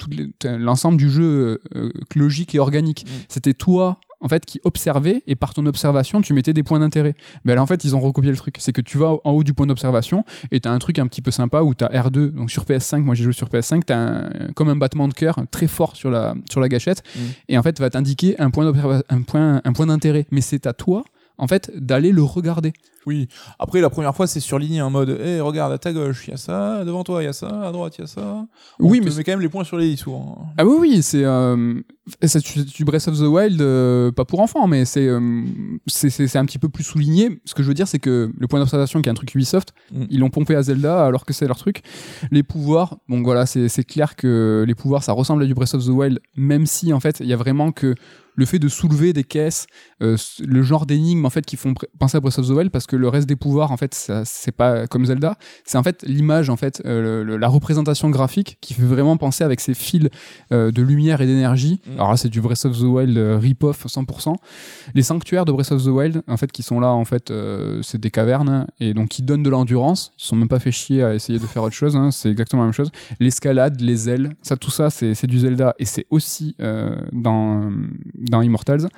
[0.45, 3.05] euh, l'ensemble du jeu euh, logique et organique.
[3.07, 3.25] Mm.
[3.29, 7.15] C'était toi, en fait, qui observais, et par ton observation, tu mettais des points d'intérêt.
[7.45, 8.57] Mais là, en fait, ils ont recopié le truc.
[8.59, 11.23] C'est que tu vas en haut du point d'observation, et t'as un truc un petit
[11.23, 12.33] peu sympa où t'as R2.
[12.33, 15.39] Donc sur PS5, moi j'ai joué sur PS5, t'as un- comme un battement de cœur
[15.51, 17.03] très fort sur la, sur la gâchette.
[17.15, 17.21] Mm.
[17.51, 20.27] Et en fait, va t'indiquer un point un point, un point d'intérêt.
[20.33, 21.05] Mais c'est à toi,
[21.39, 22.73] en fait, d'aller le regarder.
[23.07, 23.29] Oui.
[23.61, 26.35] Après, la première fois, c'est surligné en mode, hé, regarde, à ta gauche, il y
[26.35, 28.47] a ça, devant toi, il y a ça, à droite, il y a ça.
[28.81, 30.45] On Oui, mais met quand même les points sur les i souvent.
[30.59, 31.75] Ah oui, oui, c'est euh,
[32.43, 35.21] tu, tu Breath of the Wild, euh, pas pour enfants, mais c'est euh,
[35.87, 37.41] c'est c'est- c'est un petit peu plus souligné.
[37.45, 39.73] Ce que je veux dire, c'est que le point d'observation, qui est un truc Ubisoft,
[39.93, 40.05] Mm.
[40.11, 41.83] ils l'ont pompé à Zelda alors que c'est leur truc.
[42.33, 45.75] Les pouvoirs, donc voilà, c'est c'est clair que les pouvoirs, ça ressemble à du Breath
[45.75, 47.95] of the Wild, même si en fait, il y a vraiment que
[48.37, 49.67] le fait de soulever des caisses,
[50.03, 50.17] euh,
[50.47, 52.95] le genre d'énigmes en fait qui font penser à Breath of the Wild, parce que
[52.97, 56.57] le reste des pouvoirs, en fait, c'est pas comme Zelda, c'est en fait l'image, en
[56.57, 60.09] fait, euh, le- la représentation graphique qui fait vraiment penser avec ces fils
[60.53, 61.81] euh, de lumière et d'énergie.
[61.87, 61.93] Mm.
[61.95, 64.35] Alors là, c'est du Breath of the Wild rip-off 100%.
[64.95, 67.33] Les sanctuaires de Breath of the Wild, en fait, qui sont là, en fait,
[67.83, 70.13] c'est des cavernes hein, et donc qui donnent de l'endurance.
[70.19, 71.97] Ils sont même pas fait chier à essayer de faire autre chose.
[71.97, 72.91] hein, c'est exactement la même chose.
[73.21, 76.55] L'escalade, les ailes, ça, tout ça, c'est c'est du Zelda et c'est aussi
[77.13, 77.71] dans
[78.31, 78.89] dans Immortals.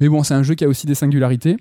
[0.00, 1.56] Mais bon, c'est un jeu qui a aussi des singularités.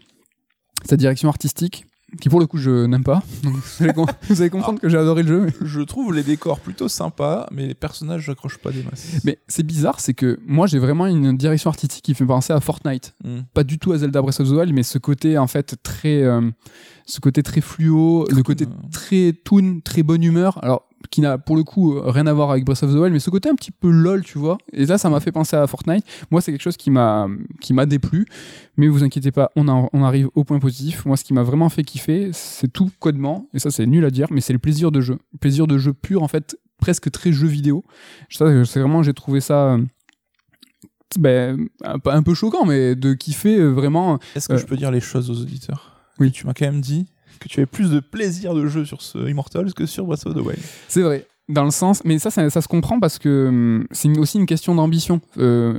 [0.85, 1.85] Sa direction artistique,
[2.21, 3.21] qui pour le coup je n'aime pas.
[3.43, 5.41] Donc, vous, allez, com- vous allez comprendre que j'ai adoré le jeu.
[5.45, 9.19] mais- Je trouve les décors plutôt sympas, mais les personnages, j'accroche pas des masses.
[9.25, 12.59] Mais c'est bizarre, c'est que moi j'ai vraiment une direction artistique qui fait penser à
[12.61, 13.13] Fortnite.
[13.25, 13.41] Hmm.
[13.53, 16.23] Pas du tout à Zelda Breath of the Wild, mais ce côté en fait très,
[16.23, 16.49] euh,
[17.05, 20.63] ce côté très fluo, le côté très toon, très bonne humeur.
[20.63, 23.13] Alors qui n'a pour le coup euh, rien à voir avec Breath of the Wild,
[23.13, 24.57] mais ce côté un petit peu lol, tu vois.
[24.73, 26.03] Et là, ça m'a fait penser à Fortnite.
[26.29, 27.27] Moi, c'est quelque chose qui m'a
[27.61, 28.25] qui m'a déplu.
[28.77, 29.67] Mais vous inquiétez pas, on,
[30.03, 31.05] arrive au point positif.
[31.05, 33.47] Moi, ce qui m'a vraiment fait kiffer, c'est tout codement.
[33.53, 35.17] Et ça, c'est nul à dire, mais c'est le plaisir de jeu.
[35.33, 37.83] Le plaisir de jeu pur, en fait, presque très jeu vidéo.
[38.29, 39.73] Ça, c'est vraiment, j'ai trouvé ça.
[39.73, 39.83] euh,
[41.17, 44.19] ben, un, peu- choquant, mais de kiffer euh, vraiment.
[44.35, 44.57] Est-ce que Euh.
[44.57, 45.95] je peux dire les choses aux auditeurs?
[46.19, 46.31] Oui.
[46.31, 47.07] Tu m'as quand même dit
[47.39, 50.33] que tu avais plus de plaisir de jeu sur ce Immortals que sur Breath of
[50.33, 50.59] the Wild.
[50.87, 51.27] C'est vrai.
[51.49, 54.45] Dans le sens, mais ça, ça, ça se comprend parce que hum, c'est aussi une
[54.45, 55.19] question d'ambition.
[55.39, 55.73] Euh,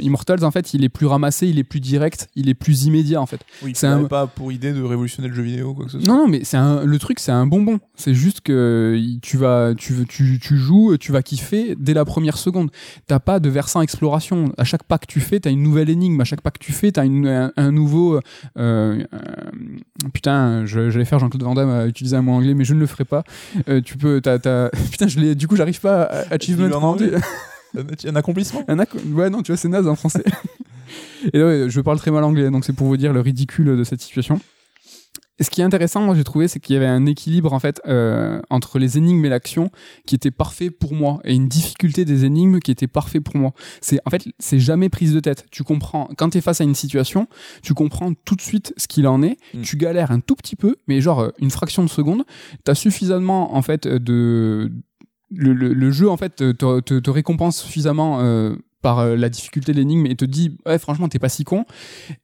[0.00, 3.20] Immortals, en fait, il est plus ramassé, il est plus direct, il est plus immédiat,
[3.20, 3.40] en fait.
[3.62, 6.00] Oui, C'est un- pas pour idée de révolutionner le jeu vidéo ou quoi que ce
[6.00, 6.08] soit.
[6.08, 7.78] Non, non, mais c'est un, le truc, c'est un bonbon.
[7.94, 12.38] C'est juste que tu vas, tu, tu, tu joues, tu vas kiffer dès la première
[12.38, 12.70] seconde.
[13.06, 14.52] T'as pas de versant exploration.
[14.56, 16.20] À chaque pas que tu fais, t'as une nouvelle énigme.
[16.20, 18.18] À chaque pas que tu fais, t'as une, un, un nouveau.
[18.58, 22.64] euh, un- putain, je- j'allais faire Jean-Claude Van Damme à utiliser un mot anglais, mais
[22.64, 23.24] je ne le ferai pas.
[23.68, 24.38] Euh, tu peux, t'as-
[25.06, 25.34] putain, je l'ai.
[25.34, 26.96] Du coup, j'arrive pas à achievement.
[28.06, 30.24] Un accomplissement un ac- Ouais, non, tu vois, c'est naze en français.
[31.32, 33.84] Et ouais, je parle très mal anglais, donc c'est pour vous dire le ridicule de
[33.84, 34.40] cette situation.
[35.38, 37.58] Et ce qui est intéressant, moi, j'ai trouvé, c'est qu'il y avait un équilibre en
[37.58, 39.70] fait euh, entre les énigmes et l'action
[40.06, 43.52] qui était parfait pour moi, et une difficulté des énigmes qui était parfait pour moi.
[43.80, 45.46] C'est en fait, c'est jamais prise de tête.
[45.50, 47.26] Tu comprends quand tu es face à une situation,
[47.62, 49.38] tu comprends tout de suite ce qu'il en est.
[49.54, 49.62] Mm.
[49.62, 52.24] Tu galères un tout petit peu, mais genre euh, une fraction de seconde,
[52.64, 54.70] t'as suffisamment en fait de
[55.34, 59.28] le, le- le jeu en fait te, te- te récompense suffisamment euh, par euh, la
[59.28, 61.64] difficulté de l'énigme et te dit ouais franchement t'es pas si con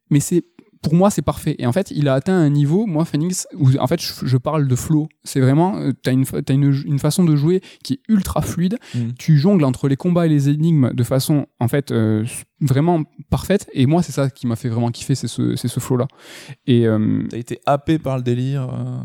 [0.09, 0.43] mais c'est
[0.81, 3.67] pour moi c'est parfait et en fait il a atteint un niveau moi Phoenix où
[3.79, 7.61] en fait je, je parle de flow c'est vraiment euh, t'as une façon de jouer
[7.83, 8.99] qui est ultra fluide Mm.
[9.19, 12.23] tu jongles entre les combats et les énigmes de façon en fait euh,
[12.61, 15.79] vraiment parfaite et moi c'est ça qui m'a fait vraiment kiffer c'est ce c'est ce
[15.81, 16.07] flow là
[16.65, 18.69] et euh, T'as été happé par le délire.
[18.73, 18.97] euh.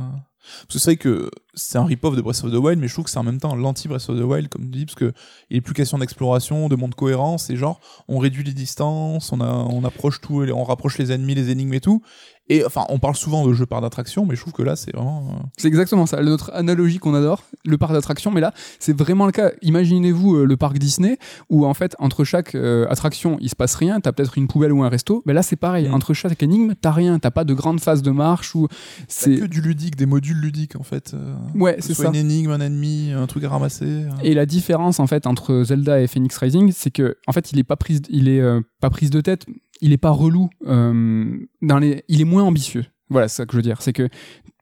[0.67, 3.05] Parce que c'est que c'est un rip-off de Breath of the Wild, mais je trouve
[3.05, 5.13] que c'est en même temps l'anti Breath of the Wild, comme tu dis, parce que
[5.51, 9.41] il est plus question d'exploration, de monde cohérent, c'est genre, on réduit les distances, on,
[9.41, 12.03] on approche tout, on rapproche les ennemis, les énigmes et tout.
[12.51, 14.95] Et enfin, on parle souvent de jeu par d'attraction, mais je trouve que là, c'est
[14.95, 15.27] vraiment.
[15.31, 18.31] euh, C'est exactement ça, notre analogie qu'on adore, le parc d'attractions.
[18.31, 19.53] Mais là, c'est vraiment le cas.
[19.63, 21.19] Imaginez-vous euh, le parc Disney
[21.49, 23.99] où en fait, entre chaque euh, attraction, il se passe rien.
[24.01, 25.23] T'as peut-être une poubelle ou un resto.
[25.25, 25.89] Mais là, c'est pareil.
[25.89, 25.95] Mm.
[25.95, 27.19] Entre chaque énigme, t'as rien.
[27.19, 28.69] T'as pas de grande phase de marche ou
[29.09, 31.15] c'est que du ludique, des modules ludiques en fait.
[31.15, 32.11] euh, Ouais, c'est soit ça.
[32.11, 33.85] une énigme, un ennemi, un truc à ramasser.
[33.87, 34.11] euh.
[34.23, 37.59] Et la différence en fait entre Zelda et Phoenix Rising, c'est que en fait, il
[37.59, 38.43] est pas prise, il est
[38.81, 39.47] pas prise de tête.
[39.81, 40.49] Il est pas relou.
[40.67, 42.85] euh, dans les, il est moins ambitieux.
[43.11, 43.83] Voilà, c'est ça que je veux dire.
[43.83, 44.09] C'est que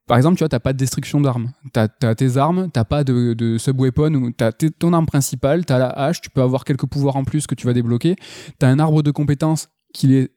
[0.06, 1.52] par exemple, tu vois, t'as pas de destruction d'armes.
[1.72, 5.78] T'as as tes armes, t'as pas de, de sub-weapon, ou t'as ton arme principale, t'as
[5.78, 8.16] la hache, tu peux avoir quelques pouvoirs en plus que tu vas débloquer.
[8.58, 10.32] T'as un arbre de compétences qui est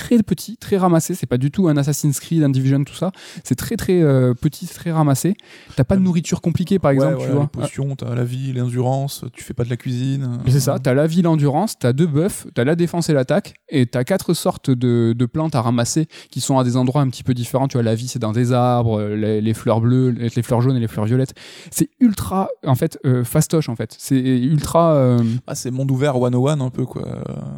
[0.00, 1.14] très petit, très ramassé.
[1.14, 3.12] C'est pas du tout un Assassin's Creed, un Division, tout ça.
[3.44, 5.34] C'est très très euh, petit, très ramassé.
[5.76, 7.42] T'as pas de nourriture compliquée, par Ouais, exemple, ouais, tu vois.
[7.42, 10.38] Les potions, t'as la vie, l'endurance, tu fais pas de la cuisine.
[10.48, 13.86] C'est ça, t'as la vie, l'endurance, t'as deux buffs, t'as la défense et l'attaque, et
[13.86, 17.22] t'as quatre sortes de, de plantes à ramasser qui sont à des endroits un petit
[17.24, 17.68] peu différents.
[17.68, 20.76] Tu vois, la vie, c'est dans des arbres, les, les fleurs bleues, les, fleurs jaunes
[20.76, 21.34] et les fleurs violettes.
[21.70, 23.94] C'est ultra, en fait, euh, fastoche, en fait.
[23.98, 24.94] C'est ultra.
[24.94, 27.02] euh, Ah, c'est monde ouvert 101 un peu quoi.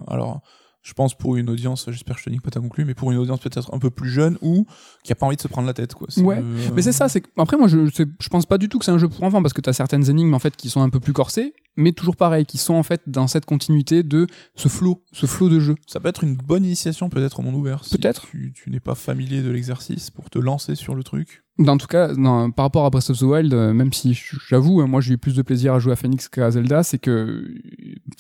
[0.08, 0.40] Alors,
[0.82, 3.12] je pense pour une audience, j'espère que je te nique pas ta conclu, mais pour
[3.12, 4.66] une audience peut-être un peu plus jeune ou
[5.04, 6.08] qui a pas envie de se prendre la tête quoi.
[6.18, 6.42] Ouais.
[6.74, 9.08] Mais c'est ça, c'est après moi je, pense pas du tout que c'est un jeu
[9.08, 11.54] pour enfants parce que t'as certaines énigmes en fait qui sont un peu plus corsées,
[11.76, 15.48] mais toujours pareil, qui sont en fait dans cette continuité de ce flow, ce flow
[15.48, 15.76] de jeu.
[15.86, 17.84] Ça peut être une bonne initiation peut-être au monde ouvert.
[17.84, 18.26] si Peut-être.
[18.26, 21.42] Tu, tu n'es pas familier de l'exercice pour te lancer sur le truc.
[21.58, 24.18] En tout cas, non, par rapport à Breath of the Wild, euh, même si
[24.48, 26.98] j'avoue, hein, moi j'ai eu plus de plaisir à jouer à Phoenix qu'à Zelda, c'est
[26.98, 27.46] que,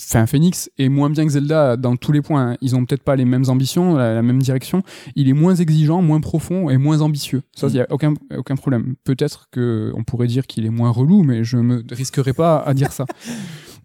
[0.00, 2.52] enfin, Phoenix est moins bien que Zelda dans tous les points.
[2.52, 2.56] hein.
[2.60, 4.82] Ils ont peut-être pas les mêmes ambitions, la, la même direction.
[5.16, 7.42] Il est moins exigeant, moins profond et moins ambitieux.
[7.56, 8.94] Ça, il y a aucun aucun problème.
[9.04, 12.74] Peut-être que on pourrait dire qu'il est moins relou, mais je me risquerai pas à
[12.74, 13.06] dire ça.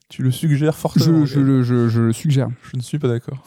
[0.10, 1.26] Tu le suggères fortement.
[1.26, 2.47] je, je, le- je, je le suggère.
[2.72, 3.45] je ne suis pas d'accord.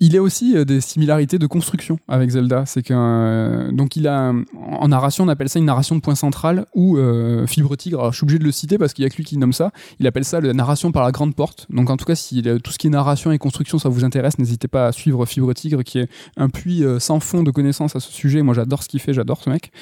[0.00, 2.64] Il a aussi euh, des similarités de construction avec Zelda.
[2.66, 6.14] C'est qu'un euh, donc il a en narration on appelle ça une narration de point
[6.14, 7.98] central ou euh, fibre tigre.
[7.98, 9.52] Alors je suis obligé de le citer parce qu'il y a que lui qui nomme
[9.52, 9.72] ça.
[9.98, 11.66] Il appelle ça la narration par la grande porte.
[11.70, 14.04] Donc en tout cas si euh, tout ce qui est narration et construction ça vous
[14.04, 17.96] intéresse, n'hésitez pas à suivre Fibre Tigre qui est un puits sans fond de connaissances
[17.96, 18.42] à ce sujet.
[18.42, 19.72] Moi j'adore ce qu'il fait, j'adore ce mec.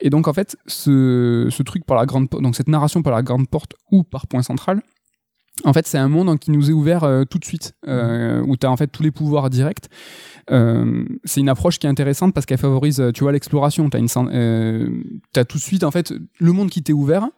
[0.00, 3.22] Et donc en fait ce, ce truc par la grande donc cette narration par la
[3.22, 4.80] grande porte ou par point central.
[5.64, 8.56] En fait, c'est un monde qui nous est ouvert euh, tout de suite, euh, où
[8.56, 9.86] tu as en fait tous les pouvoirs directs.
[10.50, 13.90] Euh, c'est une approche qui est intéressante parce qu'elle favorise, tu vois, l'exploration.
[13.90, 17.28] Tu as, tout de suite, en fait, le monde qui t'est ouvert.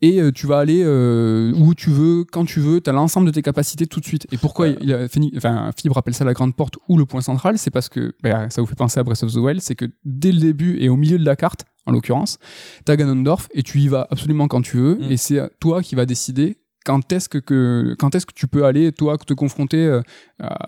[0.00, 3.42] Et tu vas aller où tu veux, quand tu veux, tu as l'ensemble de tes
[3.42, 4.28] capacités tout de suite.
[4.30, 7.20] Et pourquoi il a fini, enfin, Fibre appelle ça la grande porte ou le point
[7.20, 9.74] central C'est parce que, ben, ça vous fait penser à Breath of the Wild, c'est
[9.74, 12.38] que dès le début et au milieu de la carte, en l'occurrence,
[12.86, 14.94] tu as Ganondorf et tu y vas absolument quand tu veux.
[14.96, 15.10] Mm.
[15.10, 16.58] Et c'est toi qui vas décider
[16.88, 20.00] quand est-ce que, que quand est-ce que tu peux aller toi te confronter euh,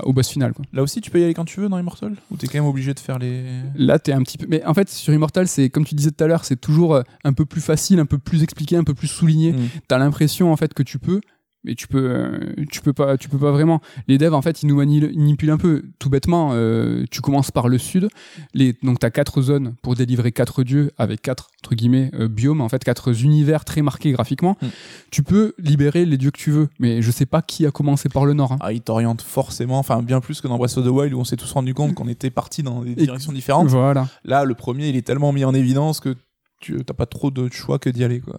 [0.03, 0.67] au boss final quoi.
[0.75, 2.67] Là aussi, tu peux y aller quand tu veux dans Immortal Ou t'es quand même
[2.67, 3.45] obligé de faire les.
[3.75, 6.23] Là t'es un petit peu mais en fait sur Immortal c'est comme tu disais tout
[6.23, 8.93] à l'heure c'est toujours euh, un peu plus facile un peu plus expliqué un peu
[8.95, 9.57] plus souligné Mm.
[9.89, 11.21] t'as l'impression en fait que tu peux
[11.65, 14.63] mais tu peux euh, tu peux pas tu peux pas vraiment les devs en fait
[14.63, 18.09] ils nous manipulent un peu tout bêtement euh, tu commences par le sud
[18.55, 22.61] les donc t'as quatre zones pour délivrer quatre dieux avec quatre entre guillemets euh, biomes
[22.61, 24.67] en fait quatre univers très marqués graphiquement Mm.
[25.11, 28.09] tu peux libérer les dieux que tu veux mais je sais pas qui a commencé
[28.09, 28.59] par le nord hein.
[28.61, 31.25] Ah, il t'oriente forcément, enfin bien plus que dans Breath of the Wild où on
[31.25, 33.69] s'est tous rendu compte qu'on était parti dans des directions différentes.
[33.69, 36.15] voilà Là, le premier, il est tellement mis en évidence que
[36.61, 38.37] tu t'as pas trop de choix que d'y aller quoi.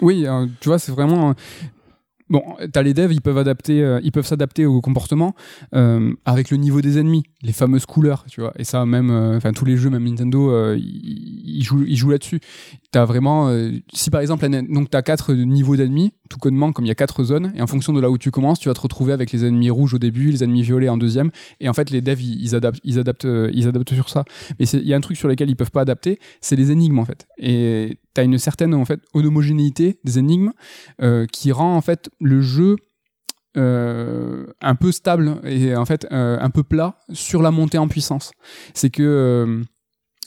[0.00, 1.34] Oui, euh, tu vois, c'est vraiment.
[2.30, 5.34] Bon, t'as les devs, ils peuvent euh, s'adapter au comportement
[5.74, 8.54] euh, avec le niveau des ennemis, les fameuses couleurs, tu vois.
[8.58, 12.40] Et ça, même, euh, enfin tous les jeux, même Nintendo, ils, jouent, ils jouent là-dessus.
[12.90, 13.54] T'as vraiment,
[13.92, 17.22] si par exemple, donc t'as quatre niveaux d'ennemis, tout connement, comme il y a quatre
[17.24, 19.44] zones, et en fonction de là où tu commences, tu vas te retrouver avec les
[19.44, 22.54] ennemis rouges au début, les ennemis violets en deuxième, et en fait les devs, ils,
[22.54, 24.24] adaptent, ils adaptent, euh, ils adaptent sur ça.
[24.58, 26.98] Mais il y a un truc sur lequel ils peuvent pas adapter, c'est les énigmes
[26.98, 27.26] en fait.
[27.38, 30.52] Et t'as une certaine en fait homogénéité des énigmes
[31.02, 32.76] euh, qui rend en fait le jeu
[33.56, 38.32] euh, un peu stable et en fait un peu plat sur la montée en puissance.
[38.72, 39.64] C'est que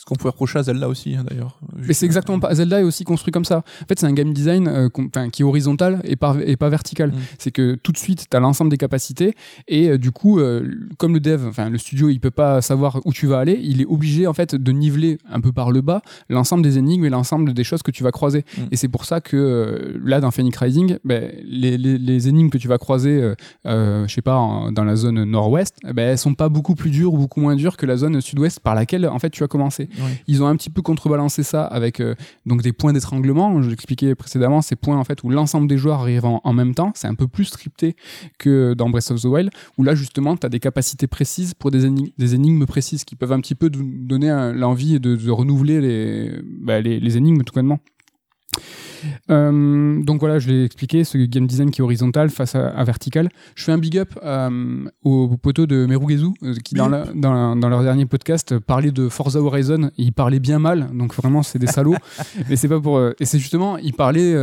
[0.08, 1.60] qu'on pouvait reprocher à Zelda aussi hein, d'ailleurs.
[1.76, 2.55] mais c'est exactement pas.
[2.55, 3.58] Zelda est aussi construit comme ça.
[3.58, 4.89] En fait, c'est un game design euh,
[5.32, 7.10] qui est horizontal et pas, et pas vertical.
[7.10, 7.16] Mm.
[7.38, 9.34] C'est que tout de suite, tu as l'ensemble des capacités
[9.68, 13.01] et euh, du coup, euh, comme le dev, enfin le studio, il peut pas savoir
[13.05, 15.82] où tu vas aller, il est obligé en fait de niveler un peu par le
[15.82, 18.45] bas l'ensemble des énigmes et l'ensemble des choses que tu vas croiser.
[18.58, 18.62] Mm.
[18.72, 22.58] Et c'est pour ça que là, dans Phoenix Rising, ben, les, les- les énigmes que
[22.58, 23.34] tu vas croiser,
[23.66, 27.14] je sais pas, en- dans la zone nord-ouest, ben, elles sont pas beaucoup plus dures
[27.14, 29.89] ou beaucoup moins dures que la zone sud-ouest par laquelle en fait tu as commencé.
[30.27, 33.61] Ils ont un petit peu contrebalancé ça avec euh, donc des points d'étranglement.
[33.61, 36.91] Je l'expliquais précédemment, ces points en fait où l'ensemble des joueurs arrivent en, même temps.
[36.95, 37.95] C'est un peu plus scripté
[38.37, 41.71] que dans Breath of the Wild, où là justement, tu as des capacités précises pour
[41.71, 46.81] des énigmes, précises qui peuvent un petit peu donner l'envie de, de, renouveler les, bah,
[46.81, 47.79] les, les énigmes tout simplement.
[49.29, 53.29] Euh, donc voilà, je l'ai expliqué, ce game design qui est horizontal face à, vertical.
[53.55, 57.69] Je fais un big up euh, aux poteaux de Merugezu euh, qui dans, dans, dans,
[57.69, 59.91] leur dernier podcast parlait de Forza Horizon.
[59.97, 61.95] Et ils parlaient bien mal, donc vraiment c'est des salauds.
[62.49, 63.01] Mais c'est pas pour.
[63.19, 64.36] et c'est justement, ils parlaient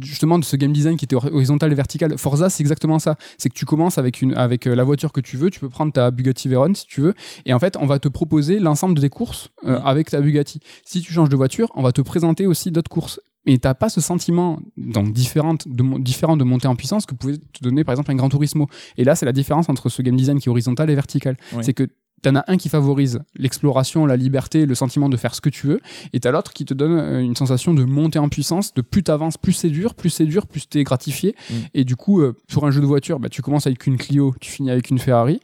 [0.00, 2.16] justement de ce game design qui était horizontal et vertical.
[2.18, 3.16] Forza, c'est exactement ça.
[3.38, 5.50] C'est que tu commences avec une avec la voiture que tu veux.
[5.50, 7.14] Tu peux prendre ta Bugatti Veyron si tu veux.
[7.46, 10.60] Et en fait, on va te proposer l'ensemble des courses avec ta Bugatti.
[10.84, 13.88] Si tu changes de voiture, on va te présenter aussi d'autres courses et t'as pas
[13.88, 17.92] ce sentiment donc différent de, différent de monter en puissance que pouvait te donner par
[17.92, 18.68] exemple un Gran Turismo.
[18.96, 21.36] Et là, c'est la différence entre ce game design qui est horizontal et vertical.
[21.60, 21.88] C'est que
[22.22, 25.66] T'en as un qui favorise l'exploration, la liberté, le sentiment de faire ce que tu
[25.66, 25.80] veux,
[26.12, 29.02] et t'as l'autre qui te donne euh, une sensation de monter en puissance, de plus
[29.02, 31.34] t'avances, plus c'est dur, plus c'est dur, plus t'es gratifié.
[31.50, 31.54] Mm.
[31.74, 34.36] Et du coup, euh, pour un jeu de voiture, bah, tu commences avec une Clio,
[34.40, 35.40] tu finis avec une Ferrari.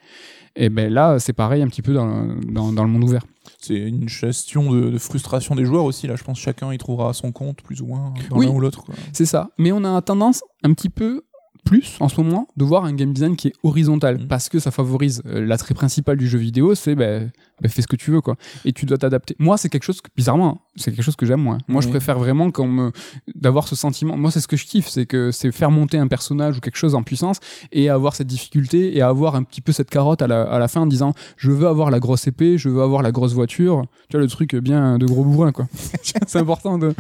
[0.55, 3.25] Et ben là, c'est pareil un petit peu dans, dans, dans le monde ouvert
[3.69, 6.07] c'est une gestion de, frustration des joueurs aussi.
[6.07, 8.61] Là, je pense que chacun y trouvera son compte, plus ou moins, dans l'un ou
[8.61, 8.85] l'autre.
[9.13, 9.51] C'est ça.
[9.59, 11.23] Mais on a tendance un petit peu
[11.69, 14.19] plus en ce moment de voir un game design qui est horizontal.
[14.19, 14.29] Mm.
[14.29, 17.31] parce que ça favorise euh, l'attrait principal du jeu vidéo c'est ben
[17.61, 18.37] bah, fais ce que tu veux quoi.
[18.65, 19.35] Et tu dois t'adapter.
[19.39, 21.59] Moi c'est quelque chose que bizarrement c'est quelque chose que j'aime moi.
[21.69, 22.93] Moi je préfère vraiment me
[23.35, 24.17] d'avoir ce sentiment.
[24.17, 26.79] Moi c'est ce que je kiffe c'est que c'est faire monter un personnage ou quelque
[26.79, 27.39] chose en puissance
[27.73, 30.69] et avoir cette difficulté et avoir un petit peu cette carotte à la, à la
[30.69, 33.85] fin en disant je veux avoir la grosse épée je veux avoir la grosse voiture.
[34.09, 35.67] Tu vois le truc bien de gros bourrin quoi.
[36.27, 36.95] C'est important de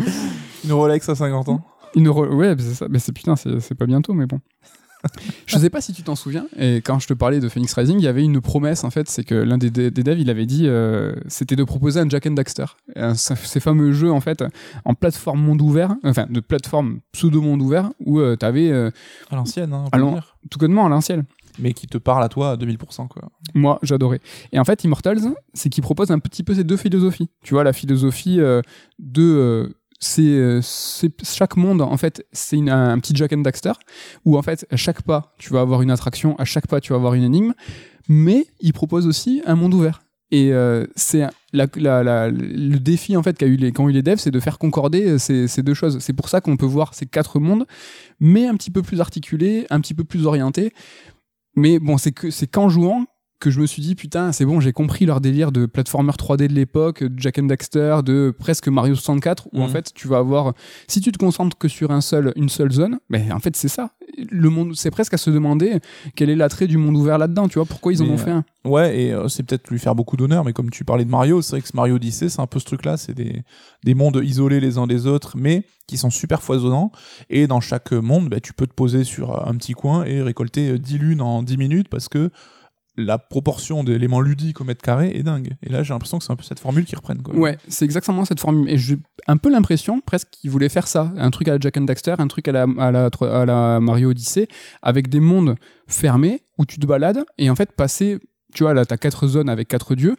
[0.64, 4.14] une Rolex à 50 ans une ouais c'est ça mais c'est putain c'est pas bientôt
[4.14, 4.40] mais bon
[5.46, 7.98] je sais pas si tu t'en souviens, et quand je te parlais de Phoenix Rising,
[7.98, 10.46] il y avait une promesse en fait, c'est que l'un des, des, devs il avait
[10.46, 12.66] dit, euh, c'était de proposer un Jack and Daxter,
[13.14, 14.44] ces fameux jeux en fait
[14.84, 18.90] en plateforme monde ouvert, enfin de plateforme pseudo monde ouvert où euh, tu avais euh,
[19.30, 19.86] à l'ancienne, hein,
[20.50, 21.24] tout connement à l'ancienne
[21.60, 23.08] mais qui te parle à toi à 2000%.
[23.08, 23.30] Quoi.
[23.52, 24.20] Moi, j'adorais.
[24.52, 27.30] Et en fait, Immortals, c'est qu'il propose un petit peu ces deux philosophies.
[27.42, 29.68] Tu vois, la philosophie de euh,
[29.98, 30.60] c'est
[31.24, 33.72] chaque monde en fait c'est un, petit Jack and Daxter
[34.24, 36.92] où en fait à chaque pas tu vas avoir une attraction à chaque pas tu
[36.92, 37.52] vas avoir une énigme
[38.08, 40.02] mais il propose aussi un monde ouvert.
[40.30, 44.30] Et euh, c'est le défi en fait qu'a eu les qu'ont eu les devs c'est
[44.30, 45.98] de faire concorder euh, ces, ces deux choses.
[46.00, 47.66] C'est pour ça qu'on peut voir ces quatre mondes
[48.20, 50.72] mais un petit peu plus articulés un petit peu plus orientés.
[51.56, 53.06] Mais bon c'est que c'est qu'en jouant
[53.40, 56.48] que je me suis dit putain c'est bon j'ai compris leur délire de platformer 3D
[56.48, 59.72] de l'époque de Jack and Daxter de presque Mario 64 où en mhm.
[59.72, 60.54] fait tu vas avoir
[60.88, 63.68] si tu te concentres que sur un seul une seule zone mais en fait c'est
[63.68, 63.92] ça
[64.30, 65.78] le monde c'est presque à se demander
[66.16, 68.44] quel est l'attrait du monde ouvert là-dedans tu vois pourquoi ils en ont fait un
[68.66, 71.10] euh, ouais et euh, c'est peut-être lui faire beaucoup d'honneur mais comme tu parlais de
[71.10, 73.42] Mario c'est vrai que ce Mario Odyssey c'est un peu ce truc là c'est des
[73.84, 76.90] des mondes isolés les uns des autres mais qui sont super foisonnants
[77.30, 80.78] et dans chaque monde bah, tu peux te poser sur un petit coin et récolter
[80.78, 82.30] 10 lunes en 10 minutes parce que
[82.98, 85.56] la proportion d'éléments ludiques au mètre carré est dingue.
[85.62, 87.22] Et là, j'ai l'impression que c'est un peu cette formule qu'ils reprennent.
[87.32, 88.68] Ouais, c'est exactement cette formule.
[88.68, 91.12] Et j'ai un peu l'impression, presque, qu'ils voulaient faire ça.
[91.16, 94.48] Un truc à la Jack and Daxter, un truc à la Mario Odyssey,
[94.82, 95.54] avec des mondes
[95.86, 98.18] fermés où tu te balades et en fait passer.
[98.52, 100.16] Tu vois, là, t'as quatre zones avec quatre dieux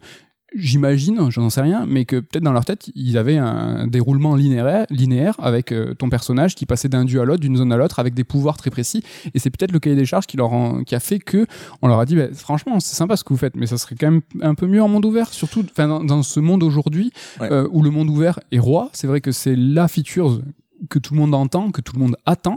[0.54, 4.86] j'imagine, j'en sais rien, mais que peut-être dans leur tête, ils avaient un déroulement linéaire,
[4.90, 7.98] linéaire avec euh, ton personnage qui passait d'un dieu à l'autre, d'une zone à l'autre,
[7.98, 9.02] avec des pouvoirs très précis.
[9.34, 10.50] Et c'est peut-être le cahier des charges qui, leur
[10.84, 11.46] qui a fait que
[11.82, 13.94] on leur a dit, bah, franchement, c'est sympa ce que vous faites, mais ça serait
[13.98, 17.68] quand même un peu mieux en monde ouvert, surtout dans, dans ce monde aujourd'hui euh,
[17.70, 18.90] où le monde ouvert est roi.
[18.92, 20.40] C'est vrai que c'est la feature
[20.88, 22.56] que tout le monde entend, que tout le monde attend.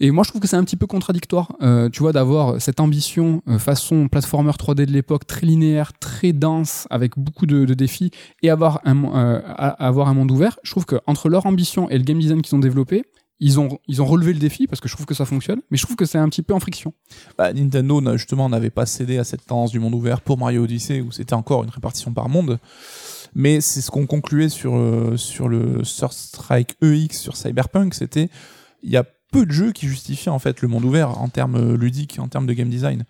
[0.00, 2.80] Et moi, je trouve que c'est un petit peu contradictoire, euh, tu vois, d'avoir cette
[2.80, 8.10] ambition euh, façon platformer 3D de l'époque, très linéaire, très dense, avec beaucoup de, défis,
[8.42, 10.58] et avoir un, euh, avoir un monde ouvert.
[10.62, 13.04] Je trouve que entre leur ambition et le game design qu'ils ont développé,
[13.38, 15.76] ils ont, ils ont relevé le défi parce que je trouve que ça fonctionne, mais
[15.76, 16.94] je trouve que c'est un petit peu en friction.
[17.36, 21.02] Bah, Nintendo, justement, n'avait pas cédé à cette tendance du monde ouvert pour Mario Odyssey
[21.02, 22.58] où c'était encore une répartition par monde.
[23.34, 24.72] Mais c'est ce qu'on concluait sur,
[25.16, 28.30] sur le Third Strike EX sur Cyberpunk, c'était
[28.82, 31.56] il y a peu de jeux qui justifient en fait le monde ouvert en termes
[31.56, 33.04] euh, ludiques, en termes de game design.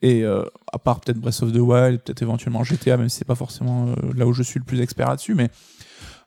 [0.00, 3.24] Et euh, à part peut-être Breath of the Wild, peut-être éventuellement GTA, même si c'est
[3.24, 5.50] pas forcément euh, là où je suis le plus expert là-dessus, mais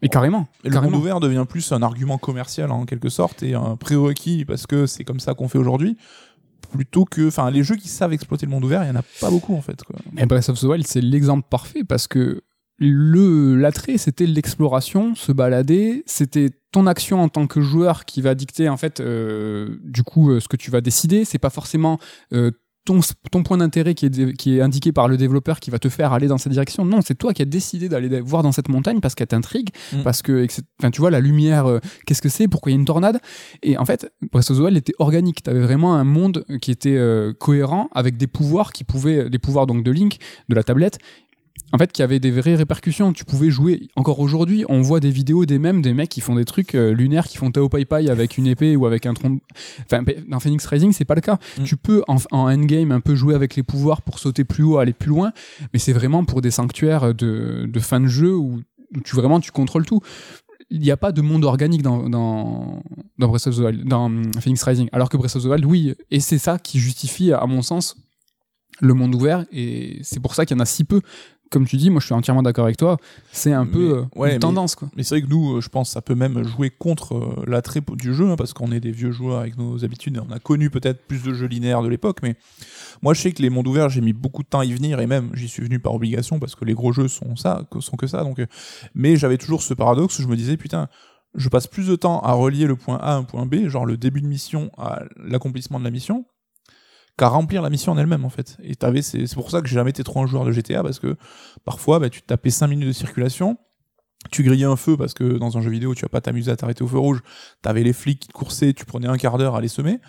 [0.02, 0.48] et carrément.
[0.64, 4.66] le monde ouvert devient plus un argument commercial en quelque sorte et un prérequis parce
[4.66, 5.96] que c'est comme ça qu'on fait aujourd'hui
[6.72, 9.04] plutôt que enfin les jeux qui savent exploiter le monde ouvert il y en a
[9.20, 9.98] pas beaucoup en fait quoi.
[10.18, 12.42] Et Breath of the Wild c'est l'exemple parfait parce que
[12.84, 18.34] le l'attrait c'était l'exploration se balader c'était ton action en tant que joueur qui va
[18.36, 22.00] dicter en fait euh, du coup euh, ce que tu vas décider c'est pas forcément
[22.34, 22.52] euh,
[22.86, 23.00] ton,
[23.32, 26.14] ton point d'intérêt qui est, qui est indiqué par le développeur qui va te faire
[26.14, 26.84] aller dans cette direction.
[26.84, 30.04] Non, c'est toi qui as décidé d'aller voir dans cette montagne parce qu'elle t'intrigue, Mm.
[30.04, 30.48] parce que,
[30.80, 33.20] enfin, tu vois, la lumière, euh, qu'est-ce que c'est, pourquoi il y a une tornade.
[33.62, 35.44] Et en fait, Breath of the Wild était organique.
[35.44, 39.68] T'avais vraiment un monde qui était euh, cohérent avec des pouvoirs qui pouvaient, des pouvoirs
[39.68, 40.18] donc de Link,
[40.50, 40.98] de la tablette,
[41.74, 43.14] en fait, qui avait des vraies répercussions.
[43.14, 46.36] Tu pouvais jouer, encore aujourd'hui, on voit des vidéos des mêmes, des mecs qui font
[46.36, 49.14] des trucs euh, lunaires, qui font Tao Pai Pai avec une épée ou avec un
[49.14, 49.40] tronc.
[49.86, 51.40] Enfin, dans Phoenix Rising, c'est pas le cas.
[51.58, 51.64] Mm.
[51.64, 54.78] Tu peux, en, en endgame, un peu jouer avec les pouvoirs pour sauter plus haut,
[54.78, 55.32] aller plus loin,
[55.74, 58.62] mais c'est vraiment pour des sanctuaires de, de fin de jeu où,
[58.96, 60.02] où tu vraiment tu contrôles tout.
[60.70, 62.82] Il n'y a pas de monde organique dans, dans,
[63.18, 64.90] dans Breath of the Wild, dans hum, Phoenix Rising.
[64.92, 65.96] Alors que Breath of the Wild, oui.
[66.12, 67.96] Et c'est ça qui justifie, à mon sens,
[68.80, 69.46] le monde ouvert.
[69.52, 71.02] Et c'est pour ça qu'il y en a si peu.
[71.52, 72.98] Comme tu dis, moi je suis entièrement d'accord avec toi.
[73.34, 74.90] C'est un Mais- peu euh, ouais, une mais- tendance, quoi.
[74.96, 77.82] Mais c'est vrai que nous, euh, je pense, ça peut même jouer contre euh, l'attrait
[77.98, 80.40] du jeu, hein, parce qu'on est des vieux joueurs avec nos habitudes, et on a
[80.40, 82.38] connu peut-être plus de jeux linéaires de l'époque, mais
[83.02, 85.02] moi je sais que les mondes ouverts, j'ai mis beaucoup de temps à y venir,
[85.02, 87.82] et même j'y suis venu par obligation, parce que les gros jeux sont ça, que-
[87.82, 88.40] sont que ça, donc.
[88.40, 88.46] euh,
[88.96, 90.88] Mais j'avais toujours ce paradoxe où je me disais, putain,
[91.36, 93.86] je passe plus de temps à relier le point A à un point B, genre
[93.86, 96.24] le début de mission à l'accomplissement de la mission,
[97.22, 98.58] qu'à remplir la mission en elle-même en fait.
[98.64, 98.74] Et
[99.04, 101.18] c'est, c'est pour ça que j'ai jamais été trop un joueur de GTA parce que
[101.64, 103.60] parfois bah, tu tapais 5 minutes de circulation,
[104.32, 106.56] tu grillais un feu parce que dans un jeu vidéo tu vas pas t'amuser à
[106.56, 107.22] t'arrêter au feu rouge,
[107.62, 110.00] t'avais les flics qui te coursaient, tu prenais un quart d'heure à les semer.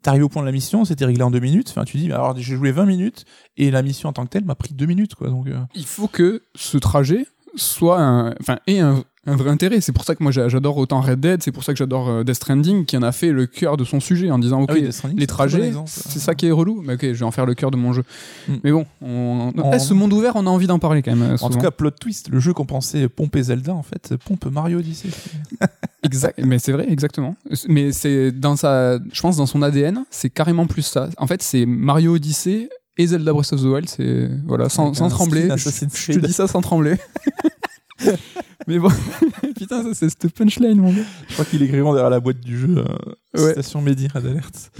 [0.00, 1.68] T'arrives au point de la mission, c'était réglé en deux minutes.
[1.70, 3.26] Enfin, tu dis, bah, alors j'ai joué 20 minutes
[3.58, 5.28] et la mission en tant que telle m'a pris deux minutes, quoi.
[5.28, 7.26] Donc, euh, Il faut que ce trajet
[7.56, 9.80] soit un, enfin, ait un, un vrai intérêt.
[9.80, 12.08] C'est pour ça que moi j'a- j'adore autant Red Dead, c'est pour ça que j'adore
[12.08, 14.70] euh, Death Stranding, qui en a fait le cœur de son sujet en disant, ok,
[14.72, 16.82] ah oui, Stranding, les trajets, c'est ça qui est relou.
[16.84, 18.04] Mais ok, je vais en faire le cœur de mon jeu.
[18.48, 18.54] Hmm.
[18.64, 19.52] Mais bon, on...
[19.56, 21.32] On- eh, ce monde ouvert, on a envie d'en parler quand même.
[21.32, 24.46] euh, En tout cas, plot twist, le jeu qu'on pensait pomper Zelda, en fait, pompe
[24.46, 25.08] Mario Odyssey.
[26.02, 27.34] Exact, mais c'est vrai, exactement.
[27.68, 31.08] Mais c'est dans sa, je pense dans son ADN, c'est carrément plus ça.
[31.18, 35.48] En fait, c'est Mario Odyssey et Zelda Breath of the Wild, c'est voilà, sans, trembler.
[35.56, 36.94] Je, te dis ça sans trembler.
[38.66, 38.90] mais bon,
[39.56, 41.02] putain, ça c'est cette punchline, mon gars.
[41.28, 42.78] Je crois qu'il écrivant derrière la boîte du jeu.
[42.78, 42.84] Euh,
[43.38, 43.82] Ouais.
[43.82, 44.70] Mehdi, Red Alert.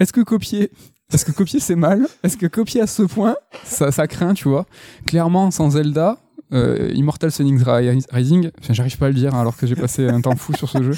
[0.00, 0.70] Est-ce que copier,
[1.12, 2.06] est-ce que copier c'est mal?
[2.22, 4.66] Est-ce que copier à ce point, ça, ça craint, tu vois?
[5.06, 6.18] Clairement, sans Zelda,
[6.52, 10.20] euh, Immortal Ri- Rising, j'arrive pas à le dire hein, alors que j'ai passé un
[10.20, 10.94] temps fou sur ce jeu.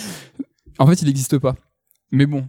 [0.78, 1.56] En fait, il n'existe pas.
[2.12, 2.46] Mais bon,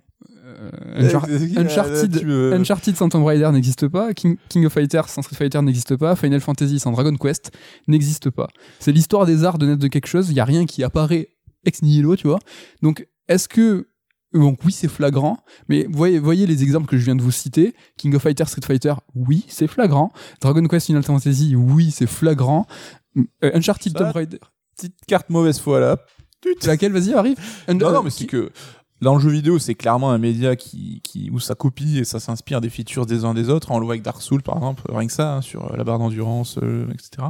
[0.95, 1.27] Unchar-
[1.57, 5.35] Uncharted, Tu veux- Uncharted sans Tomb Raider n'existe pas, King, King of Fighters sans Street
[5.35, 7.51] Fighter n'existe pas, Final Fantasy sans Dragon Quest
[7.87, 8.47] n'existe pas.
[8.79, 11.29] C'est l'histoire des arts de naître de quelque chose, il y a rien qui apparaît
[11.65, 12.39] ex nihilo, tu vois.
[12.81, 13.87] Donc, est-ce que
[14.33, 15.39] donc oui, c'est flagrant,
[15.69, 17.73] mais voyez, voyez les exemples que je viens de vous citer.
[17.97, 20.11] King of Fighters, Street Fighter, oui, c'est flagrant.
[20.41, 22.67] Dragon Quest, Final Fantasy, oui, c'est flagrant.
[23.17, 24.37] Euh, Uncharted, Tomb Raider,
[24.75, 25.97] Petite carte mauvaise foi là.
[26.65, 27.37] laquelle, vas-y, arrive.
[27.67, 28.51] Un- Non, euh, non, mais c'est que
[29.01, 32.19] dans le jeu vidéo, c'est clairement un média qui, qui, où ça copie et ça
[32.19, 33.71] s'inspire des features des uns des autres.
[33.71, 35.83] On le voit avec Dark Souls, par exemple, rien que ça, hein, sur euh, la
[35.83, 37.27] barre d'endurance, euh, etc.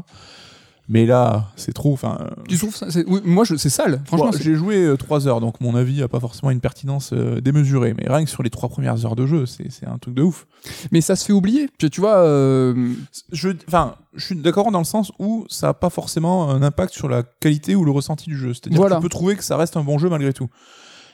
[0.89, 1.91] Mais là, c'est trop.
[1.91, 4.01] Enfin, euh, Tu trouves ça oui, Moi, je- c'est sale.
[4.05, 7.93] Franchement, j'ai joué 3 heures, donc mon avis a pas forcément une pertinence euh, démesurée.
[7.97, 10.47] Mais rien que sur les 3 premières heures de jeu, c'est un truc de ouf.
[10.93, 11.69] mais ça se fait oublier.
[11.77, 12.93] Tu, tu vois, euh,
[13.33, 16.93] je, enfin, je suis d'accord dans le sens où ça n'a pas forcément un impact
[16.93, 18.53] sur la qualité ou le ressenti du jeu.
[18.53, 18.95] C'est-à-dire Voilà.
[18.95, 20.47] que tu peux trouver que ça reste un bon jeu malgré tout.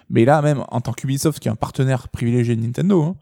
[0.09, 3.15] Mais là, même en tant qu'Ubisoft, qui est un partenaire privilégié de Nintendo, hein,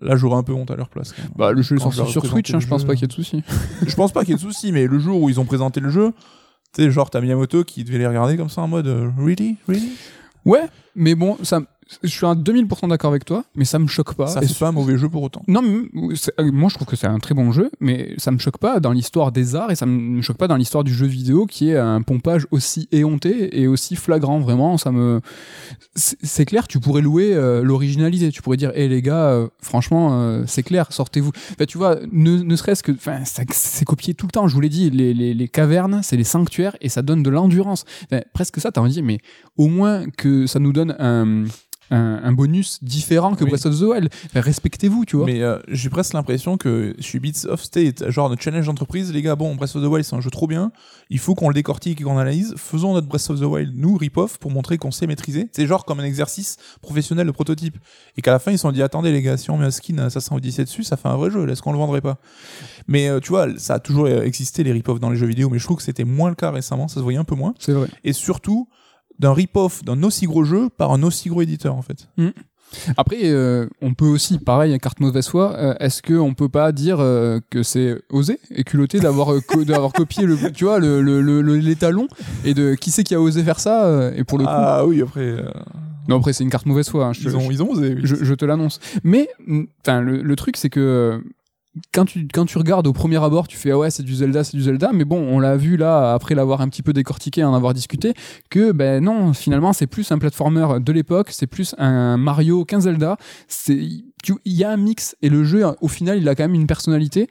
[0.00, 1.14] là, j'aurais un peu honte à leur place.
[1.36, 3.42] bah, le jeu est sur Switch, hein, je pense pas qu'il y ait de soucis.
[3.86, 5.80] je pense pas qu'il y ait de soucis, mais le jour où ils ont présenté
[5.80, 6.12] le jeu,
[6.74, 9.56] tu sais, genre, t'as Miyamoto qui devait les regarder comme ça en mode euh, Really
[9.68, 9.92] Really?
[10.44, 11.60] Ouais, mais bon, ça,
[12.02, 14.26] je suis à 2000% d'accord avec toi, mais ça me choque pas.
[14.26, 15.42] Ça fait pas un mauvais jeu pour autant.
[15.48, 18.30] Non, mais c'est- euh, moi je trouve que c'est un très bon jeu, mais ça
[18.30, 20.92] me choque pas dans l'histoire des arts et ça me choque pas dans l'histoire du
[20.94, 24.40] jeu vidéo qui est un pompage aussi éhonté et aussi flagrant.
[24.40, 25.20] Vraiment, ça me.
[25.94, 28.30] C'est c'est clair, tu pourrais louer euh, l'originalité.
[28.30, 31.32] Tu pourrais dire, hé les gars, euh, franchement, euh, c'est clair, sortez-vous.
[31.52, 32.92] Enfin, tu vois, ne, ne serait-ce que.
[32.92, 34.48] Enfin, c'est copié tout le temps.
[34.48, 37.30] Je vous l'ai dit, les, les, les cavernes, c'est les sanctuaires et ça donne de
[37.30, 37.84] l'endurance.
[38.04, 39.18] Enfin, presque ça, t'as envie de dire, mais
[39.58, 41.44] au moins que ça nous donne un.
[41.92, 43.50] Un, un bonus différent que Oui.
[43.50, 44.08] Breath of the Wild.
[44.26, 45.26] Enfin, Respectez-vous, tu vois.
[45.26, 49.36] Mais euh, j'ai presque l'impression que chez Ubisoft State, genre de challenge d'entreprise, les gars,
[49.36, 50.72] bon, Breath of the Wild c'est un jeu trop bien,
[51.10, 53.96] il faut qu'on le décortique et qu'on analyse, faisons notre Breath of the Wild, nous,
[53.96, 55.48] rip-off, pour montrer qu'on sait maîtriser.
[55.52, 57.76] C'est genre comme un exercice professionnel de prototype.
[58.16, 59.70] Et qu'à la fin, ils se sont dit, attendez les gars, si on met un
[59.70, 62.16] skin Assassin's Odyssey dessus, ça fait un vrai jeu, est-ce qu'on le vendrait pas?
[62.88, 65.58] Mais euh, tu vois, ça a toujours existé les rip-off dans les jeux vidéo, mais
[65.58, 67.54] je trouve que c'était moins le cas récemment, ça se voyait un peu moins.
[67.58, 67.88] C'est vrai.
[68.04, 68.68] Et surtout,
[69.18, 72.08] d'un rip-off d'un aussi gros jeu par un aussi gros éditeur, en fait.
[72.96, 77.00] Après, euh, on peut aussi, pareil, carte mauvaise foi, euh, est-ce qu'on peut pas dire
[77.00, 81.20] euh, que c'est osé et culotté d'avoir co- d'avoir copié le, tu vois, le, le,
[81.56, 82.08] l'étalon
[82.46, 84.50] et de qui c'est qui a osé faire ça et pour le coup.
[84.52, 85.34] Ah oui, après.
[86.08, 87.04] Non, après, c'est une carte mauvaise foi.
[87.06, 87.94] hein, je, te- Ils ont, ils ont osé.
[87.94, 88.00] oui.
[88.04, 88.80] je, je te l'annonce.
[89.04, 89.28] Mais,
[89.86, 91.22] enfin, le, le truc, c'est que
[91.92, 94.44] quand tu, quand tu regardes au premier abord, tu fais ah ouais, c'est du Zelda,
[94.44, 94.90] c'est du Zelda.
[94.92, 98.14] Mais bon, on l'a vu là, après l'avoir un petit peu décortiqué, en avoir discuté,
[98.50, 102.80] que ben non, finalement, c'est plus un platformer de l'époque, c'est plus un Mario qu'un
[102.80, 103.16] Zelda.
[103.68, 104.02] Il
[104.44, 107.28] y a un mix et le jeu, au final, il a quand même une personnalité.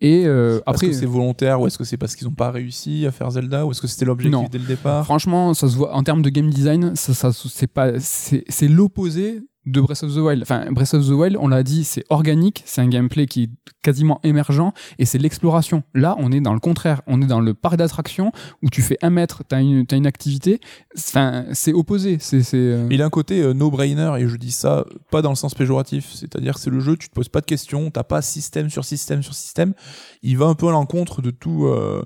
[0.00, 3.06] Et euh, après, que c'est volontaire ou est-ce que c'est parce qu'ils ont pas réussi
[3.06, 5.04] à faire Zelda ou est-ce que c'était l'objectif dès le départ?
[5.04, 8.66] Franchement, ça se voit en termes de game design, ça, ça c'est pas, c'est c'est
[8.66, 10.42] l'opposé de Breath of the Wild.
[10.42, 13.50] Enfin, Breath of the Wild, on l'a dit, c'est organique, c'est un gameplay qui est
[13.82, 15.82] quasiment émergent et c'est l'exploration.
[15.94, 18.32] Là, on est dans le contraire, on est dans le parc d'attractions
[18.62, 20.60] où tu fais un mètre, t'as une, t'as une activité.
[20.96, 22.18] Enfin, c'est opposé.
[22.20, 22.56] C'est, c'est.
[22.56, 25.54] euh, il a un côté euh, no-brainer et je dis ça pas dans le sens
[25.54, 26.10] péjoratif.
[26.12, 28.84] C'est-à-dire que c'est le jeu, tu te poses pas de questions, t'as pas système sur
[28.84, 29.74] système sur système.
[30.22, 32.02] Il va un peu à l'encontre de tout euh,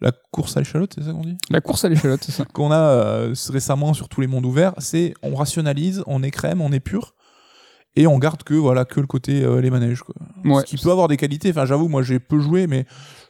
[0.00, 1.38] la course à l'échalote, c'est ça qu'on dit?
[1.50, 2.44] La course à l'échalote, c'est ça.
[2.52, 6.60] Qu'on a euh, récemment sur tous les mondes ouverts, c'est on rationalise, on est crème,
[6.60, 7.14] on est pur.
[7.98, 10.14] Et on garde que voilà que le côté euh, les manèges quoi.
[10.44, 10.60] Ouais.
[10.60, 11.48] Ce qui peut avoir des qualités.
[11.48, 12.84] Enfin j'avoue moi j'ai peu joué mais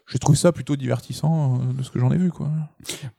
[0.08, 2.48] j'ai trouvé ça plutôt divertissant euh, de ce que j'en ai vu quoi.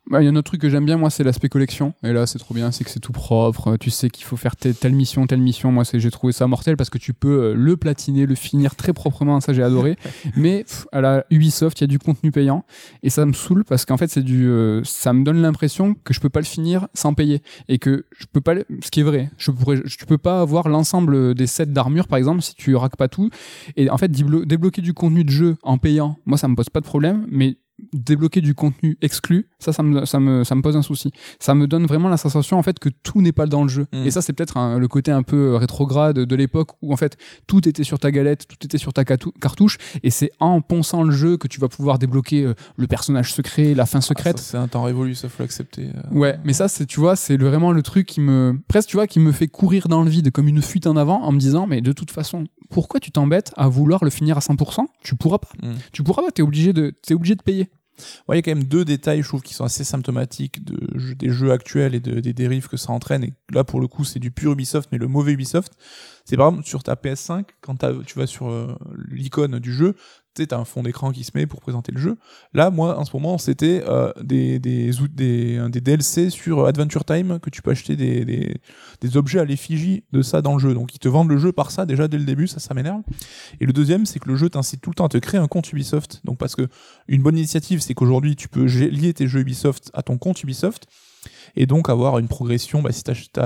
[0.10, 1.94] Bah, Il y a un autre truc que j'aime bien, moi, c'est l'aspect collection.
[2.04, 3.76] Et là, c'est trop bien, c'est que c'est tout propre.
[3.78, 5.72] Tu sais qu'il faut faire telle, mission, telle mission.
[5.72, 8.94] Moi, j'ai trouvé ça mortel parce que tu peux euh, le platiner, le finir très
[8.94, 9.42] proprement.
[9.42, 9.98] Ça, j'ai adoré.
[10.38, 12.64] Mais pff, à la Ubisoft, il y a du contenu payant.
[13.04, 16.14] Et ça me saoule parce qu'en fait, c'est du, euh, ça me donne l'impression que
[16.14, 17.42] je peux pas le finir sans payer.
[17.68, 20.70] Et que je peux pas, ce qui est vrai, je pourrais, tu peux pas avoir
[20.70, 23.30] l'ensemble des sets d'armure, par exemple, si tu raques pas tout.
[23.76, 26.70] Et en fait, déblo- débloquer du contenu de jeu en payant, moi, ça me pose
[26.70, 27.26] pas de problème.
[27.30, 27.58] Mais
[27.94, 31.12] débloquer du contenu exclu, ça, ça me, ça me, ça me pose un souci.
[31.40, 33.86] Ça me donne vraiment la sensation, en fait, que tout n'est pas dans le jeu.
[33.94, 34.06] Mm.
[34.06, 37.70] Et ça, c'est peut-être le côté un peu rétrograde de l'époque où, en fait, tout
[37.70, 41.38] était sur ta galette, tout était sur ta cartouche, et c'est en ponçant le jeu
[41.38, 44.38] que tu vas pouvoir débloquer euh, le personnage secret, la fin secrète.
[44.40, 45.90] Ah, ça, c'est un temps révolu, ça faut l'accepter.
[45.96, 46.18] euh.
[46.18, 49.06] Ouais, mais ça, c'est, tu vois, c'est vraiment le truc qui me, presque, tu vois,
[49.06, 51.68] qui me fait courir dans le vide comme une fuite en avant en me disant,
[51.68, 55.38] mais de toute façon, pourquoi tu t'embêtes à vouloir le finir à 100% Tu pourras
[55.40, 55.50] pas.
[55.64, 55.74] Mm.
[55.92, 57.70] Tu pourras pas, t'es obligé de, obligé de payer.
[58.28, 61.14] Ouais, il y a quand même deux détails, je trouve, qui sont assez symptomatiques de,
[61.16, 63.24] des jeux actuels et de- des dérives que ça entraîne.
[63.24, 65.74] Et là, pour le coup, c'est du pur Ubisoft, mais le mauvais Ubisoft.
[66.24, 68.76] C'est par exemple sur ta PS5, quand tu vas sur euh,
[69.10, 69.96] l'icône du jeu,
[70.46, 72.18] tu un fond d'écran qui se met pour présenter le jeu.
[72.54, 77.40] Là, moi, en ce moment, c'était euh, des, des, des, des DLC sur Adventure Time
[77.40, 78.26] que tu peux acheter des,
[79.02, 80.74] des, objets à l'effigie de ça dans le jeu.
[80.74, 83.02] Donc, ils te vendent le jeu par ça déjà dès le début, ça, ça m'énerve.
[83.60, 85.48] Et le deuxième, c'est que le jeu t'incite tout le temps à te créer un
[85.48, 86.22] compte Ubisoft.
[86.26, 86.68] Donc, parce que
[87.08, 90.88] une bonne initiative, c'est qu'aujourd'hui, tu peux lier tes jeux Ubisoft à ton compte Ubisoft
[91.56, 92.82] et donc avoir une progression.
[92.82, 93.04] Bah, si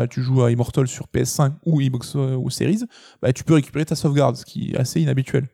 [0.09, 2.83] tu joues à Immortal sur PS5 ou Xbox euh, ou Series,
[3.21, 5.47] bah, tu peux récupérer ta sauvegarde, ce qui est assez inhabituel.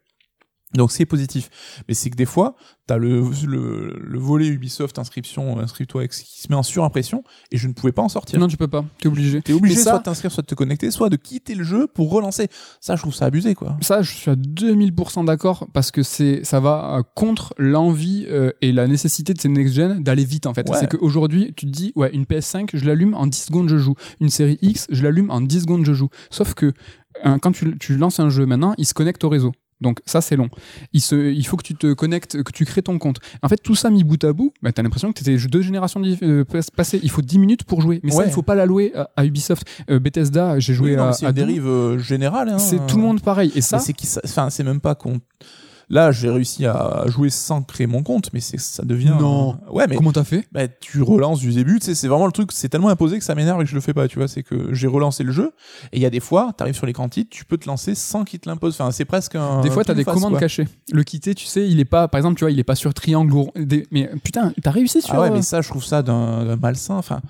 [0.73, 1.49] Donc c'est positif.
[1.87, 2.55] Mais c'est que des fois,
[2.87, 7.69] t'as le, le, le volet Ubisoft inscription, inscris-toi, qui se met en surimpression, et je
[7.69, 8.37] ne pouvais pas en sortir.
[8.37, 8.83] Non, tu peux pas.
[8.99, 9.41] T'es obligé.
[9.41, 11.87] T'es obligé ça- soit de t'inscrire, soit de te connecter, soit de quitter le jeu
[11.87, 12.49] pour relancer.
[12.81, 13.77] Ça, je trouve ça abusé, quoi.
[13.81, 18.51] Ça, je suis à 2000% d'accord parce que c'est, ça va euh, contre l'envie euh,
[18.61, 20.69] et la nécessité de ces next-gen d'aller vite en fait.
[20.69, 20.77] Ouais.
[20.79, 23.95] C'est qu'aujourd'hui, tu te dis, ouais, une PS5, je l'allume en 10 secondes, je joue.
[24.19, 26.09] Une série X, je l'allume en 10 secondes, je joue.
[26.29, 26.73] Sauf que
[27.23, 29.53] hein, quand tu, tu lances un jeu maintenant, il se connecte au réseau.
[29.81, 30.49] Donc ça c'est long.
[30.93, 33.17] Il, se, il faut que tu te connectes, que tu crées ton compte.
[33.43, 36.01] En fait tout ça mis bout à bout, bah, t'as l'impression que t'étais deux générations
[36.23, 36.99] euh, pas- passées.
[37.03, 37.99] Il faut 10 minutes pour jouer.
[38.03, 39.67] Mais ça il faut pas l'allouer à, à Ubisoft.
[39.89, 42.49] Euh, Bethesda, j'ai joué Oui, non, à, c'est une dérive euh, générale.
[42.49, 42.57] hein.
[42.59, 43.51] C'est tout le monde pareil.
[43.55, 45.19] Et ça, c'est même pas qu'on
[45.89, 49.57] là j'ai réussi à jouer sans créer mon compte mais c'est ça devient Non.
[49.71, 50.47] ouais mais comment t'as fait?
[50.51, 53.23] Bah, tu relances du début tu sais c'est vraiment le truc c'est tellement imposé que
[53.23, 55.31] ça m'énerve et que je le fais pas tu vois c'est que j'ai relancé le
[55.31, 55.53] jeu
[55.93, 58.23] et il y a des fois t'arrives sur l'écran titre tu peux te lancer sans
[58.25, 60.39] qu'il te l'impose enfin c'est presque un Des fois, t'as des face, commandes quoi.
[60.39, 60.67] cachées.
[60.91, 62.93] Le quitter, tu sais, il est pas, par exemple, tu vois, il est pas sur
[62.93, 65.13] triangle ou des- mais putain, t'as réussi sur.
[65.15, 67.21] ah ouais mais ça je trouve ça d'un d'un malsain enfin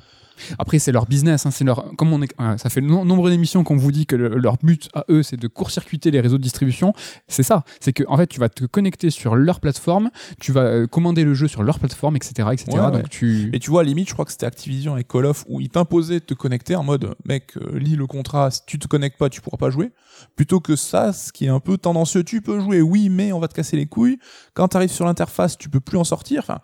[0.59, 3.29] Après, c'est leur business, hein, c'est leur, comme on est, ouais, ça fait no- nombre
[3.29, 6.37] d'émissions qu'on vous dit que le- leur but à eux, c'est de court-circuiter les réseaux
[6.37, 6.93] de distribution.
[7.27, 7.63] C'est ça.
[7.79, 10.09] C'est que, en fait, tu vas te connecter sur leur plateforme,
[10.39, 12.65] tu vas euh, commander le jeu sur leur plateforme, etc., etc.
[12.71, 12.91] Ouais, ouais.
[12.91, 15.25] Donc tu, Mais tu vois, à la limite, je crois que c'était Activision et Call
[15.25, 18.61] of où ils t'imposaient de te connecter en mode, mec, euh, lis le contrat, si
[18.65, 19.91] tu te connectes pas, tu pourras pas jouer.
[20.35, 23.39] Plutôt que ça, ce qui est un peu tendancieux, tu peux jouer, oui, mais on
[23.39, 24.17] va te casser les couilles.
[24.53, 26.41] Quand t'arrives sur l'interface, tu peux plus en sortir.
[26.43, 26.59] Enfin,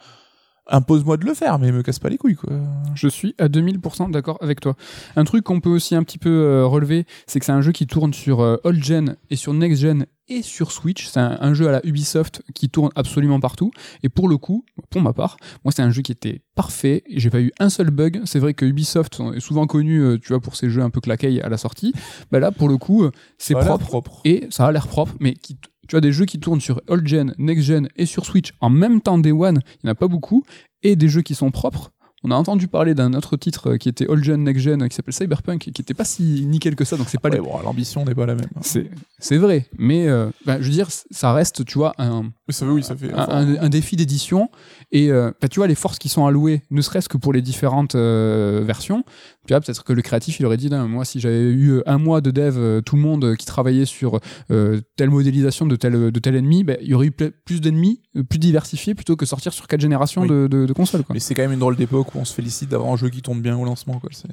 [0.68, 2.53] impose-moi de le faire, mais me casse pas les couilles, quoi.
[2.95, 4.76] Je suis à 2000% d'accord avec toi.
[5.15, 7.72] Un truc qu'on peut aussi un petit peu euh, relever, c'est que c'est un jeu
[7.72, 11.07] qui tourne sur euh, old gen et sur next gen et sur Switch.
[11.07, 13.72] C'est un, un jeu à la Ubisoft qui tourne absolument partout.
[14.03, 17.03] Et pour le coup, pour ma part, moi c'est un jeu qui était parfait.
[17.10, 18.22] J'ai pas eu un seul bug.
[18.26, 21.02] C'est vrai que Ubisoft est souvent connu, euh, tu vois, pour ces jeux un peu
[21.02, 21.94] claqués à la sortie.
[22.31, 23.06] Bah là, pour le coup,
[23.38, 24.22] c'est propre.
[24.23, 25.57] et ça a l'air propre, mais qui,
[25.88, 28.69] tu as des jeux qui tournent sur old gen, next gen et sur Switch en
[28.69, 30.43] même temps Day One, il n'y en a pas beaucoup,
[30.81, 31.91] et des jeux qui sont propres,
[32.24, 35.14] on a entendu parler d'un autre titre qui était Old Gen Next Gen qui s'appelle
[35.14, 38.06] Cyberpunk qui était pas si nickel que ça donc c'est pas Ouais, les- bon, l'ambition
[38.06, 38.48] n'est pas la même.
[38.62, 38.90] c'est
[39.20, 42.66] c'est vrai mais euh, ben, je veux dire ça reste tu vois un Mais ça
[42.66, 43.12] veut, oui, ça fait.
[43.14, 44.50] un, un- un défi d'édition
[44.91, 47.41] et euh, bah, tu vois les forces qui sont allouées ne serait-ce que pour les
[47.41, 49.04] différentes euh, versions
[49.45, 52.22] tu vois peut-être que le créatif il aurait dit moi si j'avais eu un mois
[52.22, 54.20] de dev euh, tout le monde euh, qui travaillait sur
[54.52, 58.02] euh, telle modélisation de tel de tel ennemi bah, il y aurait eu plus d'ennemis
[58.16, 60.30] euh, plus diversifiés plutôt que sortir sur quatre générations Oui.
[60.30, 61.14] de, de, de consoles quoi.
[61.14, 63.41] Mais c'est quand même une drôle d'époque on se félicite d'avoir un jeu qui tourne
[63.41, 63.99] bien au lancement.
[63.99, 64.10] Quoi.
[64.14, 64.27] C'est,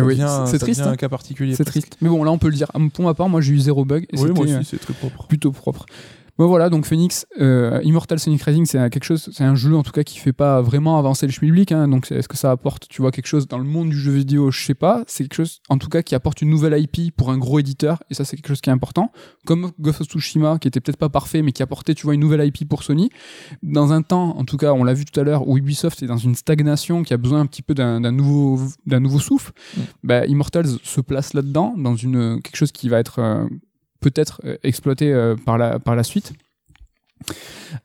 [0.00, 0.16] oui,
[0.58, 0.92] triste, devient hein.
[0.92, 1.54] un cas particulier.
[1.54, 3.58] c'est triste mais bon là on peut le dire pour ma part moi j'ai eu
[3.58, 5.26] zéro bug et Oui, moi c'était, euh, aussi, c'est très propre.
[5.26, 5.86] plutôt propre.
[6.40, 9.76] Bon voilà, donc Phoenix, euh, Immortal Sonic Racing, c'est un- quelque chose, c'est un jeu
[9.76, 11.70] en tout cas qui fait pas vraiment avancer le schmilblick.
[11.70, 14.10] Hein, donc est-ce que ça apporte, tu vois, quelque chose dans le monde du jeu
[14.10, 14.50] vidéo?
[14.50, 15.04] Je sais pas.
[15.06, 18.02] C'est quelque chose, en tout cas, qui apporte une nouvelle IP pour un gros éditeur,
[18.08, 19.12] et ça c'est quelque chose qui est important.
[19.44, 22.20] Comme Ghost of Tsushima, qui était peut-être pas parfait, mais qui apportait, tu vois, une
[22.20, 23.10] nouvelle IP pour Sony.
[23.62, 26.06] Dans un temps, en tout cas, on l'a vu tout à l'heure, où Ubisoft est
[26.06, 29.52] dans une stagnation, qui a besoin un petit peu d'un d'un nouveau, d'un nouveau souffle.
[29.76, 29.80] Mm.
[30.04, 33.44] Bah, Immortals se place là-dedans, dans une quelque chose qui va être euh,
[34.00, 36.32] peut-être euh, exploité euh, par, la, par la suite.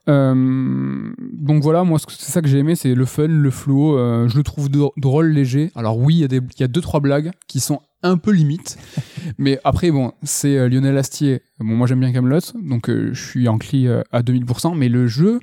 [0.07, 3.97] Euh, donc voilà, moi c'est ça que j'ai aimé, c'est le fun, le flow.
[3.97, 5.71] euh, je le trouve drôle, léger.
[5.75, 8.77] Alors oui, il y, a y deux trois blagues qui sont un peu limites,
[9.37, 11.41] mais après bon, c'est Lionel Astier.
[11.59, 14.75] Bon, moi j'aime bien Camelot, donc euh, je suis enclin euh, à 2000%.
[14.75, 15.39] Mais le jeu,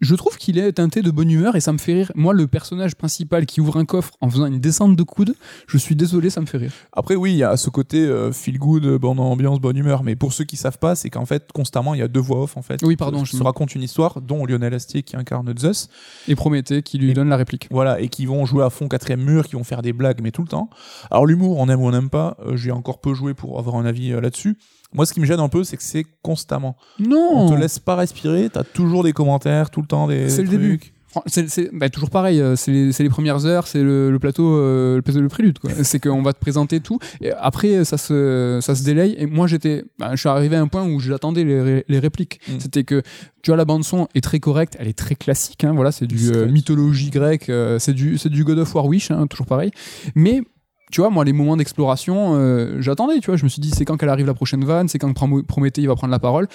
[0.00, 2.12] je trouve qu'il est teinté de bonne humeur et ça me fait rire.
[2.14, 5.34] Moi, le personnage principal qui ouvre un coffre en faisant une descente de coude,
[5.66, 6.72] je suis désolé, ça me fait rire.
[6.92, 10.02] Après, oui, il y a ce côté euh, feel good, euh, bonne ambiance, bonne humeur.
[10.04, 12.42] Mais pour ceux qui savent pas, c'est qu'en fait, constamment, il y a deux voix
[12.42, 12.80] off en fait.
[12.82, 15.88] Oui, pardon, Qui je se racontent une histoire, dont Lionel Astier qui incarne Zeus.
[16.28, 17.66] Et Prométhée qui lui Et- donne la réplique.
[17.70, 20.30] Voilà, et qui vont jouer à fond quatrième mur, qui vont faire des blagues, mais
[20.30, 20.70] tout le temps.
[21.10, 22.36] Alors l'humour, on aime ou on n'aime pas.
[22.46, 24.56] euh, J'ai encore peu joué pour avoir un avis euh, là-dessus.
[24.94, 26.76] Moi, ce qui me gêne un peu, c'est que c'est constamment.
[26.98, 28.48] Non, On te laisse pas respirer.
[28.50, 30.28] T'as toujours des commentaires, tout le temps des.
[30.30, 30.60] C'est le trucs.
[30.60, 30.80] début.
[31.26, 35.02] C'est bah, toujours pareil, euh, c'est les, premières heures, c'est le, le plateau, euh, le
[35.02, 35.58] plateau de prélude.
[35.82, 36.98] C'est qu'on va te présenter tout.
[37.22, 39.14] Et après, ça se, ça se délaye.
[39.18, 41.98] Et moi, j'étais, bah, je suis arrivé à un point où j'attendais les, ré- les
[41.98, 42.40] répliques.
[42.46, 42.52] Mm.
[42.58, 43.02] C'était que,
[43.42, 45.64] tu vois, la bande son est très correcte, elle est très classique.
[45.64, 48.84] Hein, voilà, c'est du euh, mythologie grecque, euh, c'est du, c'est du God of War
[48.84, 49.70] Wish, hein, toujours pareil.
[50.14, 50.42] Mais
[50.90, 53.84] tu vois, moi, les moments d'exploration, euh, j'attendais, tu vois, je me suis dit, c'est
[53.84, 55.12] quand qu'elle arrive la prochaine vanne, c'est quand
[55.46, 56.48] Prométhée il va prendre la parole.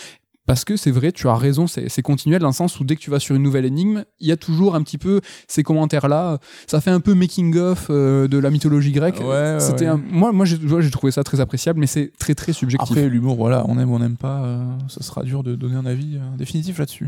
[0.46, 3.02] Parce que c'est vrai, tu as raison, c'est continuel dans le sens où dès que
[3.02, 6.40] tu vas sur une nouvelle énigme, il y a toujours un petit peu ces commentaires-là.
[6.68, 9.22] Ça fait un peu making-of euh, de la mythologie grecque.
[9.22, 9.92] Ouais, ouais, C'était ouais.
[9.92, 12.90] un- Moi, moi j'ai trouvé ça très appréciable, mais c'est très très subjectif.
[12.92, 14.44] Après, l'humour, voilà, on aime ou on n'aime pas.
[14.44, 17.08] euh, ça sera dur de donner un avis définitif là-dessus.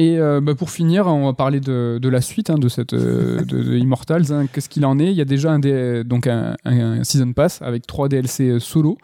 [0.00, 2.94] Et euh, bah, pour finir, on va parler de, de la suite hein, de cette
[2.94, 4.32] euh, de, de Immortals.
[4.32, 4.46] hein.
[4.50, 5.10] Qu'est-ce qu'il en est?
[5.10, 6.56] Il y a déjà un, dé- donc un,
[7.04, 8.96] season pass avec trois DLC euh, solo.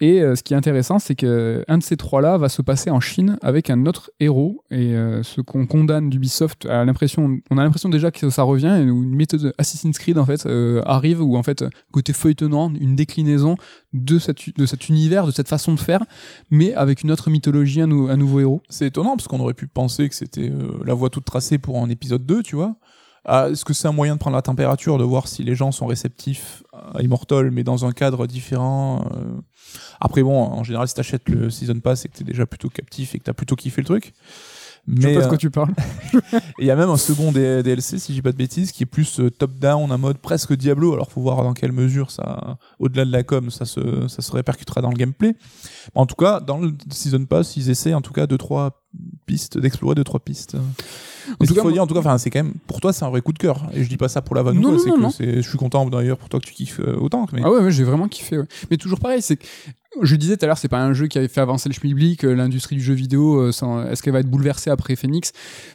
[0.00, 2.88] Et euh, ce qui est intéressant, c'est que un de ces trois-là va se passer
[2.88, 4.62] en Chine avec un autre héros.
[4.70, 9.52] Et ce qu'on condamne d'Ubisoft, l'impression, on a l'impression déjà que ça revient, une méthode
[9.58, 10.46] Assassin's Creed en fait
[10.84, 13.56] arrive, où en fait côté feuilletonnant, une déclinaison
[13.92, 16.04] de, cette, de cet univers, de cette façon de faire,
[16.50, 18.62] mais avec une autre mythologie, un, nou- un nouveau héros.
[18.68, 21.82] C'est étonnant parce qu'on aurait pu penser que c'était euh, la voie toute tracée pour
[21.82, 22.76] un épisode 2, tu vois.
[23.24, 25.70] Ah, Est-ce que c'est un moyen de prendre la température, de voir si les gens
[25.72, 29.40] sont réceptifs à Immortal, mais dans un cadre différent euh?
[30.00, 33.14] Après, bon, en général, si t'achètes le Season Pass, c'est que t'es déjà plutôt captif
[33.14, 34.12] et que t'as plutôt kiffé le truc.
[34.88, 35.74] Je sais Mais pas de euh, quoi tu parles.
[36.58, 39.20] il y a même un second DLC, si j'ai pas de bêtises, qui est plus
[39.20, 40.94] euh, top-down, un mode presque Diablo.
[40.94, 44.32] Alors, faut voir dans quelle mesure ça, au-delà de la com, ça se, ça se
[44.32, 45.34] répercutera dans le gameplay.
[45.94, 48.82] En tout cas, dans le Season Pass, ils essaient en tout cas deux trois
[49.26, 50.56] pistes, d'explorer deux trois pistes.
[51.40, 52.92] En tout cas, faut moi- dire, en tout cas, enfin, c'est quand même, pour toi,
[52.92, 53.62] c'est un vrai coup de cœur.
[53.74, 55.58] Et je dis pas ça pour la vanne ou Non, quoi, non, que je suis
[55.58, 57.26] content d'ailleurs pour toi que tu kiffes euh, autant.
[57.32, 58.38] Mais Ah ouais, ouais j'ai vraiment kiffé.
[58.38, 58.46] ouais.
[58.70, 59.44] Mais toujours pareil, c'est que
[60.02, 62.24] je disais tout à l'heure, c'est pas un jeu qui avait fait avancer le schmilblick,
[62.24, 63.50] euh, l'industrie du jeu vidéo, euh,
[63.90, 65.32] est-ce qu'elle va être bouleversée après Phoenix?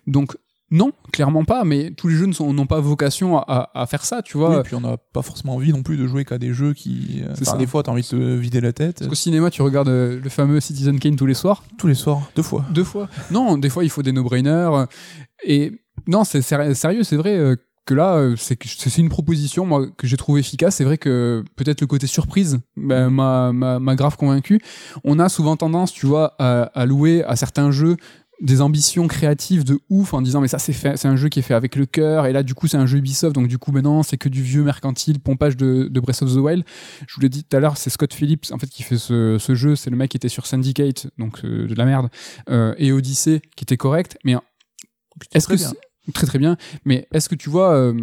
[0.07, 0.35] Donc
[0.73, 1.63] non, clairement pas.
[1.63, 4.49] Mais tous les jeux n'ont pas vocation à, à- à faire ça, tu vois.
[4.49, 6.73] oui, et puis on n'a pas forcément envie non plus de jouer qu'à des jeux
[6.73, 7.21] qui.
[7.23, 7.57] euh, enfin, ça.
[7.57, 8.97] des fois, t'as envie de te vider la tête.
[8.99, 11.93] Parce qu'au cinéma, tu regardes euh, le fameux Citizen Kane tous les soirs, Tous les
[11.95, 12.65] soirs, deux fois.
[12.71, 13.07] deux fois.
[13.31, 14.49] Non, des fois il faut des no-brainers.
[14.73, 14.85] euh,
[15.45, 15.71] Et
[16.07, 17.55] non, c'est séri- sérieux, c'est vrai.
[17.85, 20.75] que là, c'est une proposition moi que j'ai trouvé efficace.
[20.77, 24.61] C'est vrai que peut-être le côté surprise ben, m'a m'a m'a grave convaincu.
[25.03, 27.97] On a souvent tendance, tu vois, à, à louer à certains jeux
[28.41, 31.39] des ambitions créatives de ouf en disant mais ça c'est fait c'est un jeu qui
[31.39, 32.25] est fait avec le cœur.
[32.25, 33.35] Et là du coup c'est un jeu Ubisoft.
[33.35, 36.37] Donc du coup maintenant c'est que du vieux mercantile pompage de, de Breath of the
[36.37, 36.63] Wild.
[37.07, 39.37] Je vous l'ai dit tout à l'heure c'est Scott Phillips en fait qui fait ce,
[39.39, 39.75] ce jeu.
[39.75, 42.09] C'est le mec qui était sur Syndicate donc euh, de la merde
[42.49, 44.17] euh, et Odyssey qui était correct.
[44.23, 44.35] Mais
[45.33, 46.57] est-ce Très que très très bien.
[46.85, 47.93] Mais est-ce que tu vois euh,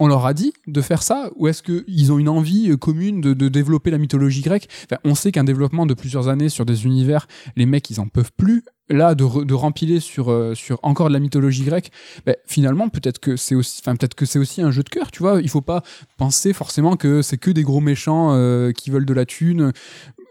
[0.00, 3.20] on leur a dit de faire ça ou est-ce qu'ils ont une envie euh, commune
[3.20, 4.68] de, développer la mythologie grecque?
[5.04, 8.32] On sait qu'un développement de plusieurs années sur des univers, les mecs, ils en peuvent
[8.36, 8.64] plus.
[8.88, 11.92] Là, de, re- de rempiler sur, euh, sur encore de la mythologie grecque,
[12.26, 15.20] ben, finalement, peut-être que c'est aussi, peut-être que c'est aussi un jeu de cœur, tu
[15.20, 15.40] vois.
[15.40, 15.84] Il faut pas
[16.16, 19.72] penser forcément que c'est que des gros méchants euh, qui veulent de la thune.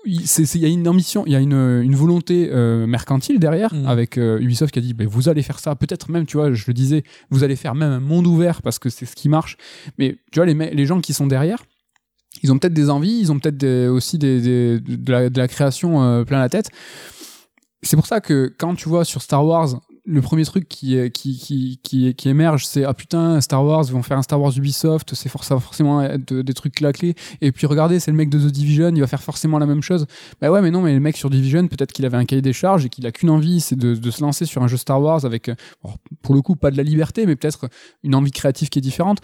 [0.09, 3.85] Il y a une ambition, il y a une, une volonté euh, mercantile derrière, Mhm.
[3.87, 6.51] avec euh, Ubisoft qui a dit, ben, vous allez faire ça, peut-être même, tu vois,
[6.53, 9.29] je le disais, vous allez faire même un monde ouvert parce que c'est ce qui
[9.29, 9.57] marche.
[9.97, 11.63] Mais tu vois, les, les gens qui sont derrière,
[12.43, 15.47] ils ont peut-être des envies, ils ont peut-être aussi des, des- de, la, de la
[15.47, 16.69] création euh, plein la tête.
[17.81, 19.79] C'est pour ça que quand tu vois sur Star Wars,
[20.09, 24.01] le premier truc qui, qui, qui, qui, émerge, c'est ah putain, Star Wars, ils vont
[24.01, 27.13] faire un Star Wars Ubisoft, c'est forcément être des trucs claqués.
[27.41, 29.83] Et puis regardez, c'est le mec de The Division, il va faire forcément la même
[29.83, 30.07] chose.
[30.41, 32.53] Bah ouais, mais non, mais le mec sur Division, peut-être qu'il avait un cahier des
[32.53, 34.99] charges et qu'il a qu'une envie, c'est de, de se lancer sur un jeu Star
[34.99, 35.51] Wars avec,
[36.23, 37.69] pour le coup, pas de la liberté, mais peut-être
[38.03, 39.19] une envie créative qui est différente.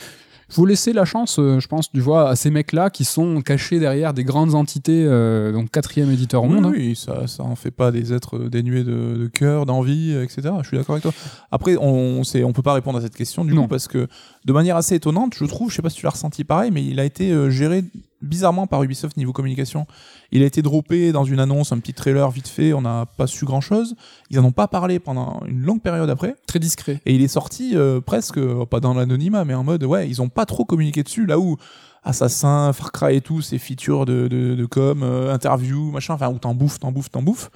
[0.50, 3.80] Faut laisser la chance, euh, je pense, tu vois, à ces mecs-là qui sont cachés
[3.80, 6.66] derrière des grandes entités, euh, donc quatrième éditeur au Oui, monde.
[6.68, 6.72] hein.
[6.76, 10.50] oui, ça, ça en fait pas des êtres dénués de, de cœur, d'envie, etc.
[10.62, 11.14] Je suis d'accord avec toi.
[11.52, 13.64] Après, on, sait, on peut pas répondre à cette question du Non.
[13.64, 14.08] coup parce que
[14.46, 16.84] de manière assez étonnante, je trouve, je sais pas si tu l'as ressenti pareil, mais
[16.86, 17.84] il a été euh, géré
[18.22, 19.86] bizarrement par Ubisoft niveau communication.
[20.32, 23.28] Il a été droppé dans une annonce, un petit trailer vite fait, on n'a pas
[23.28, 23.96] su grand chose.
[24.30, 26.36] Ils en ont pas parlé pendant une longue période après.
[26.48, 27.02] Très discret.
[27.06, 30.22] Et il est sorti euh, presque, euh, pas dans l'anonymat, mais en mode, ouais, ils
[30.22, 31.58] ont pas trop communiqué dessus, là où
[32.04, 36.30] Assassin, Far Cry et tout, ces features de, de, de com, euh, interview, machin, enfin,
[36.30, 37.50] où t'en bouffes, t'en bouffes, t'en bouffes.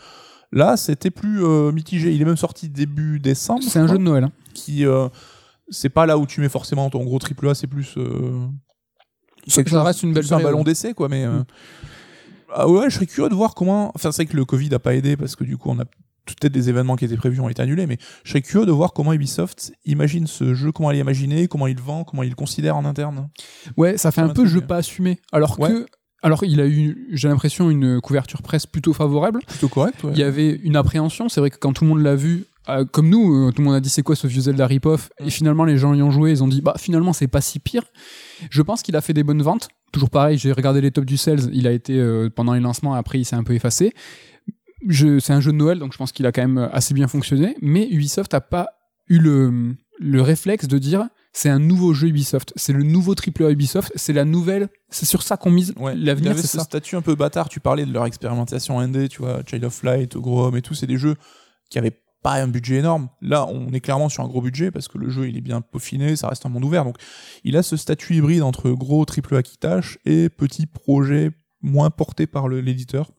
[0.52, 2.12] Là, c'était plus euh, mitigé.
[2.14, 3.62] Il est même sorti début décembre.
[3.64, 4.24] C'est un je jeu de Noël.
[4.24, 4.32] hein.
[4.56, 5.08] qui, euh,
[5.70, 7.96] c'est pas là où tu mets forcément ton gros triple A, c'est plus.
[7.98, 8.46] euh,
[9.48, 11.26] Ça, chose- reste une belle plus un ballon d'essai, quoi, mais.
[11.26, 11.46] euh, Mm.
[12.54, 13.92] ah ouais, je serais curieux de voir comment.
[13.96, 15.86] Enfin, c'est vrai que le Covid a pas aidé parce que du coup, on a
[15.86, 18.94] peut-être des événements qui étaient prévus ont été annulés, mais je serais curieux de voir
[18.94, 22.36] comment Ubisoft imagine ce jeu, comment il l'imagine, comment il le vend, comment il le
[22.36, 23.30] considère en interne.
[23.78, 24.68] Ouais, ça fait un un peu jeu euh.
[24.68, 25.20] pas assumé.
[25.32, 25.70] Alors Ouais.
[25.70, 25.86] que,
[26.22, 29.40] alors il a eu, j'ai l'impression, une couverture presse plutôt favorable.
[29.48, 30.12] Plutôt correct, ouais.
[30.14, 31.30] Il y avait une appréhension.
[31.30, 33.68] C'est vrai que quand tout le monde l'a vu, euh, comme nous, euh, tout le
[33.68, 35.28] monde a dit c'est quoi ce vieux Zelda rip-off Mm.
[35.28, 37.60] Et finalement, les gens y ont joué, ils ont dit bah finalement c'est pas si
[37.60, 37.84] pire.
[38.50, 39.70] Je pense qu'il a fait des bonnes ventes.
[39.92, 41.50] Toujours pareil, j'ai regardé les tops du sales.
[41.52, 43.94] Il a été euh, pendant les lancements, après il s'est un peu effacé.
[44.88, 47.08] Je, c'est un jeu de Noël, donc je pense qu'il a quand même assez bien
[47.08, 47.56] fonctionné.
[47.62, 48.70] Mais Ubisoft a pas
[49.08, 53.46] eu le, le réflexe de dire c'est un nouveau jeu Ubisoft, c'est le nouveau triple
[53.46, 56.96] A Ubisoft, c'est la nouvelle, c'est sur ça qu'on mise Ouais, l'avenir, c'est ce statut
[56.96, 57.50] un peu bâtard.
[57.50, 60.88] Tu parlais de leur expérimentation indé, tu vois, Child of Light, Homme et tout, c'est
[60.88, 61.16] des jeux
[61.70, 63.10] qui avaient pas un budget énorme.
[63.22, 65.62] Là, on est clairement sur un gros budget parce que le jeu il est bien
[65.62, 66.84] peaufiné, ça reste un monde ouvert.
[66.84, 66.98] Donc,
[67.44, 71.32] il a ce statut hybride entre gros triple A et petit projet
[71.62, 73.12] moins porté par l'éditeur.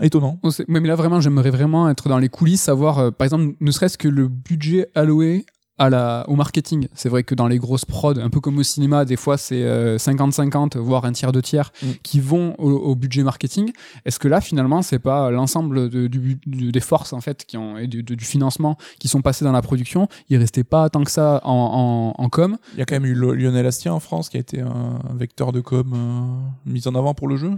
[0.00, 0.38] Étonnant.
[0.68, 3.96] Mais là vraiment, j'aimerais vraiment être dans les coulisses, savoir, euh, par exemple, ne serait-ce
[3.96, 5.46] que le budget alloué
[5.80, 6.86] à la, au marketing.
[6.94, 9.62] C'est vrai que dans les grosses prods, un peu comme au cinéma, des fois c'est
[9.64, 11.86] euh, 50-50, voire un tiers de tiers, Mm.
[12.02, 13.72] qui vont au, au budget marketing.
[14.04, 17.56] Est-ce que là, finalement, c'est pas l'ensemble de- du, du- des forces en fait qui
[17.56, 20.06] ont, et du, du financement qui sont passées dans la production?
[20.28, 22.58] Il restait pas tant que ça en, en, en com.
[22.74, 25.52] Il y a quand même eu Lionel Astier en France qui a été un vecteur
[25.52, 27.52] de com euh, mis en avant pour le jeu?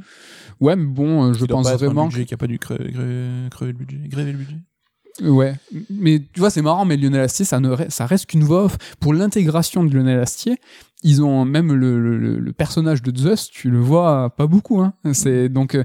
[0.61, 3.79] Ouais, mais bon, euh, je pense vraiment qui a pas dû cré- cré- crever le
[3.79, 4.57] budget, gréver le budget.
[5.21, 5.55] Ouais,
[5.91, 8.79] mais tu vois, c'est marrant, mais Lionel Astier, ça, ne, ça reste qu'une voix off.
[8.99, 10.57] Pour l'intégration de Lionel Astier,
[11.03, 14.81] ils ont même le, le, le- personnage de Zeus, tu le vois pas beaucoup.
[14.81, 14.95] Hein.
[15.13, 15.77] C'est donc.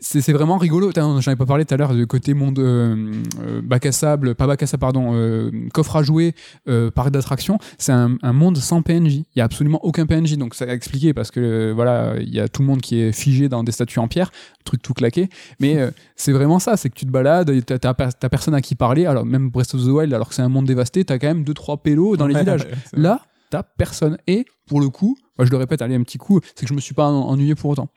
[0.00, 0.90] C'est vraiment rigolo.
[0.94, 3.12] J'en ai pas parlé tout à l'heure du côté monde euh,
[3.42, 6.34] euh, bac à sable, pas bac à sable, pardon, euh, coffre à jouer,
[6.68, 7.58] euh, parc d'attraction.
[7.78, 9.14] C'est un, un monde sans PNJ.
[9.16, 12.40] Il y a absolument aucun PNJ, donc ça a expliqué parce que voilà, il y
[12.40, 14.30] a tout le monde qui est figé dans des statues en pierre,
[14.64, 15.28] truc tout claqué.
[15.60, 15.78] Mais
[16.16, 17.94] c'est vraiment ça, c'est que tu te balades, t'as,
[18.28, 19.06] personne à qui parler.
[19.06, 21.44] Alors même Breath of the Wild, alors que c'est un monde dévasté, t'as quand même
[21.44, 22.62] deux trois pélos dans les Ouais, villages.
[22.66, 22.76] ouais.
[22.94, 23.20] Là,
[23.50, 24.18] t'as personne.
[24.26, 26.74] Et pour le coup, moi je le répète, allez un petit coup, c'est que je
[26.74, 27.88] me suis pas en- ennuyé pour autant.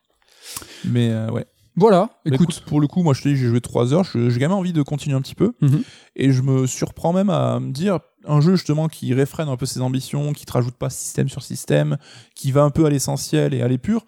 [0.86, 1.46] Mais euh, ouais.
[1.80, 2.62] Voilà, Bah, écoute.
[2.68, 4.58] pour le coup, moi je te dis, j'ai joué 3 heures, je- j'ai quand même
[4.58, 5.54] envie de continuer un petit peu.
[5.62, 5.82] Mhm.
[6.16, 9.66] Et je me surprends même à me dire, un jeu justement qui réfrène un peu
[9.66, 11.98] ses ambitions, qui te rajoute pas système sur système,
[12.36, 14.06] qui va un peu à l'essentiel et à l'épure,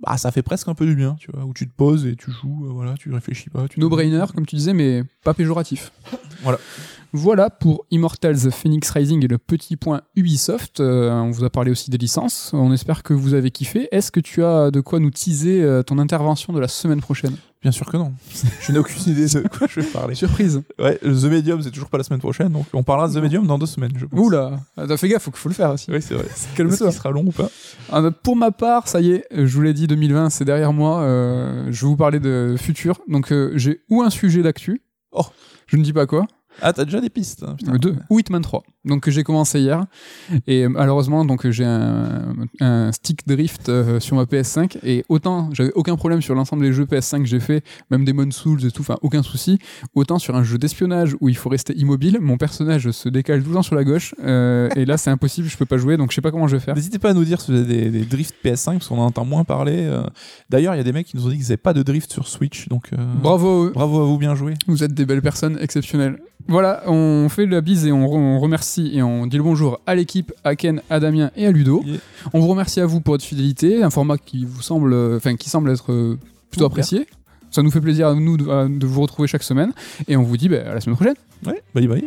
[0.00, 2.16] bah ça fait presque un peu du bien, tu vois, où tu te poses et
[2.16, 3.66] tu joues, euh, voilà, tu réfléchis pas.
[3.66, 5.90] Tu No-brainer, comme tu disais, mais pas péjoratif.
[6.42, 6.58] Voilà.
[7.16, 10.80] Voilà pour Immortals Phoenix Rising et le petit point Ubisoft.
[10.80, 12.50] Euh, on vous a parlé aussi des licences.
[12.52, 13.88] On espère que vous avez kiffé.
[13.90, 17.34] Est-ce que tu as de quoi nous teaser euh, ton intervention de la semaine prochaine?
[17.62, 18.12] Bien sûr que non.
[18.60, 20.14] je n'ai aucune idée de quoi je vais parler.
[20.14, 20.60] Surprise.
[20.78, 23.46] Ouais, The Medium, c'est toujours pas la semaine prochaine, donc on parlera de The Medium
[23.46, 24.20] dans deux semaines, je pense.
[24.20, 25.90] Oula, Ah, fait gaffe, faut, faut le faire aussi.
[25.90, 26.26] Oui, c'est vrai.
[26.54, 26.92] Calme-toi.
[26.92, 27.48] Sera long ou pas?
[27.90, 30.74] Ah, bah, pour ma part, ça y est, je vous l'ai dit, 2020, c'est derrière
[30.74, 31.00] moi.
[31.00, 33.00] euh, je vais vous parler de futur.
[33.08, 34.82] Donc, euh, j'ai ou un sujet d'actu.
[35.12, 35.24] Oh.
[35.66, 36.26] Je ne dis pas quoi.
[36.62, 37.44] Ah, t'as déjà des pistes.
[37.44, 37.96] hein, Deux.
[38.10, 38.62] Ou Hitman 3.
[38.84, 39.84] Donc j'ai commencé hier.
[40.46, 44.78] Et euh, malheureusement, donc j'ai un, un stick drift euh, sur ma PS5.
[44.84, 48.30] Et autant j'avais aucun problème sur l'ensemble des jeux PS5 que j'ai fait, même Demon
[48.30, 49.58] Souls et tout, enfin aucun souci.
[49.94, 53.48] Autant sur un jeu d'espionnage où il faut rester immobile, mon personnage se décale tout
[53.50, 54.14] le temps sur la gauche.
[54.24, 56.56] euh, et là, c'est impossible, je peux pas jouer, donc je sais pas comment je
[56.56, 56.74] vais faire.
[56.76, 59.06] N'hésitez pas à nous dire si vous avez des, des drifts PS5 parce qu'on en
[59.06, 59.84] entend moins parler.
[59.86, 60.04] euh.
[60.48, 62.12] D'ailleurs, il y a des mecs qui nous ont dit qu'ils n'avaient pas de drift
[62.12, 62.68] sur Switch.
[62.68, 64.54] Donc, Bravo, bravo à vous, bien joué.
[64.68, 66.18] vous êtes des belles personnes exceptionnelles.
[66.48, 69.80] Voilà, on fait la bise et on, re- on remercie et on dit le bonjour
[69.86, 71.82] à l'équipe, à Ken, à Damien et à Ludo.
[71.84, 71.98] Yeah.
[72.32, 75.50] On vous remercie à vous pour votre fidélité, un format qui vous semble, enfin qui
[75.50, 76.18] semble être euh,
[76.50, 77.06] plutôt apprécié.
[77.50, 79.72] Ça nous fait plaisir à nous de, à- de vous retrouver chaque semaine
[80.08, 81.16] et on vous dit bah, à la semaine prochaine.
[81.46, 82.04] Ouais, bye bye.